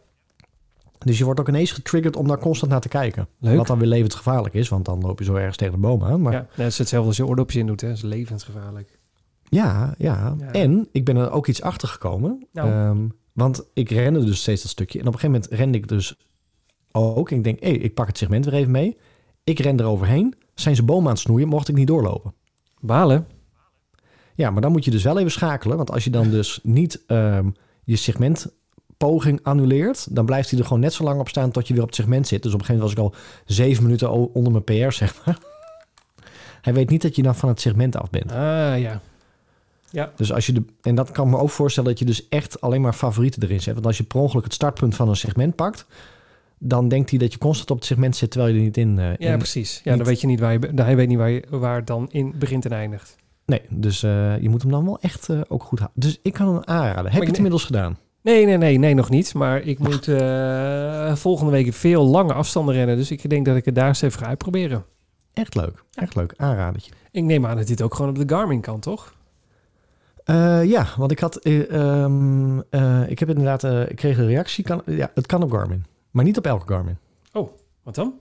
[1.04, 3.28] Dus je wordt ook ineens getriggerd om daar constant naar te kijken.
[3.38, 3.56] Leuk.
[3.56, 6.20] Wat dan weer levensgevaarlijk is, want dan loop je zo ergens tegen de boom aan.
[6.22, 7.80] Maar Ja, dat is hetzelfde als je oordopjes in doet.
[7.80, 7.88] Hè.
[7.88, 8.98] Dat is levensgevaarlijk.
[9.48, 10.52] Ja, ja, Ja.
[10.52, 12.46] En ik ben er ook iets achter gekomen.
[12.52, 12.70] Nou.
[12.70, 14.98] Ehm, want ik rende dus steeds dat stukje.
[15.00, 16.16] En op een gegeven moment rende ik dus
[16.92, 17.30] ook.
[17.30, 18.96] En ik denk, hé, ik pak het segment weer even mee.
[19.44, 20.34] Ik ren eroverheen.
[20.54, 22.34] Zijn ze bomen aan het snoeien, mocht ik niet doorlopen.
[22.80, 23.26] Balen.
[24.34, 25.76] Ja, maar dan moet je dus wel even schakelen.
[25.76, 27.50] Want als je dan dus niet ehm,
[27.84, 27.96] je
[29.06, 30.14] segmentpoging annuleert...
[30.14, 31.96] dan blijft hij er gewoon net zo lang op staan tot je weer op het
[31.96, 32.42] segment zit.
[32.42, 35.38] Dus op een gegeven moment was ik al zeven minuten onder mijn PR, zeg maar.
[36.62, 38.32] Hij weet niet dat je dan van het segment af bent.
[38.32, 39.00] Ah, ja.
[40.16, 42.80] Dus als je de, en dat kan me ook voorstellen dat je dus echt alleen
[42.80, 43.74] maar favorieten erin zet.
[43.74, 45.86] Want als je per ongeluk het startpunt van een segment pakt,
[46.58, 48.98] dan denkt hij dat je constant op het segment zit terwijl je er niet in.
[48.98, 49.80] eh, Ja, in- precies.
[49.84, 52.34] Ja, niet- dan weet je niet waar je, hij weet niet waar, je, dan in
[52.38, 53.16] begint en eindigt.
[53.46, 56.00] Nee, dus eh, je moet hem dan wel echt eh, ook goed houden.
[56.02, 57.04] Dus ik kan hem aanraden.
[57.04, 57.98] Heb je ik- het inmiddels gedaan?
[58.22, 59.34] Nee, nee, nee, nee, nog niet.
[59.34, 62.96] Maar ik moet eh, volgende week veel lange afstanden rennen.
[62.96, 64.84] Dus ik denk dat ik het daar eens even ga uitproberen.
[65.32, 65.82] Echt leuk.
[65.94, 66.34] Echt leuk.
[66.36, 66.92] Aanradertje.
[67.10, 69.14] Ik neem aan dat dit ook gewoon op de Garmin kan, toch?
[70.24, 74.64] Eh, ja, want ik had, eh, ehm, eh, ik heb inderdaad, ik kreeg een reactie.
[74.64, 76.96] Kan, ja, het kan op Garmin, maar niet op elke Garmin.
[77.82, 78.14] Wat dan?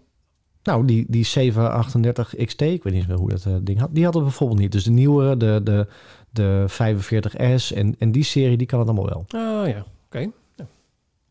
[0.63, 4.13] Nou, die, die 738 XT, ik weet niet meer hoe dat ding had, die had
[4.13, 4.71] het bijvoorbeeld niet.
[4.71, 5.87] Dus de nieuwere, de, de,
[6.31, 9.25] de 45S en, en die serie, die kan het allemaal wel.
[9.41, 10.29] Oh ja, oké.
[10.55, 10.65] Ja.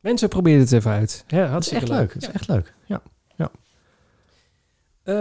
[0.01, 1.25] Mensen, probeer het even uit.
[1.27, 2.13] Ja, Het is echt leuk.
[2.13, 2.35] Het is Ja.
[2.35, 2.75] echt leuk.
[2.87, 3.01] Ja.
[5.03, 5.15] Eh,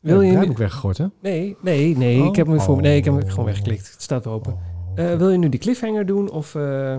[0.00, 1.06] Wil wil je je heb ik weggegooid, hè?
[1.20, 2.22] Nee, nee, nee.
[2.22, 2.80] Ik heb hem voor...
[2.80, 3.92] Nee, ik heb hem gewoon weggeklikt.
[3.92, 4.52] Het staat open.
[4.52, 4.58] Oh.
[5.04, 6.30] Eh, wil je nu die cliffhanger doen?
[6.30, 6.96] Of, eh,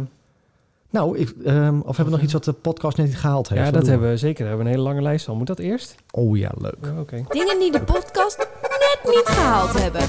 [0.89, 3.65] nou, ik, ehm, of hebben we nog iets wat de podcast net niet gehaald heeft?
[3.65, 4.37] ja, dat hebben we zeker.
[4.39, 5.35] Daar hebben we een hele lange lijst al.
[5.35, 5.95] Moet dat eerst?
[6.11, 6.77] Oh ja, leuk.
[6.81, 7.23] Ja, Oké.
[7.29, 10.01] Dingen die de podcast net niet gehaald hebben.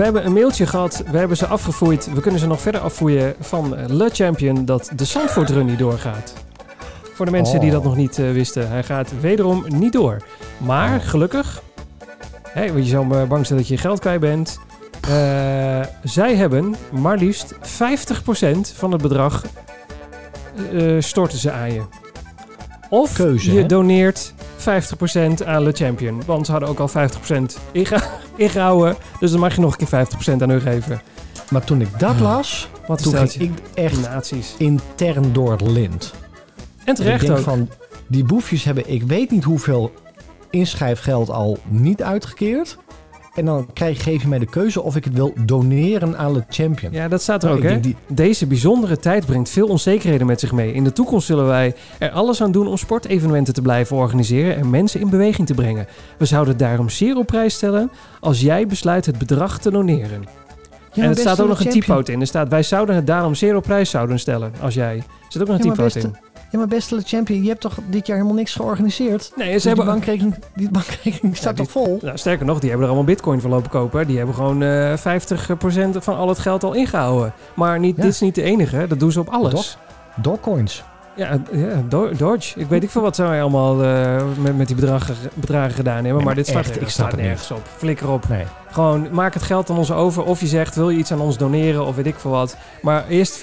[0.00, 1.02] We hebben een mailtje gehad.
[1.10, 2.12] We hebben ze afgevoerd.
[2.12, 5.78] We kunnen ze nog verder afvoeren van eh, Le Champion dat de Zandvoort Run niet
[5.78, 6.32] doorgaat.
[7.14, 7.74] Voor de mensen die Oh.
[7.74, 8.68] dat nog niet eh, wisten.
[8.68, 10.16] Hij gaat wederom niet door.
[10.58, 11.04] Maar Oh.
[11.08, 11.62] gelukkig,
[12.48, 14.58] hè, want je zou maar bang zijn dat je geld kwijt bent.
[15.00, 15.10] Eh,
[16.02, 19.44] zij hebben maar liefst 50% van het bedrag
[20.98, 21.82] storten ze aan je.
[22.90, 23.66] Of Keuze, je hè?
[23.66, 26.22] doneert 50% aan Le Champion.
[26.26, 27.98] Want ze hadden ook al 50% inge
[28.40, 28.96] ingehouden.
[29.20, 30.06] Dus dan mag je nog een keer
[30.38, 31.00] 50% aan hun geven.
[31.50, 34.54] Maar toen ik dat las, Wat toen ging ik echt Nazi's.
[34.58, 36.12] intern door het lint.
[36.84, 37.44] En ik terecht denk ook.
[37.44, 37.68] van,
[38.06, 39.92] die boefjes hebben ik weet niet hoeveel
[40.50, 42.78] inschrijfgeld al niet uitgekeerd.
[43.34, 46.44] En dan krijg, geef je mij de keuze of ik het wil doneren aan de
[46.48, 46.92] champion.
[46.92, 47.80] Ja, dat staat er Nou, ook, hè?
[47.80, 50.72] die- Deze bijzondere tijd brengt veel onzekerheden met zich mee.
[50.72, 54.70] In de toekomst zullen wij er alles aan doen om sportevenementen te blijven organiseren en
[54.70, 55.86] mensen in beweging te brengen.
[56.18, 60.24] We zouden daarom zeer op prijs stellen als jij besluit het bedrag te doneren.
[60.92, 62.20] Ja, en er staat ook nog een typoot in.
[62.20, 64.96] Er staat, wij zouden het daarom zeer op prijs zouden stellen als jij.
[64.96, 66.16] Er zit ook nog een Ja, typoot in.
[66.50, 69.32] Ja, maar beste Le champion, je hebt toch dit jaar helemaal niks georganiseerd?
[69.36, 71.98] Nee, Dus ze hebben die bankrekening, die bankrekening staat toch vol?
[72.02, 74.06] Nou, sterker nog, die hebben er allemaal bitcoin voor lopen kopen.
[74.06, 77.32] Die hebben gewoon eh 50% van al het geld al ingehouden.
[77.54, 78.02] Maar niet, Ja.
[78.02, 78.86] dit is niet de enige.
[78.86, 79.52] Dat doen ze op alles.
[79.52, 79.76] Toch?
[80.22, 80.84] Doorcoins.
[81.20, 82.60] Ja, ja Do- Dodge.
[82.60, 86.24] Ik weet niet veel wat zij allemaal eh, met, met die bedragen, bedragen gedaan hebben.
[86.24, 87.62] Maar, dit staat, echt, ik staat snap het nergens op.
[87.76, 88.28] Flikker op.
[88.28, 88.44] Nee.
[88.70, 90.22] Gewoon maak het geld aan ons over.
[90.22, 92.56] Of je zegt, wil je iets aan ons doneren of weet ik veel wat.
[92.82, 93.40] Maar eerst 50%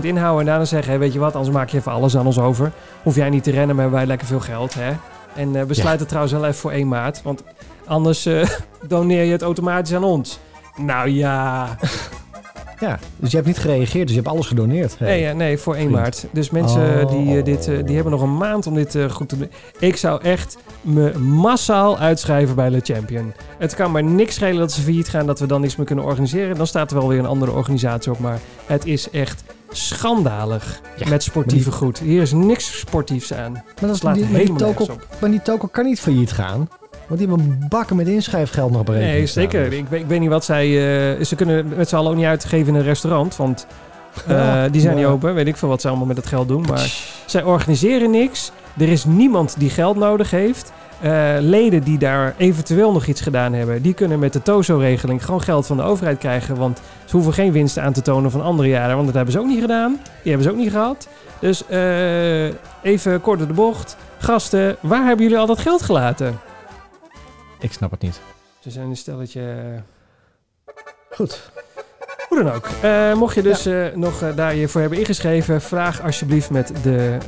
[0.00, 0.90] inhouden en daarna zeggen...
[0.90, 2.72] Hey, weet je wat, anders maak je even alles aan ons over.
[3.02, 4.74] Hoef jij niet te rennen, maar hebben wij lekker veel geld.
[4.74, 4.92] Hè?
[5.34, 7.22] En eh besluit het trouwens wel even voor 1 maart.
[7.22, 7.42] Want
[7.86, 8.48] anders eh,
[8.88, 10.38] doneer je het automatisch aan ons.
[10.76, 11.68] Nou ja...
[12.80, 14.98] Ja, dus je hebt niet gereageerd, dus je hebt alles gedoneerd.
[14.98, 15.08] Hey.
[15.08, 15.96] Nee, eh, nee, voor 1 Vriend.
[16.00, 16.26] maart.
[16.32, 17.10] Dus mensen Oh.
[17.10, 19.50] die, eh, dit, eh, die hebben nog een maand om dit eh, goed te doen.
[19.78, 23.32] Ik zou echt me massaal uitschrijven bij Le Champion.
[23.58, 26.04] Het kan maar niks schelen dat ze failliet gaan, dat we dan niks meer kunnen
[26.04, 26.56] organiseren.
[26.56, 28.18] Dan staat er wel weer een andere organisatie op.
[28.18, 31.98] Maar het is echt schandalig Ja, met sportieve goed.
[31.98, 33.52] Hier is niks sportiefs aan.
[33.52, 35.20] Maar, dat slaat die, maar, die helemaal toko, nergens op.
[35.20, 36.68] maar die toko kan niet failliet gaan.
[37.08, 39.10] Want die hebben bakken met inschrijfgeld nog berekend.
[39.12, 39.72] Nee, zeker.
[39.72, 40.64] Ik, weet- ik weet niet wat zij...
[40.66, 43.36] eh, ze kunnen met z'n allen ook niet uitgeven in een restaurant.
[43.36, 43.66] Want
[44.26, 45.34] eh, die zijn niet open.
[45.34, 46.64] Weet ik veel wat ze allemaal met het geld doen.
[46.68, 46.92] Maar
[47.26, 48.50] Zij organiseren niks.
[48.78, 50.72] Er is niemand die geld nodig heeft.
[51.00, 55.42] Eh, leden die daar eventueel nog iets gedaan hebben, die kunnen met de TOZO-regeling gewoon
[55.42, 56.56] geld van de overheid krijgen.
[56.56, 59.40] Want ze hoeven geen winsten aan te tonen van andere jaren, want dat hebben ze
[59.40, 59.90] ook niet gedaan.
[60.22, 61.08] Die hebben ze ook niet gehad.
[61.40, 61.62] Dus
[62.82, 63.96] even kort door de bocht.
[64.18, 66.38] Gasten, waar hebben jullie al dat geld gelaten?
[67.66, 68.20] Ik snap het niet.
[68.58, 69.54] Ze zijn een stelletje.
[71.10, 71.50] Goed.
[72.28, 72.68] Hoe dan ook.
[72.82, 76.72] Eh, mocht je dus eh, nog eh, daar je voor hebben ingeschreven, vraag alsjeblieft met
[76.82, 77.18] de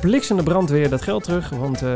[0.00, 1.48] bliksende brandweer dat geld terug.
[1.50, 1.94] Want eh,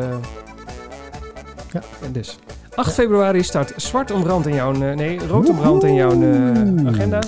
[1.72, 1.82] Ja.
[2.03, 2.38] en dus.
[2.74, 4.72] 8 februari start zwart om brand in jouw...
[4.72, 7.18] eh, nee, rood om brand in jouw eh, agenda.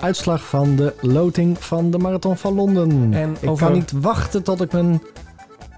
[0.00, 3.12] uitslag van de loting van de Marathon van Londen.
[3.14, 5.02] En ik over- kan niet wachten tot ik mijn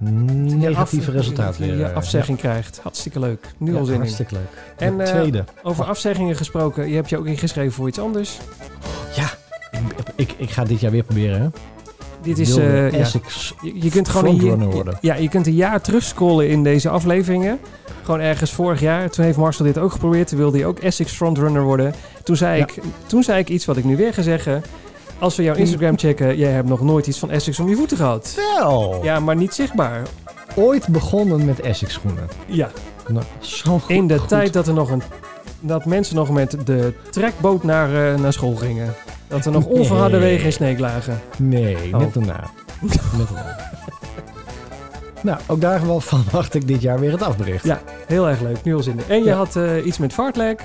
[0.01, 1.76] negatieve af- resultaat weer...
[1.76, 2.80] Je eh, afzegging krijgt.
[2.82, 3.47] Hartstikke leuk.
[3.59, 4.01] Nu ja, al zin in.
[4.01, 4.49] hartstikke leuk.
[4.76, 5.45] En, eh, tweede.
[5.62, 6.88] Over afzeggingen gesproken.
[6.88, 8.38] Je hebt je ook ingeschreven voor iets anders.
[9.16, 9.30] Ja,
[9.72, 9.80] ik,
[10.16, 11.49] ik, ik ga dit jaar weer proberen, hè.
[12.22, 12.57] Dit is...
[12.57, 13.07] Eh, ja.
[13.62, 14.99] Je, je kunt gewoon een, worden.
[15.01, 17.59] ja, je kunt een jaar terugscrollen in deze afleveringen.
[18.03, 19.11] Gewoon ergens vorig jaar.
[19.11, 20.28] Toen heeft Marcel dit ook geprobeerd.
[20.28, 21.95] Toen wilde hij ook Essex frontrunner worden.
[22.22, 22.62] Toen zei, Ja.
[22.66, 24.62] ik, toen zei ik iets wat ik nu weer ga zeggen.
[25.19, 27.97] Als we jouw Instagram checken, jij hebt nog nooit iets van Essex om je voeten
[27.97, 28.35] gehad.
[28.59, 28.99] Wel!
[29.03, 30.03] Ja, maar niet zichtbaar.
[30.55, 32.29] Ooit begonnen met Essex schoenen.
[32.47, 32.71] Ja,
[33.09, 34.29] Nou, zo goed, in de goed.
[34.29, 35.03] tijd dat er nog een
[35.61, 38.95] dat mensen nog met de trekboot naar, eh, naar school gingen.
[39.29, 39.79] Dat er nog Nee.
[39.79, 41.21] onverharde wegen in Sneek lagen.
[41.39, 41.99] Nee, Oh.
[42.01, 42.45] net daarna.
[42.81, 43.57] net daarna.
[45.23, 47.65] Nou, ook daar wel van wacht ik dit jaar weer het afbericht.
[47.65, 47.81] Ja.
[48.07, 49.05] Heel erg leuk, nu al zin in.
[49.09, 49.37] En je Ja.
[49.37, 50.65] had eh, iets met fartlek.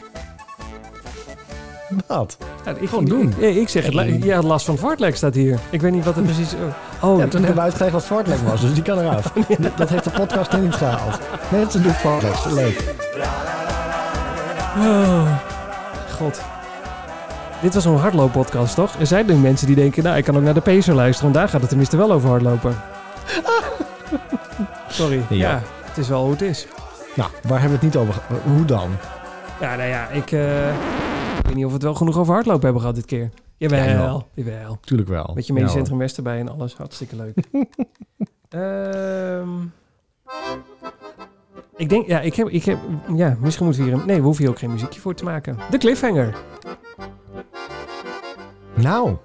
[2.08, 2.38] Wat?
[2.66, 3.34] Ja, ik, Gewoon doen.
[3.38, 5.60] Ik, ik zeg het, had last van fartlek staat hier.
[5.70, 6.54] Ik weet niet wat het precies...
[7.02, 9.34] Oh, Ja, toen hebben we uitgelegd wat fartlek was, dus die kan eraf.
[9.76, 11.20] Dat heeft de podcast niet gehaald.
[11.52, 12.94] Mensen doen fartlek, leuk.
[14.78, 15.28] Oh,
[16.18, 16.42] God.
[17.62, 18.96] Dit was een hardlooppodcast, toch?
[19.00, 21.34] Er zijn nu mensen die denken, nou, ik kan ook naar de Pacer luisteren, want
[21.34, 22.76] daar gaat het tenminste wel over hardlopen.
[24.88, 25.22] Sorry.
[25.30, 25.50] Ja.
[25.50, 25.62] Ja.
[25.84, 26.68] het is wel hoe het is.
[27.16, 28.90] Nou, waar hebben we het niet over Hoe dan?
[29.60, 30.74] Ja, nou ja, ik, eh, ik
[31.50, 33.30] weet niet of we het wel genoeg over hardlopen hebben gehad dit keer.
[33.58, 34.78] Jawel, Ja, jawel.
[34.82, 35.32] Tuurlijk wel.
[35.36, 36.76] Met je medisch centrum West erbij en alles.
[36.76, 37.38] Hartstikke leuk.
[38.50, 39.50] Ehm,
[41.76, 42.78] ik denk, ja, ik heb, ik heb,
[43.16, 45.24] ja, misschien moeten we hier, een- nee, we hoeven hier ook geen muziekje voor te
[45.24, 45.58] maken.
[45.70, 46.36] De cliffhanger.
[48.76, 49.16] Nou,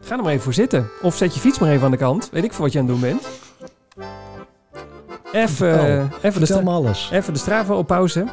[0.00, 0.88] Ga er maar even voor zitten.
[1.02, 2.30] Of zet je fiets maar even aan de kant.
[2.30, 3.28] Weet ik veel wat je aan het doen bent.
[5.32, 7.10] Even, Oh, even, de, alles.
[7.12, 8.24] even de Strava op pauze.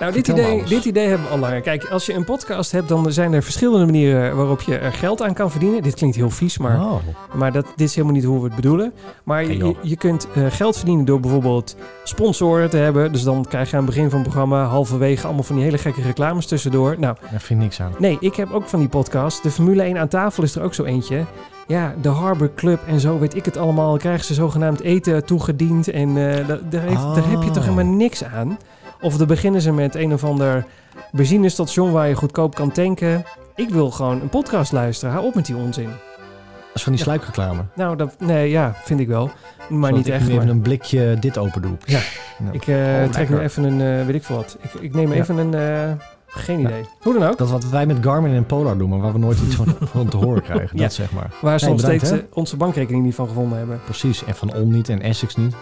[0.00, 1.60] Nou, dit idee, dit idee hebben we al langer.
[1.60, 5.22] Kijk, als je een podcast hebt, dan zijn er verschillende manieren waarop je er geld
[5.22, 5.82] aan kan verdienen.
[5.82, 6.94] Dit klinkt heel vies, maar Oh,
[7.34, 8.92] Maar dat, dit is helemaal niet hoe we het bedoelen.
[9.24, 13.12] Maar je, je, je kunt eh, geld verdienen door bijvoorbeeld sponsoren te hebben.
[13.12, 15.78] Dus dan krijg je aan het begin van het programma halverwege allemaal van die hele
[15.78, 16.96] gekke reclames tussendoor.
[16.98, 17.92] Nou, daar vind ik niks aan.
[17.98, 19.42] nee, ik heb ook van die podcast.
[19.42, 21.24] De Formule 1 aan tafel is er ook zo eentje.
[21.66, 23.96] Ja, de Harbor Club en zo weet ik het allemaal.
[23.96, 25.88] Krijgen ze zogenaamd eten toegediend.
[25.88, 27.68] En eh, da- daar, heeft, daar heb je toch Oh.
[27.68, 28.58] helemaal niks aan.
[29.02, 30.64] Of dan beginnen ze met een of ander
[31.12, 33.24] benzinestation waar je goedkoop kan tanken.
[33.54, 35.14] Ik wil gewoon een podcast luisteren.
[35.14, 35.88] Hou op met die onzin.
[35.88, 37.62] Dat is van die sluikreclame.
[37.74, 39.30] Nou, dat, nee, ja, vind ik wel.
[39.68, 40.22] Maar Zodat niet ik echt.
[40.22, 40.54] nu even Maar.
[40.54, 41.76] een blikje dit open doe.
[41.84, 42.00] Ja.
[42.38, 44.56] Nou, Ik eh, Oh, trek nu even een, eh, weet ik veel wat.
[44.60, 45.18] Ik, ik neem Ja.
[45.20, 45.92] even een, eh,
[46.34, 46.68] geen Ja.
[46.68, 46.84] idee.
[47.02, 47.38] Hoe dan ook.
[47.38, 50.08] Dat wat wij met Garmin en Polar doen, maar waar we nooit iets van, van
[50.08, 50.76] te horen krijgen.
[50.76, 50.82] Ja.
[50.82, 51.30] Dat zeg maar.
[51.40, 52.26] Waar ze Nee, nog bedankt, steeds hè.
[52.28, 53.80] eh, onze bankrekening niet van gevonden hebben.
[53.84, 54.24] Precies.
[54.24, 55.54] En van On niet en Essex niet.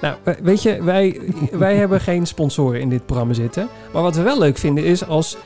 [0.00, 1.20] Nou, we- weet je, wij,
[1.52, 3.68] wij hebben geen sponsoren in dit programma zitten.
[3.92, 5.36] Maar wat we wel leuk vinden is als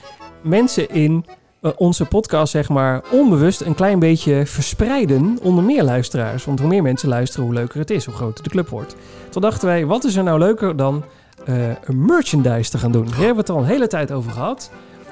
[0.43, 1.25] mensen in
[1.61, 6.45] eh, onze podcast, zeg maar, onbewust een klein beetje verspreiden onder meer luisteraars.
[6.45, 8.97] Want hoe meer mensen luisteren, hoe leuker het is, hoe groter de club wordt.
[9.31, 11.05] Toen dachten wij, wat is er nou leuker dan
[11.87, 13.05] merchandise te gaan doen?
[13.05, 14.71] Hier hebben we het al een hele tijd over gehad.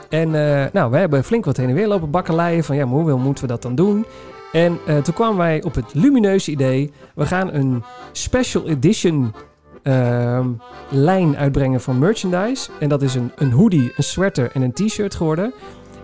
[0.08, 3.00] En eh, nou, we hebben flink wat heen en weer lopen bakkeleien van, ja, maar
[3.00, 4.06] hoe moeten we dat dan doen?
[4.52, 9.34] En eh, toen kwamen wij op het lumineuze idee, we gaan een special edition
[9.82, 10.48] ehm,
[10.90, 12.70] lijn uitbrengen van merchandise.
[12.80, 15.52] En dat is een, een hoodie, een sweater en een t-shirt geworden.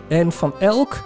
[0.09, 1.03] En van elk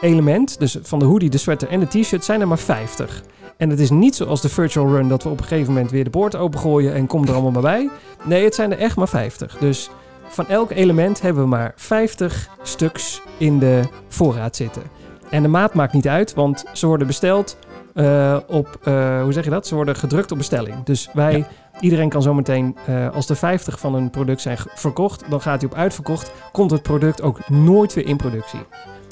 [0.00, 3.22] element, dus van de hoodie, de sweater en de t-shirt, zijn er maar 50.
[3.58, 6.04] En het is niet zoals de virtual run dat we op een gegeven moment weer
[6.04, 7.90] de poort opengooien en kom er allemaal maar bij.
[8.24, 9.56] Nee, het zijn er echt maar 50.
[9.58, 9.90] Dus
[10.28, 14.82] van elk element hebben we maar 50 stuks in de voorraad zitten.
[15.30, 17.56] En de maat maakt niet uit, want ze worden besteld
[17.94, 19.66] eh, op, eh, hoe zeg je dat?
[19.66, 20.84] Ze worden gedrukt op bestelling.
[20.84, 21.46] Dus wij,
[21.80, 25.70] iedereen kan zometeen, eh als er 50 van een product zijn verkocht, dan gaat hij
[25.70, 28.60] op uitverkocht, komt het product ook nooit weer in productie.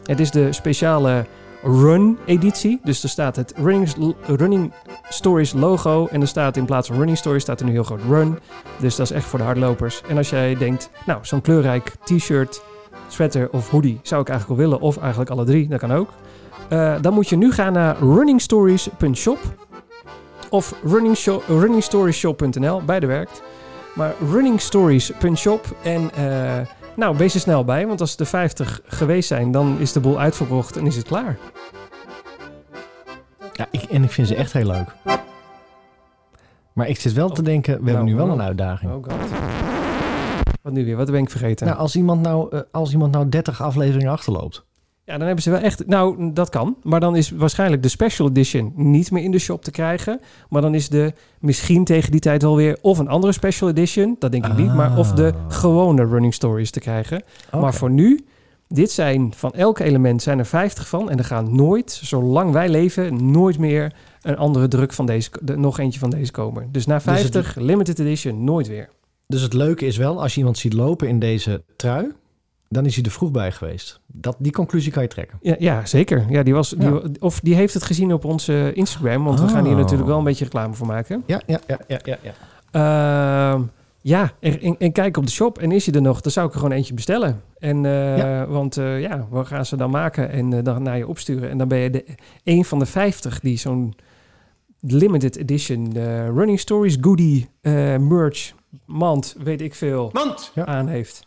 [0.04, 1.26] Het is de speciale
[1.66, 2.80] Run-editie.
[2.82, 4.72] Dus er staat het Running, running
[5.08, 6.06] Stories logo.
[6.10, 8.38] En er staat in plaats van Running Stories staat er nu heel groot Run.
[8.78, 10.02] Dus dat is echt voor de hardlopers.
[10.08, 12.62] En als jij denkt, nou, zo'n kleurrijk t-shirt,
[13.08, 14.84] sweater of hoodie zou ik eigenlijk wel willen.
[14.86, 16.08] Of eigenlijk alle drie, dat kan ook.
[16.68, 19.38] Eh, dan moet je nu gaan naar runningstories.shop
[20.50, 20.74] of
[21.46, 22.82] runningstoriesshop.nl.
[22.84, 23.42] Beide werkt.
[23.94, 26.66] Maar runningstories.shop en eh,
[26.96, 27.86] nou, wees er snel bij.
[27.86, 31.38] Want als er 50 geweest zijn, dan is de boel uitverkocht en is het klaar.
[33.52, 34.94] Ja, ik, en ik vind ze echt heel leuk.
[36.72, 38.38] Maar ik zit wel te denken, we hebben nou, nu wel nou.
[38.38, 38.92] een uitdaging.
[38.92, 39.30] Oh god.
[40.62, 40.96] Wat nu weer?
[40.96, 41.66] Wat ben ik vergeten?
[41.66, 44.64] Nou, als iemand nou, eh, als iemand nou 30 afleveringen achterloopt.
[45.06, 45.86] Ja, dan hebben ze wel echt...
[45.86, 46.76] Nou, dat kan.
[46.82, 50.20] Maar dan is waarschijnlijk de special edition niet meer in de shop te krijgen.
[50.48, 52.78] Maar dan is de misschien tegen die tijd wel weer...
[52.80, 54.74] of een andere special edition, dat denk ik niet.
[54.74, 55.52] Maar of de Ah.
[55.56, 57.22] gewone running stories te krijgen.
[57.52, 58.24] Maar voor nu
[58.68, 61.10] Dit zijn van elk element zijn er 50 van.
[61.10, 63.92] En er gaat nooit, zolang wij leven, nooit meer
[64.22, 66.68] een andere druk van deze, de- nog eentje van deze komen.
[66.72, 68.88] Dus na het- 50, limited edition, nooit weer.
[69.26, 72.12] Dus het leuke is wel, als je iemand ziet lopen in deze trui,
[72.68, 74.00] dan is hij er vroeg bij geweest.
[74.06, 75.38] Dat, die conclusie kan je trekken.
[75.42, 76.26] Ja, ja zeker.
[76.28, 77.00] Ja, die was, die, Ja.
[77.18, 79.24] Of die heeft het gezien op onze Instagram.
[79.24, 79.78] Want we gaan hier Oh.
[79.80, 81.22] natuurlijk wel een beetje reclame voor maken.
[81.26, 82.16] Ja, ja, ja, ja, ja.
[82.22, 82.32] ja.
[83.52, 83.62] Ehm,
[84.00, 84.32] ja,
[84.78, 85.58] en, kijk op de shop.
[85.58, 87.42] En is hij er nog, dan zou ik er gewoon eentje bestellen.
[87.58, 88.46] En, eh, Ja.
[88.46, 91.50] Want eh, ja, we gaan ze dan maken en eh, dan naar je opsturen.
[91.50, 92.04] En dan ben je de,
[92.44, 93.94] een van de 50 die zo'n
[94.80, 98.52] limited edition eh, Running Stories goodie eh, merch
[98.84, 100.50] mand, weet ik veel, Mand!
[100.54, 100.64] Ja.
[100.66, 101.25] aan heeft.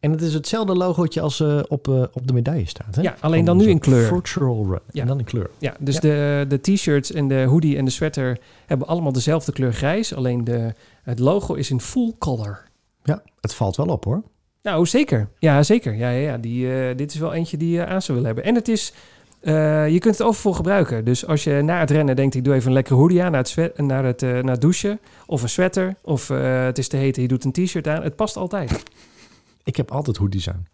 [0.00, 2.94] En het is hetzelfde logootje als eh, op, eh, op de medaille staat.
[2.94, 3.02] Hè?
[3.02, 4.06] Ja, alleen dan nu in kleur.
[4.06, 4.80] Virtual run.
[4.90, 5.00] Ja.
[5.00, 5.50] En dan in kleur.
[5.58, 6.00] Ja, dus Ja.
[6.00, 10.14] de, de t-shirts en de hoodie en de sweater hebben allemaal dezelfde kleur grijs.
[10.14, 12.62] Alleen de, het logo is in full color.
[13.02, 14.22] Ja, het valt wel op hoor.
[14.62, 15.28] Nou, zeker.
[15.38, 15.94] Ja, zeker.
[15.94, 16.38] Ja, ja, ja.
[16.38, 18.44] Die, eh, dit is wel eentje die je aan zou willen hebben.
[18.44, 18.92] En het is...
[19.92, 21.04] je kunt het overvol gebruiken.
[21.04, 22.34] Dus als je na het rennen denkt...
[22.34, 25.00] ik doe even een lekkere hoodie aan naar het, zwet, naar het, naar het douchen...
[25.26, 25.94] of een sweater...
[26.02, 28.02] of het is te heet en je doet een t-shirt aan.
[28.02, 28.82] Het past altijd.
[29.64, 30.66] Ik heb altijd hoodies aan.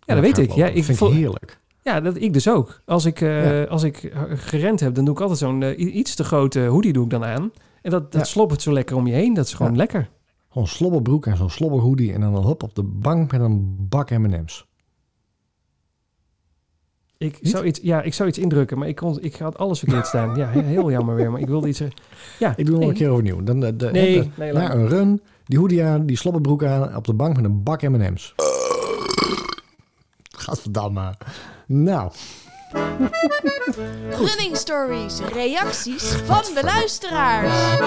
[0.00, 0.50] Ja, dat weet ik.
[0.52, 1.60] Ja, ik vind ik heerlijk.
[1.82, 2.80] Ja, dat, ik dus ook.
[2.84, 3.64] Als ik, eh, Ja.
[3.64, 7.04] als ik gerend heb, dan doe ik altijd zo'n eh, iets te grote hoodie doe
[7.04, 7.50] ik dan aan.
[7.82, 8.26] En dat, dat Ja.
[8.26, 9.34] slobbert zo lekker om je heen.
[9.34, 9.78] Dat is gewoon Ja.
[9.78, 10.08] lekker.
[10.50, 14.10] Zo'n slobberbroek en zo'n slobberhoodie en dan een hop op de bank met een bak
[14.10, 14.66] M&M's.
[17.18, 17.52] Ik Niet?
[17.52, 20.36] zou, iets, ja, ik zou iets indrukken, maar ik, kon, ik had alles verkeerd staan.
[20.36, 21.78] Ja, he- heel jammer weer, maar ik wilde iets...
[21.78, 21.96] zeggen.
[22.38, 22.88] Ja, Ik doe nog nee.
[22.88, 23.42] een keer overnieuw.
[23.42, 26.64] Dan de, de, Nee, de- nee, laat na een run, die hoodie aan, die slobberbroek
[26.64, 28.34] aan, op de bank met een bak M&M's.
[30.36, 31.14] Gadverdamme.
[31.66, 32.10] Nou,
[34.10, 37.78] Running stories, reacties van de luisteraars.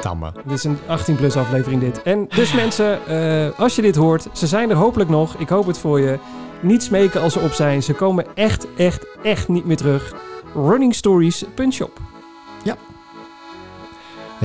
[0.00, 0.32] tamme.
[0.44, 2.02] Dit is een 18-plus aflevering dit.
[2.02, 5.34] En dus mensen, eh, als je dit hoort, ze zijn er hopelijk nog.
[5.34, 6.18] Ik hoop het voor je.
[6.62, 7.82] Niet smeken als ze op zijn.
[7.82, 10.14] Ze komen echt, echt, echt niet meer terug.
[10.54, 12.00] Runningstories.shop.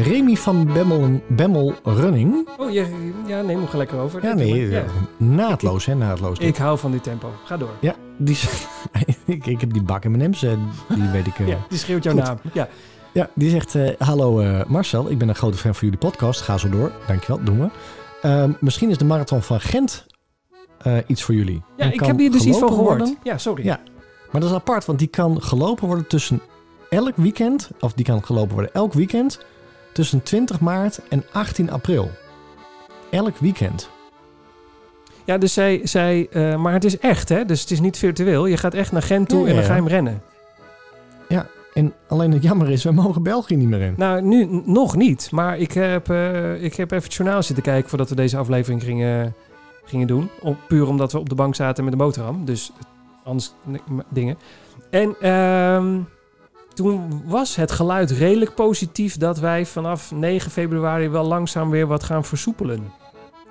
[0.03, 2.47] Remy van Bemmel, Bemmel Running.
[2.57, 4.23] Oh, je, ja, neem hem lekker over.
[4.25, 4.69] Ja, nee.
[4.69, 4.83] Ja.
[5.17, 6.37] naadloos hè, naadloos.
[6.39, 7.31] Ik hou van dit tempo.
[7.45, 7.69] Ga door.
[7.79, 8.37] Ja, die,
[9.25, 10.51] ik, ik heb die bak M&M's, eh,
[10.87, 11.39] die weet ik...
[11.39, 12.23] eh, Ja, die schreeuwt jouw Goed.
[12.23, 12.37] naam.
[12.53, 12.67] Ja.
[13.13, 16.41] Ja, die zegt: eh, Hallo eh, Marcel, ik ben een grote fan van jullie podcast.
[16.41, 16.91] Ga zo door.
[17.07, 17.69] Dankjewel, doen we.
[18.21, 20.05] Ehm, misschien is de marathon van Gent
[20.81, 21.61] eh, iets voor jullie.
[21.77, 22.87] Ja, ik heb hier dus iets van gehoord.
[22.97, 23.17] worden.
[23.23, 23.63] Ja, sorry.
[23.63, 23.79] Ja.
[24.31, 26.41] Maar dat is apart, want die kan gelopen worden tussen
[26.89, 29.45] elk weekend, of die kan gelopen worden elk weekend,
[29.93, 32.11] tussen 20 maart en 18 april.
[33.11, 33.89] Elk weekend.
[35.25, 37.45] Ja, dus zij, zij eh, maar het is echt, hè?
[37.45, 38.45] Dus het is niet virtueel.
[38.45, 39.67] Je gaat echt naar Gent toe Ja, en dan ja.
[39.67, 40.21] ga je hem rennen.
[41.73, 43.93] En alleen het jammer is, we mogen België niet meer in.
[43.97, 45.31] Nou, nu nog niet.
[45.31, 48.83] Maar ik heb, eh, ik heb even het journaal zitten kijken voordat we deze aflevering
[48.83, 49.35] gingen,
[49.85, 50.29] gingen doen.
[50.41, 52.45] Op, puur omdat we op de bank zaten met een boterham.
[52.45, 52.71] Dus
[53.23, 54.37] anders ni- m- dingen.
[54.89, 55.99] En ehm,
[56.79, 62.03] toen was het geluid redelijk positief dat wij vanaf 9 februari wel langzaam weer wat
[62.03, 62.91] gaan versoepelen.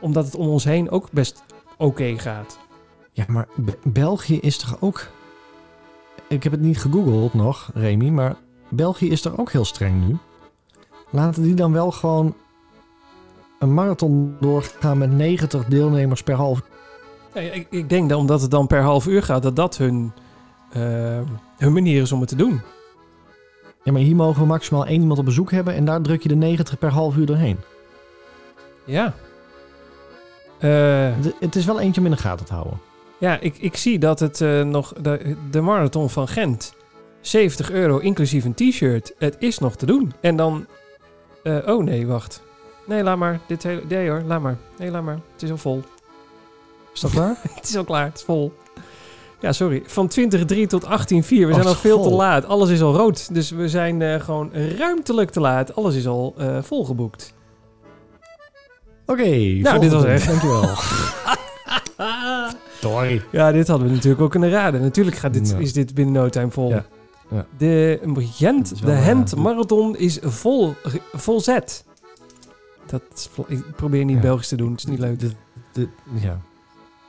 [0.00, 1.44] Omdat het om ons heen ook best
[1.76, 2.58] oké gaat.
[3.12, 5.06] Ja, maar Be- België is toch ook...
[6.28, 8.36] Ik heb het niet gegoogeld nog, Remy, maar
[8.68, 10.16] België is toch ook heel streng nu?
[11.10, 12.34] Laten die dan wel gewoon
[13.58, 16.62] een marathon doorgaan met 90 deelnemers per half...
[17.34, 20.12] Ja, ik, ik denk dat omdat het dan per half uur gaat, dat dat hun,
[20.70, 21.20] eh,
[21.56, 22.60] hun manier is om het te doen.
[23.88, 26.28] Ja, maar hier mogen we maximaal één iemand op bezoek hebben en daar druk je
[26.28, 27.58] de 90 per half uur doorheen.
[28.84, 29.14] Ja.
[30.58, 30.70] Eh,
[31.22, 32.78] Het- Het is wel eentje om in de gaten te houden.
[33.18, 34.92] ja, ik, ik zie dat het eh, nog...
[35.00, 36.74] De, de marathon van Gent,
[37.20, 39.12] 70 euro inclusief een t-shirt.
[39.18, 40.12] Het is nog te doen.
[40.20, 40.66] En dan...
[41.42, 42.42] eh, oh nee, wacht.
[42.86, 43.40] Nee, laat maar.
[43.46, 44.56] Dit hele, nee hoor, laat maar.
[44.78, 45.18] Nee, laat maar.
[45.32, 45.82] Het is al vol.
[46.94, 47.36] Is dat waar?
[47.54, 48.52] het is al klaar, het is vol.
[49.40, 49.82] Ja, sorry.
[49.86, 50.88] Van 20.3 tot 18.4.
[50.88, 52.46] We zijn het al veel te laat.
[52.46, 53.34] Alles is al rood.
[53.34, 55.74] Dus we zijn eh, gewoon ruimtelijk te laat.
[55.74, 57.34] Alles is al eh, volgeboekt.
[59.06, 60.26] Oké, Nou, dit was echt.
[60.26, 60.68] Dankjewel.
[62.80, 63.22] Sorry.
[63.32, 64.80] Ja, dit hadden we natuurlijk ook kunnen raden.
[64.80, 65.56] Natuurlijk gaat dit, Ja.
[65.58, 66.68] is dit binnen no time vol.
[66.68, 66.84] Ja.
[67.30, 67.46] Ja.
[67.58, 70.74] De Gent, de de- Marathon is vol,
[71.12, 71.84] vol zet.
[72.86, 74.20] Dat ik probeer niet.
[74.20, 75.20] Belgisch te doen, het is niet leuk.
[75.20, 75.36] Dit-
[75.72, 75.88] dit-
[76.20, 76.40] ja,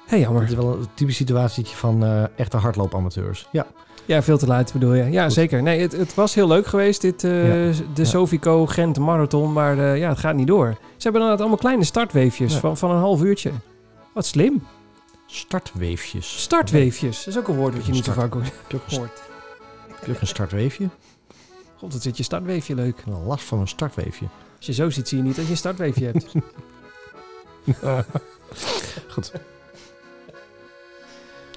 [0.10, 0.42] Hé, jammer.
[0.42, 3.48] het is wel een typisch situatietje van eh, echte hardloopamateurs.
[3.52, 3.68] Ja.
[4.06, 5.04] Ja, veel te laat bedoel je.
[5.12, 5.34] Ja, Goed.
[5.34, 5.62] zeker.
[5.64, 7.74] Nee, het, het was heel leuk geweest, dit, eh, Ja.
[7.94, 8.04] de Ja.
[8.08, 9.54] Sofico Gent Marathon.
[9.54, 10.68] Maar eh, ja, het gaat niet door.
[10.80, 12.60] Ze hebben inderdaad allemaal kleine startweefjes Ja.
[12.60, 13.52] van, van een half uurtje.
[14.14, 14.64] Wat slim.
[15.26, 16.42] Startweefjes.
[16.42, 17.18] Startweefjes.
[17.24, 18.44] Dat is ook een woord wat je niet zo vaak Heb
[18.88, 19.22] je hoort.
[20.10, 20.90] ook een startweefje?
[21.78, 23.04] God, wat zit je startweefje leuk.
[23.06, 24.26] Een last van een startweefje.
[24.58, 26.26] Als je zo ziet, zie je niet dat je een startweefje hebt.
[29.14, 29.32] Goed.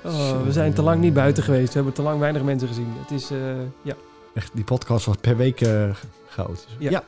[0.05, 1.69] Oh, we zijn te lang niet buiten geweest.
[1.69, 2.93] We hebben te lang weinig mensen gezien.
[3.01, 3.39] Het is, eh,
[3.83, 3.95] ja.
[4.35, 5.91] Echt, die podcast wordt per week eh
[6.29, 6.67] groot.
[6.79, 7.03] Ja.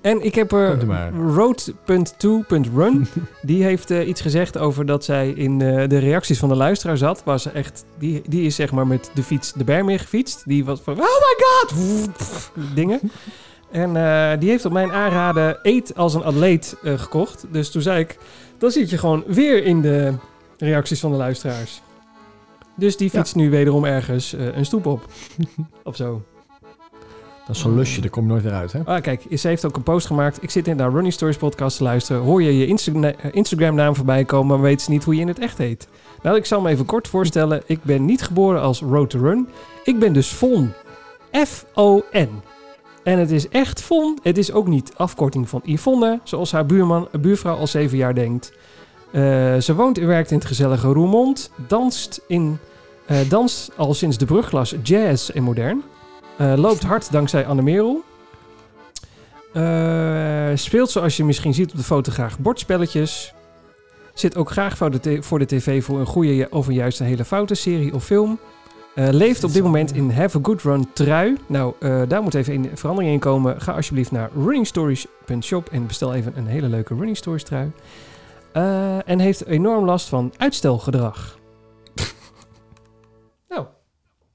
[0.00, 1.12] En ik heb er Komt u maar.
[1.12, 3.06] road.2.run.
[3.42, 7.24] die heeft eh, iets gezegd over dat zij in de reacties van de luisteraar zat.
[7.24, 10.42] Waar ze echt, die, die is zeg maar met de fiets de berm in gefietst.
[10.46, 11.74] Die was van, oh my god!
[12.74, 13.00] Dingen.
[13.70, 13.92] En
[14.38, 17.44] die heeft op mijn aanraden Eet als een atleet gekocht.
[17.50, 18.18] Dus toen zei ik,
[18.58, 20.12] dan zit je gewoon weer in de
[20.58, 21.82] reacties van de luisteraars.
[22.76, 25.04] Dus die fietst nu wederom ergens eh, een stoep op.
[25.84, 26.22] of zo.
[27.46, 28.80] Dat is zo'n lusje, daar kom je nooit weer uit, hè?
[28.84, 30.42] Ah, kijk, ze heeft ook een post gemaakt.
[30.42, 32.22] Ik zit in de Running Stories podcast te luisteren.
[32.22, 35.28] Hoor je je Insta- eh, Instagram-naam voorbij komen, maar weet ze niet hoe je in
[35.28, 35.88] het echt heet.
[36.22, 37.62] Nou, ik zal me even kort voorstellen.
[37.66, 39.48] Ik ben niet geboren als Road to Run.
[39.84, 40.72] Ik ben dus Von.
[41.46, 42.28] F-O-N.
[43.02, 44.18] En het is echt Von.
[44.22, 48.52] Het is ook niet afkorting van Yvonne, zoals haar buurman, buurvrouw al zeven jaar denkt.
[49.14, 51.50] Eh, ze woont en werkt in het gezellige Roermond.
[51.66, 52.58] Danst, in,
[53.06, 55.82] eh, danst al sinds de brugklas jazz en modern.
[56.36, 58.02] Eh, loopt hard dankzij Anne Merel.
[60.54, 63.34] Speelt zoals je misschien ziet op de foto graag bordspelletjes.
[64.14, 67.06] Zit ook graag voor de, voor de tv voor een goede of een juist een
[67.06, 68.38] hele foute serie of film.
[68.94, 71.36] Leeft op dit moment in Have a Good Run trui.
[71.46, 71.74] Nou,
[72.08, 73.60] daar moet even een verandering in komen.
[73.60, 77.70] Ga alsjeblieft naar runningstories.shop en bestel even een hele leuke Running Stories trui.
[78.54, 81.38] Eh, en heeft enorm last van uitstelgedrag.
[83.48, 83.66] nou,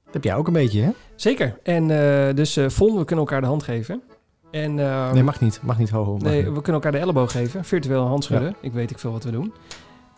[0.04, 0.90] Dat heb jij ook een beetje, hè?
[1.14, 1.58] zeker.
[1.62, 4.02] En eh, dus eh Von, we kunnen elkaar de hand geven.
[4.50, 5.60] En, eh, Nee, mag niet.
[5.62, 6.20] Mag niet hoog.
[6.20, 6.44] Nee, niet.
[6.54, 7.64] we kunnen elkaar de elleboog geven.
[7.64, 8.54] Virtueel een hand schudden.
[8.60, 9.52] Ik weet ik veel wat we doen.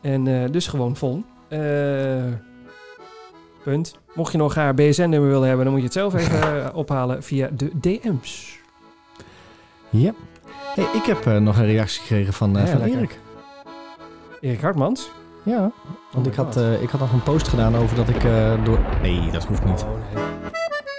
[0.02, 1.22] En eh, dus gewoon vol.
[1.48, 1.60] Eh,
[3.64, 3.96] punt.
[4.14, 7.48] Mocht je nog haar BSN-nummer willen hebben, dan moet je het zelf even ophalen via
[7.56, 8.60] de DM's.
[9.90, 10.12] Ja.
[10.74, 12.98] Hey, ik heb eh, nog een reactie gekregen van, eh, Ja, van lekker.
[12.98, 13.18] Erik.
[14.43, 15.10] Erik Hartmans.
[15.43, 15.70] Ja.
[16.12, 18.64] Want my ik, had, eh, ik had nog een post gedaan over dat ik eh,
[18.64, 18.78] door...
[19.02, 19.82] Nee, dat hoeft niet.
[19.82, 20.20] Oh,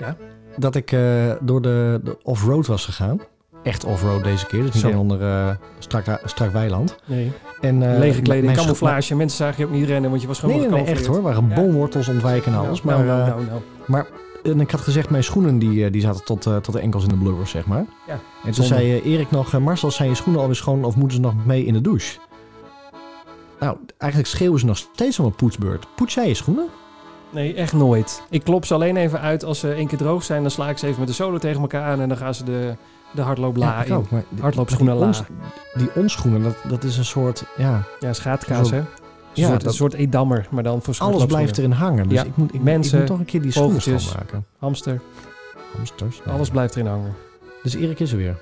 [0.06, 0.14] nee.
[0.57, 3.20] Dat ik eh, door de, de off-road was gegaan.
[3.64, 4.61] Echt off-road deze keer.
[4.61, 4.88] Dus niet Zo.
[4.88, 6.95] alleen onder strak, strak weiland.
[7.06, 7.32] nee.
[7.61, 9.15] En, Lege kleding, camouflage.
[9.15, 11.22] Mensen zagen je ook niet rennen, want je was gewoon Nee, nee, nee, echt hoor.
[11.22, 11.56] waren Ja.
[11.56, 12.84] boomwortels ontwijken en alles.
[12.84, 13.61] Nou, maar, nou, nou, nou.
[13.88, 14.07] maar
[14.44, 17.15] en ik had gezegd, mijn schoenen die, die zaten tot, tot de enkels in de
[17.15, 17.86] blubbers, zeg maar.
[18.07, 18.20] Ja, En
[18.52, 18.74] toen zonde.
[18.74, 21.74] zei Erik nog, Marcel, zijn je schoenen alweer schoon of moeten ze nog mee in
[21.74, 22.20] de douche?
[23.64, 25.85] Nou, eigenlijk schreeuwen ze nog steeds om een poetsbeurt.
[25.95, 26.65] Poets jij je schoenen?
[27.30, 28.23] Nee, echt nooit.
[28.30, 30.41] Ik klop ze alleen even uit als ze één keer droog zijn.
[30.41, 32.44] Dan sla ik ze even met de solo tegen elkaar aan en dan gaan ze
[32.44, 32.76] de,
[33.14, 33.94] de hardloopla ik in.
[33.94, 35.23] ook, maar die- Hardloopschoenen die, ons,
[35.73, 38.77] die onschoenen, dat, dat is een soort, ja, Ja, schaatkaas, hè?
[39.34, 42.07] Ja, soort, dat- een soort edammer, maar dan voor alles blijft erin hangen.
[42.10, 44.45] Dus Ja, ik, moet, ik, mensen, ik moet toch een keer die schoenen schoonmaken.
[44.60, 45.02] Hamster,
[45.76, 46.22] Hamsters.
[46.26, 46.35] nee.
[46.35, 47.14] alles blijft erin hangen.
[47.64, 48.35] Dus Erik is er weer.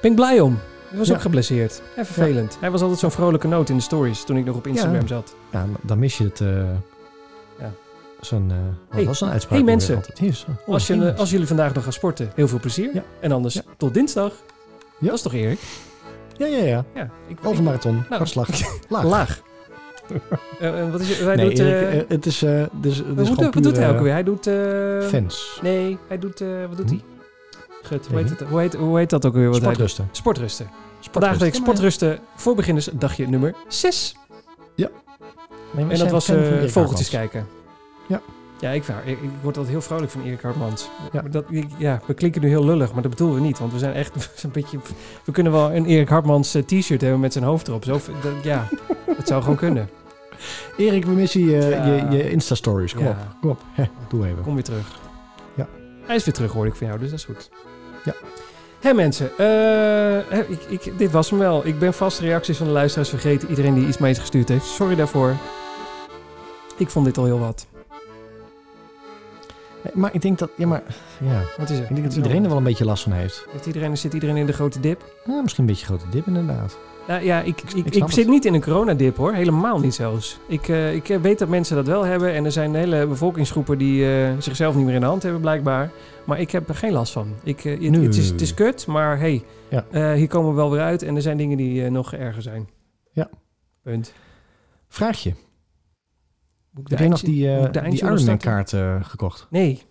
[0.00, 0.58] Ben ik blij om.
[0.94, 1.14] Hij was Ja.
[1.14, 1.82] ook geblesseerd.
[1.96, 2.56] En vervelend.
[2.60, 5.06] Hij was altijd zo'n vrolijke noot in de stories toen ik nog op Instagram Ja.
[5.06, 5.34] zat.
[5.50, 6.40] Ja, dan mis je het...
[6.40, 6.48] eh
[7.58, 7.72] Ja.
[8.20, 9.58] Zo'n, eh wat Hey, was zo'n uitspraak?
[9.58, 10.00] hey weer mensen.
[10.14, 10.46] Yes.
[10.66, 12.90] Oh, als, je, als jullie vandaag nog gaan sporten, heel veel plezier.
[12.94, 13.02] Ja.
[13.20, 13.62] En anders Ja.
[13.76, 14.32] tot dinsdag.
[14.98, 15.06] Ja.
[15.06, 15.58] Dat is toch Erik?
[16.36, 16.84] Ja, ja, ja.
[16.94, 17.10] Ja.
[17.26, 18.06] Ik, Overmarathon, Nou.
[18.08, 18.48] hartslag,
[18.88, 19.04] laag.
[19.04, 19.42] Laag.
[20.60, 21.58] Eh, en wat is je, hij nee, doet...
[21.58, 23.90] Erik, eh, eh, het is, eh dus, het wat is doet- gewoon wat doet hij
[23.90, 24.12] ook alweer?
[24.12, 24.50] Hij doet...
[25.10, 25.58] Fans.
[25.62, 26.40] Nee, hij doet...
[26.40, 26.96] eh, wat doet Hm?
[26.96, 27.04] hij?
[27.82, 29.46] Gut, hoe heet, het, hoe, heet, hoe heet dat ook weer?
[29.48, 29.56] Wat?
[29.56, 30.08] Sportrusten.
[30.12, 30.66] Sportrusten.
[31.10, 34.16] Vandaag week sportrusten voor beginners dagje nummer 6.
[35.76, 37.46] Nee, we En dat was Erik vogeltjes kijken.
[38.08, 38.20] Ja.
[38.60, 40.88] Ja, ik, ik, ik word altijd heel vrolijk van Erik Hartmans.
[41.12, 41.22] Ja.
[41.22, 43.58] Maar Dat, ik- ja, we klinken nu heel lullig, maar dat bedoelen we niet.
[43.58, 44.78] Want we zijn echt we zijn een beetje...
[45.24, 47.84] We kunnen wel een Erik Hartmans eh, t-shirt hebben met zijn hoofd erop.
[47.84, 48.68] Zo, dat, ja,
[49.16, 49.88] dat zou gewoon kunnen.
[50.76, 51.84] Erik, we missen je, Ja.
[51.86, 52.94] je, je Insta-stories.
[52.94, 53.10] Kom Ja.
[53.10, 53.60] op, kom op.
[54.08, 54.42] Doe even.
[54.42, 54.86] Kom weer terug.
[55.54, 55.66] Ja.
[56.06, 57.50] Hij is weer terug, hoor ik van jou, dus dat is goed.
[58.04, 58.14] Ja.
[58.84, 59.46] Hé mensen, eh,
[60.28, 61.66] hè, ik, ik, dit was hem wel.
[61.66, 63.48] Ik ben vast reacties van de luisteraars vergeten.
[63.48, 64.66] Iedereen die iets mee gestuurd heeft.
[64.66, 65.36] Sorry daarvoor.
[66.76, 67.66] Ik vond dit al heel wat.
[69.92, 70.82] Maar ik denk dat, ja, maar,
[71.20, 71.42] ja.
[71.56, 71.82] Wat is er?
[71.82, 73.46] Ik denk dat iedereen er wel een beetje last van heeft.
[73.50, 75.04] Heeft iedereen, zit iedereen in de grote dip?
[75.24, 76.76] Ja, misschien een beetje grote dip inderdaad.
[77.08, 79.32] Nou ja, ik, ik, ik, zit niet in een coronadip hoor.
[79.32, 80.38] Helemaal niet zelfs.
[80.46, 82.32] Ik, eh, ik weet dat mensen dat wel hebben.
[82.32, 85.90] En er zijn hele bevolkingsgroepen die eh, zichzelf niet meer in de hand hebben blijkbaar.
[86.24, 87.34] Maar ik heb er geen last van.
[87.42, 89.84] Ik, eh, het, is, het is kut, maar hey, Ja.
[89.90, 91.02] eh, hier komen we wel weer uit.
[91.02, 92.68] En er zijn dingen die eh, nog erger zijn.
[93.12, 93.30] Ja.
[93.82, 94.12] Punt.
[94.88, 95.32] Vraag je.
[96.70, 99.46] Moet ik de Heb jij nog die, eh, die Ironman kaart eh, gekocht?
[99.50, 99.82] Nee,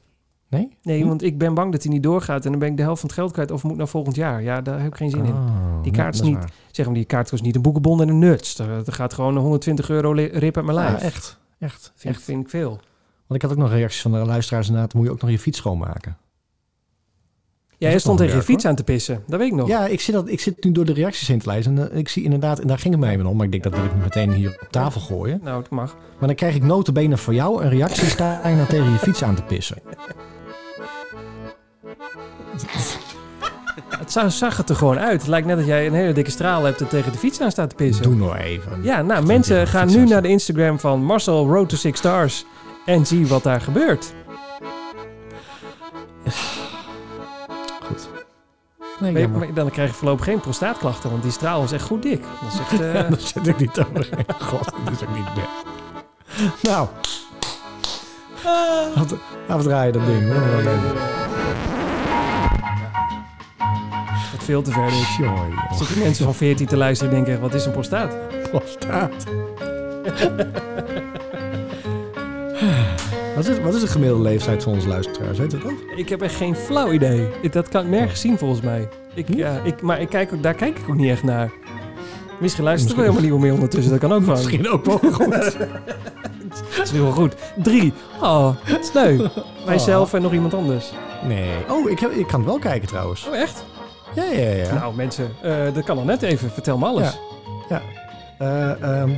[0.53, 0.77] Nee?
[0.83, 1.07] nee, Hm?
[1.07, 2.45] want ik ben bang dat hij niet doorgaat.
[2.45, 3.51] En dan ben ik de helft van het geld kwijt.
[3.51, 4.41] Of moet naar volgend jaar.
[4.43, 5.33] Ja, daar heb ik geen zin in.
[5.33, 6.51] Oh, Die ja, kaart is dat niet- waar.
[6.71, 8.59] Zeg maar, die kaart kost niet een boekenbon en een nuts.
[8.59, 10.99] Er, er gaat gewoon 120 euro rip uit mijn lijf.
[10.99, 11.39] Ja, echt.
[11.59, 11.91] Echt.
[11.95, 12.23] Vind, echt.
[12.23, 12.69] vind ik veel.
[13.27, 14.93] Want ik had ook nog reacties van de luisteraars inderdaad.
[14.93, 16.17] Moet je ook nog je fiets schoonmaken?
[17.77, 19.23] jij is stond tegen je fiets aan te pissen.
[19.27, 19.67] Dat weet ik nog.
[19.67, 21.77] Ja, ik zit, dat, ik zit nu door de reacties heen te lezen.
[21.77, 23.35] En eh, ik zie inderdaad, en daar ging het mij even om.
[23.35, 25.39] Maar ik denk dat wil ik meteen hier op tafel gooien.
[25.43, 25.95] Nou, het mag.
[26.19, 29.35] Maar dan krijg ik notabene voor jou een reactie staan en tegen je fiets aan
[29.35, 29.77] te pissen.
[33.99, 35.19] Het zag, het er gewoon uit.
[35.21, 37.51] Het lijkt net dat jij een hele dikke straal hebt en tegen de fiets aan
[37.51, 38.03] staat te pissen.
[38.03, 38.79] Doe nou even.
[38.83, 42.45] Ja, nou, mensen gaan nu naar de Instagram van Marcel Road to Six Stars
[42.85, 44.13] en zie wat daar gebeurt.
[47.87, 48.07] Goed.
[48.99, 52.21] Nee, Maar- dan krijg je voorlopig geen prostaatklachten, want die straal was echt goed dik.
[52.41, 54.25] Dat is echt, eh, Ja, zit ik niet overheen.
[54.49, 55.47] God, dat is ook niet best.
[56.63, 56.87] Nou,
[58.95, 59.13] af-
[59.47, 60.31] afdraaien dat ding.
[60.33, 61.72] hoor.
[64.43, 65.53] Veel te ver jongen.
[65.77, 68.15] Zitten mensen van 14 te luisteren en denken, wat is een prostaat?
[68.51, 69.23] Wat staat?
[73.35, 75.37] Wat is, wat is de gemiddelde leeftijd van onze luisteraars?
[75.37, 75.71] Weet je dat?
[75.95, 77.27] Ik heb echt geen flauw idee.
[77.41, 78.87] Ik- Dat kan ik nergens zien volgens mij.
[79.13, 81.51] Ik, ja, ik, maar ik kijk, ook- daar kijk ik ook niet echt naar.
[82.39, 83.91] Misschien luisteren we helemaal niet meer ondertussen.
[83.91, 84.35] Dat kan ook wel.
[84.35, 85.31] Misschien ook wel goed.
[86.77, 87.35] Dat is heel goed.
[87.63, 87.93] Drie.
[88.21, 88.49] Oh,
[88.81, 89.27] sneu.
[89.65, 90.91] Wij zelf en nog iemand anders.
[91.27, 91.49] Nee.
[91.69, 93.27] Oh, ik, heb, ik kan het wel kijken trouwens.
[93.27, 93.63] Oh, echt?
[94.15, 94.73] Ja, ja, ja.
[94.73, 96.51] Nou, mensen, eh, dat kan al net even.
[96.51, 97.19] Vertel me alles.
[98.37, 99.09] Eh, ehm,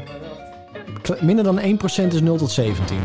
[1.02, 3.00] kle- minder dan 1% is 0 tot 17.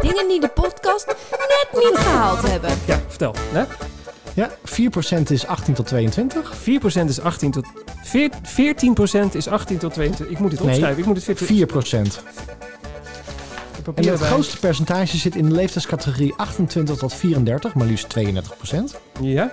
[0.00, 2.70] Dingen die de podcast net niet gehaald hebben.
[2.86, 3.34] Ja, vertel.
[3.52, 3.62] Hè?
[4.34, 6.52] Ja, 4% is 18 tot 22.
[6.56, 7.66] 4% is 18 tot...
[8.02, 10.34] veer- 14% is 18 tot 22.
[10.36, 10.98] Ik moet dit Nee, opschrijven.
[11.00, 11.68] Ik moet het 14...
[11.68, 12.22] 4%.
[13.94, 19.00] En het grootste percentage zit in de leeftijdscategorie 28 tot 34, maar liefst 32%.
[19.20, 19.52] Ja?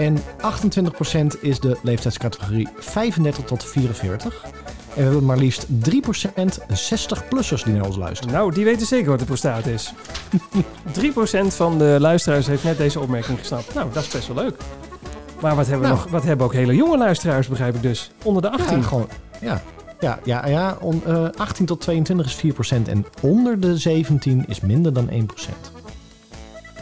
[0.00, 4.42] En 28% is de leeftijdscategorie 35 tot 44.
[4.44, 4.50] En
[4.96, 5.70] we hebben maar liefst 3%
[6.68, 8.34] 60-plussers die naar ons luisteren.
[8.34, 9.92] Nou, die weten zeker wat de prostaat is.
[11.00, 13.74] 3% van de luisteraars heeft net deze opmerking gesnapt.
[13.74, 14.56] Nou, dat is best wel leuk.
[15.40, 16.02] Maar wat hebben, we Nou.
[16.02, 18.10] nog, wat hebben ook hele jonge luisteraars, begrijp ik dus.
[18.22, 18.76] Onder de 18.
[18.76, 19.08] Ja, gewoon,
[19.40, 19.62] ja.
[20.00, 24.60] Ja, ja, ja on- eh, 18 tot 22 is 4% en onder de 17 is
[24.60, 25.72] minder dan 1%.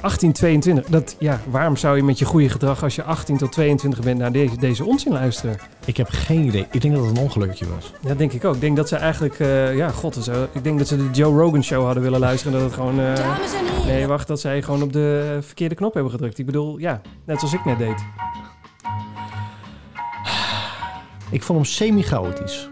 [0.01, 0.85] 18, 22.
[0.87, 4.19] Dat, ja, waarom zou je met je goede gedrag als je 18 tot 22 bent
[4.19, 5.57] naar deze, deze onzin luisteren?
[5.85, 6.67] Ik heb geen idee.
[6.71, 7.93] Ik denk dat het een ongelukje was.
[8.03, 8.55] Dat denk ik ook.
[8.55, 11.39] Ik denk dat ze eigenlijk, eh, ja, god, zo, ik denk dat ze de Joe
[11.41, 12.53] Rogan show hadden willen luisteren.
[12.53, 13.87] en Dat het gewoon, eh, Dames en heren.
[13.87, 16.39] nee, wacht, dat zij gewoon op de verkeerde knop hebben gedrukt.
[16.39, 18.05] Ik bedoel, ja, net zoals ik net deed.
[21.31, 22.69] Ik vond hem semi-chaotisch.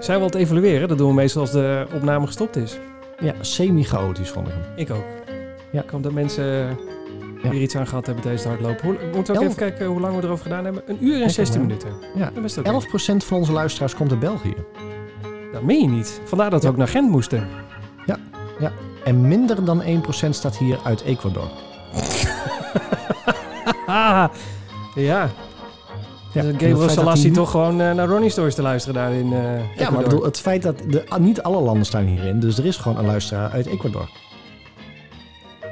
[0.00, 0.88] Zijn we al het evalueren?
[0.88, 2.78] Dat doen we meestal als de opname gestopt is.
[3.20, 4.62] Ja, semi-chaotisch vond ik hem.
[4.76, 5.04] Ik ook.
[5.76, 5.82] Ja.
[5.82, 6.44] Ik hoop dat mensen
[7.42, 7.50] Ja.
[7.50, 8.84] hier iets aan gehad hebben tijdens het hardlopen.
[8.86, 10.82] Hoe, moeten we ook Elf- even kijken hoe lang we erover gedaan hebben?
[10.86, 11.66] Een uur en Kijk 16 maar.
[11.66, 11.90] minuten.
[12.14, 12.30] Ja.
[12.34, 12.68] Dat is oké.
[12.68, 14.54] 11% van onze luisteraars komt uit België.
[15.52, 16.20] Dat meen je niet.
[16.24, 16.72] Vandaar dat we Ja.
[16.72, 17.46] ook naar Gent moesten.
[19.04, 21.48] En minder dan 1% staat hier uit Ecuador.
[23.86, 24.30] Ja.
[24.94, 29.76] Ja, Dus Gabriel Salassi toch gewoon eh, naar Ronnie Stories te luisteren daar in eh
[29.78, 32.40] Ja, maar bedoel, het feit dat de, niet alle landen staan hierin.
[32.40, 34.08] Dus er is gewoon een luisteraar uit Ecuador.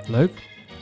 [0.09, 0.31] Leuk.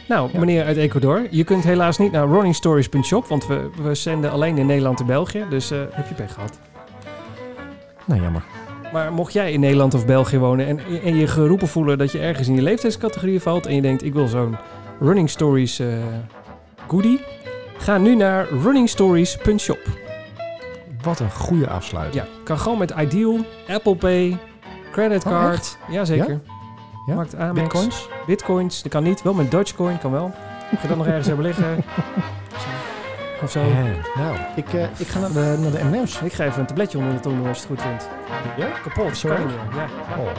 [0.08, 0.38] Nou, Ja.
[0.38, 4.66] meneer uit Ecuador, je kunt helaas niet naar runningstories.shop, want we, we zenden alleen in
[4.66, 5.44] Nederland en België.
[5.50, 6.58] Dus eh, heb je pech gehad.
[8.04, 8.42] Nou, jammer.
[8.92, 12.18] Maar mocht jij in Nederland of België wonen en, en je geroepen voelen dat je
[12.18, 14.56] ergens in die leeftijdscategorie valt en je denkt ik wil zo'n
[15.00, 15.86] Running Stories eh,
[16.88, 17.20] goodie,
[17.78, 19.78] ga nu naar runningstories.shop.
[21.02, 22.24] Wat een goede afsluiting.
[22.24, 23.38] Ja, kan gewoon met Ideal,
[23.68, 24.36] Apple Pay,
[24.92, 25.76] creditcard.
[25.90, 26.30] Jazeker.
[26.30, 26.51] Ja?
[27.04, 27.52] Ja?
[27.52, 28.08] Bitcoins?
[28.26, 29.22] Bitcoins, dat kan niet.
[29.22, 30.32] Wel met Dogecoin, kan wel.
[30.70, 31.76] Ik je dat nog ergens hebben liggen?
[33.42, 33.62] Of zo.
[34.14, 36.20] Nou, ik, eh, ik ga naar de, naar de MM's.
[36.20, 38.08] Ik geef even een tabletje onder de tong als je het goed vindt.
[38.56, 38.66] Ja?
[38.82, 39.42] Kapot, Sorry.
[39.74, 39.86] Ja.
[40.18, 40.30] Oh, oh.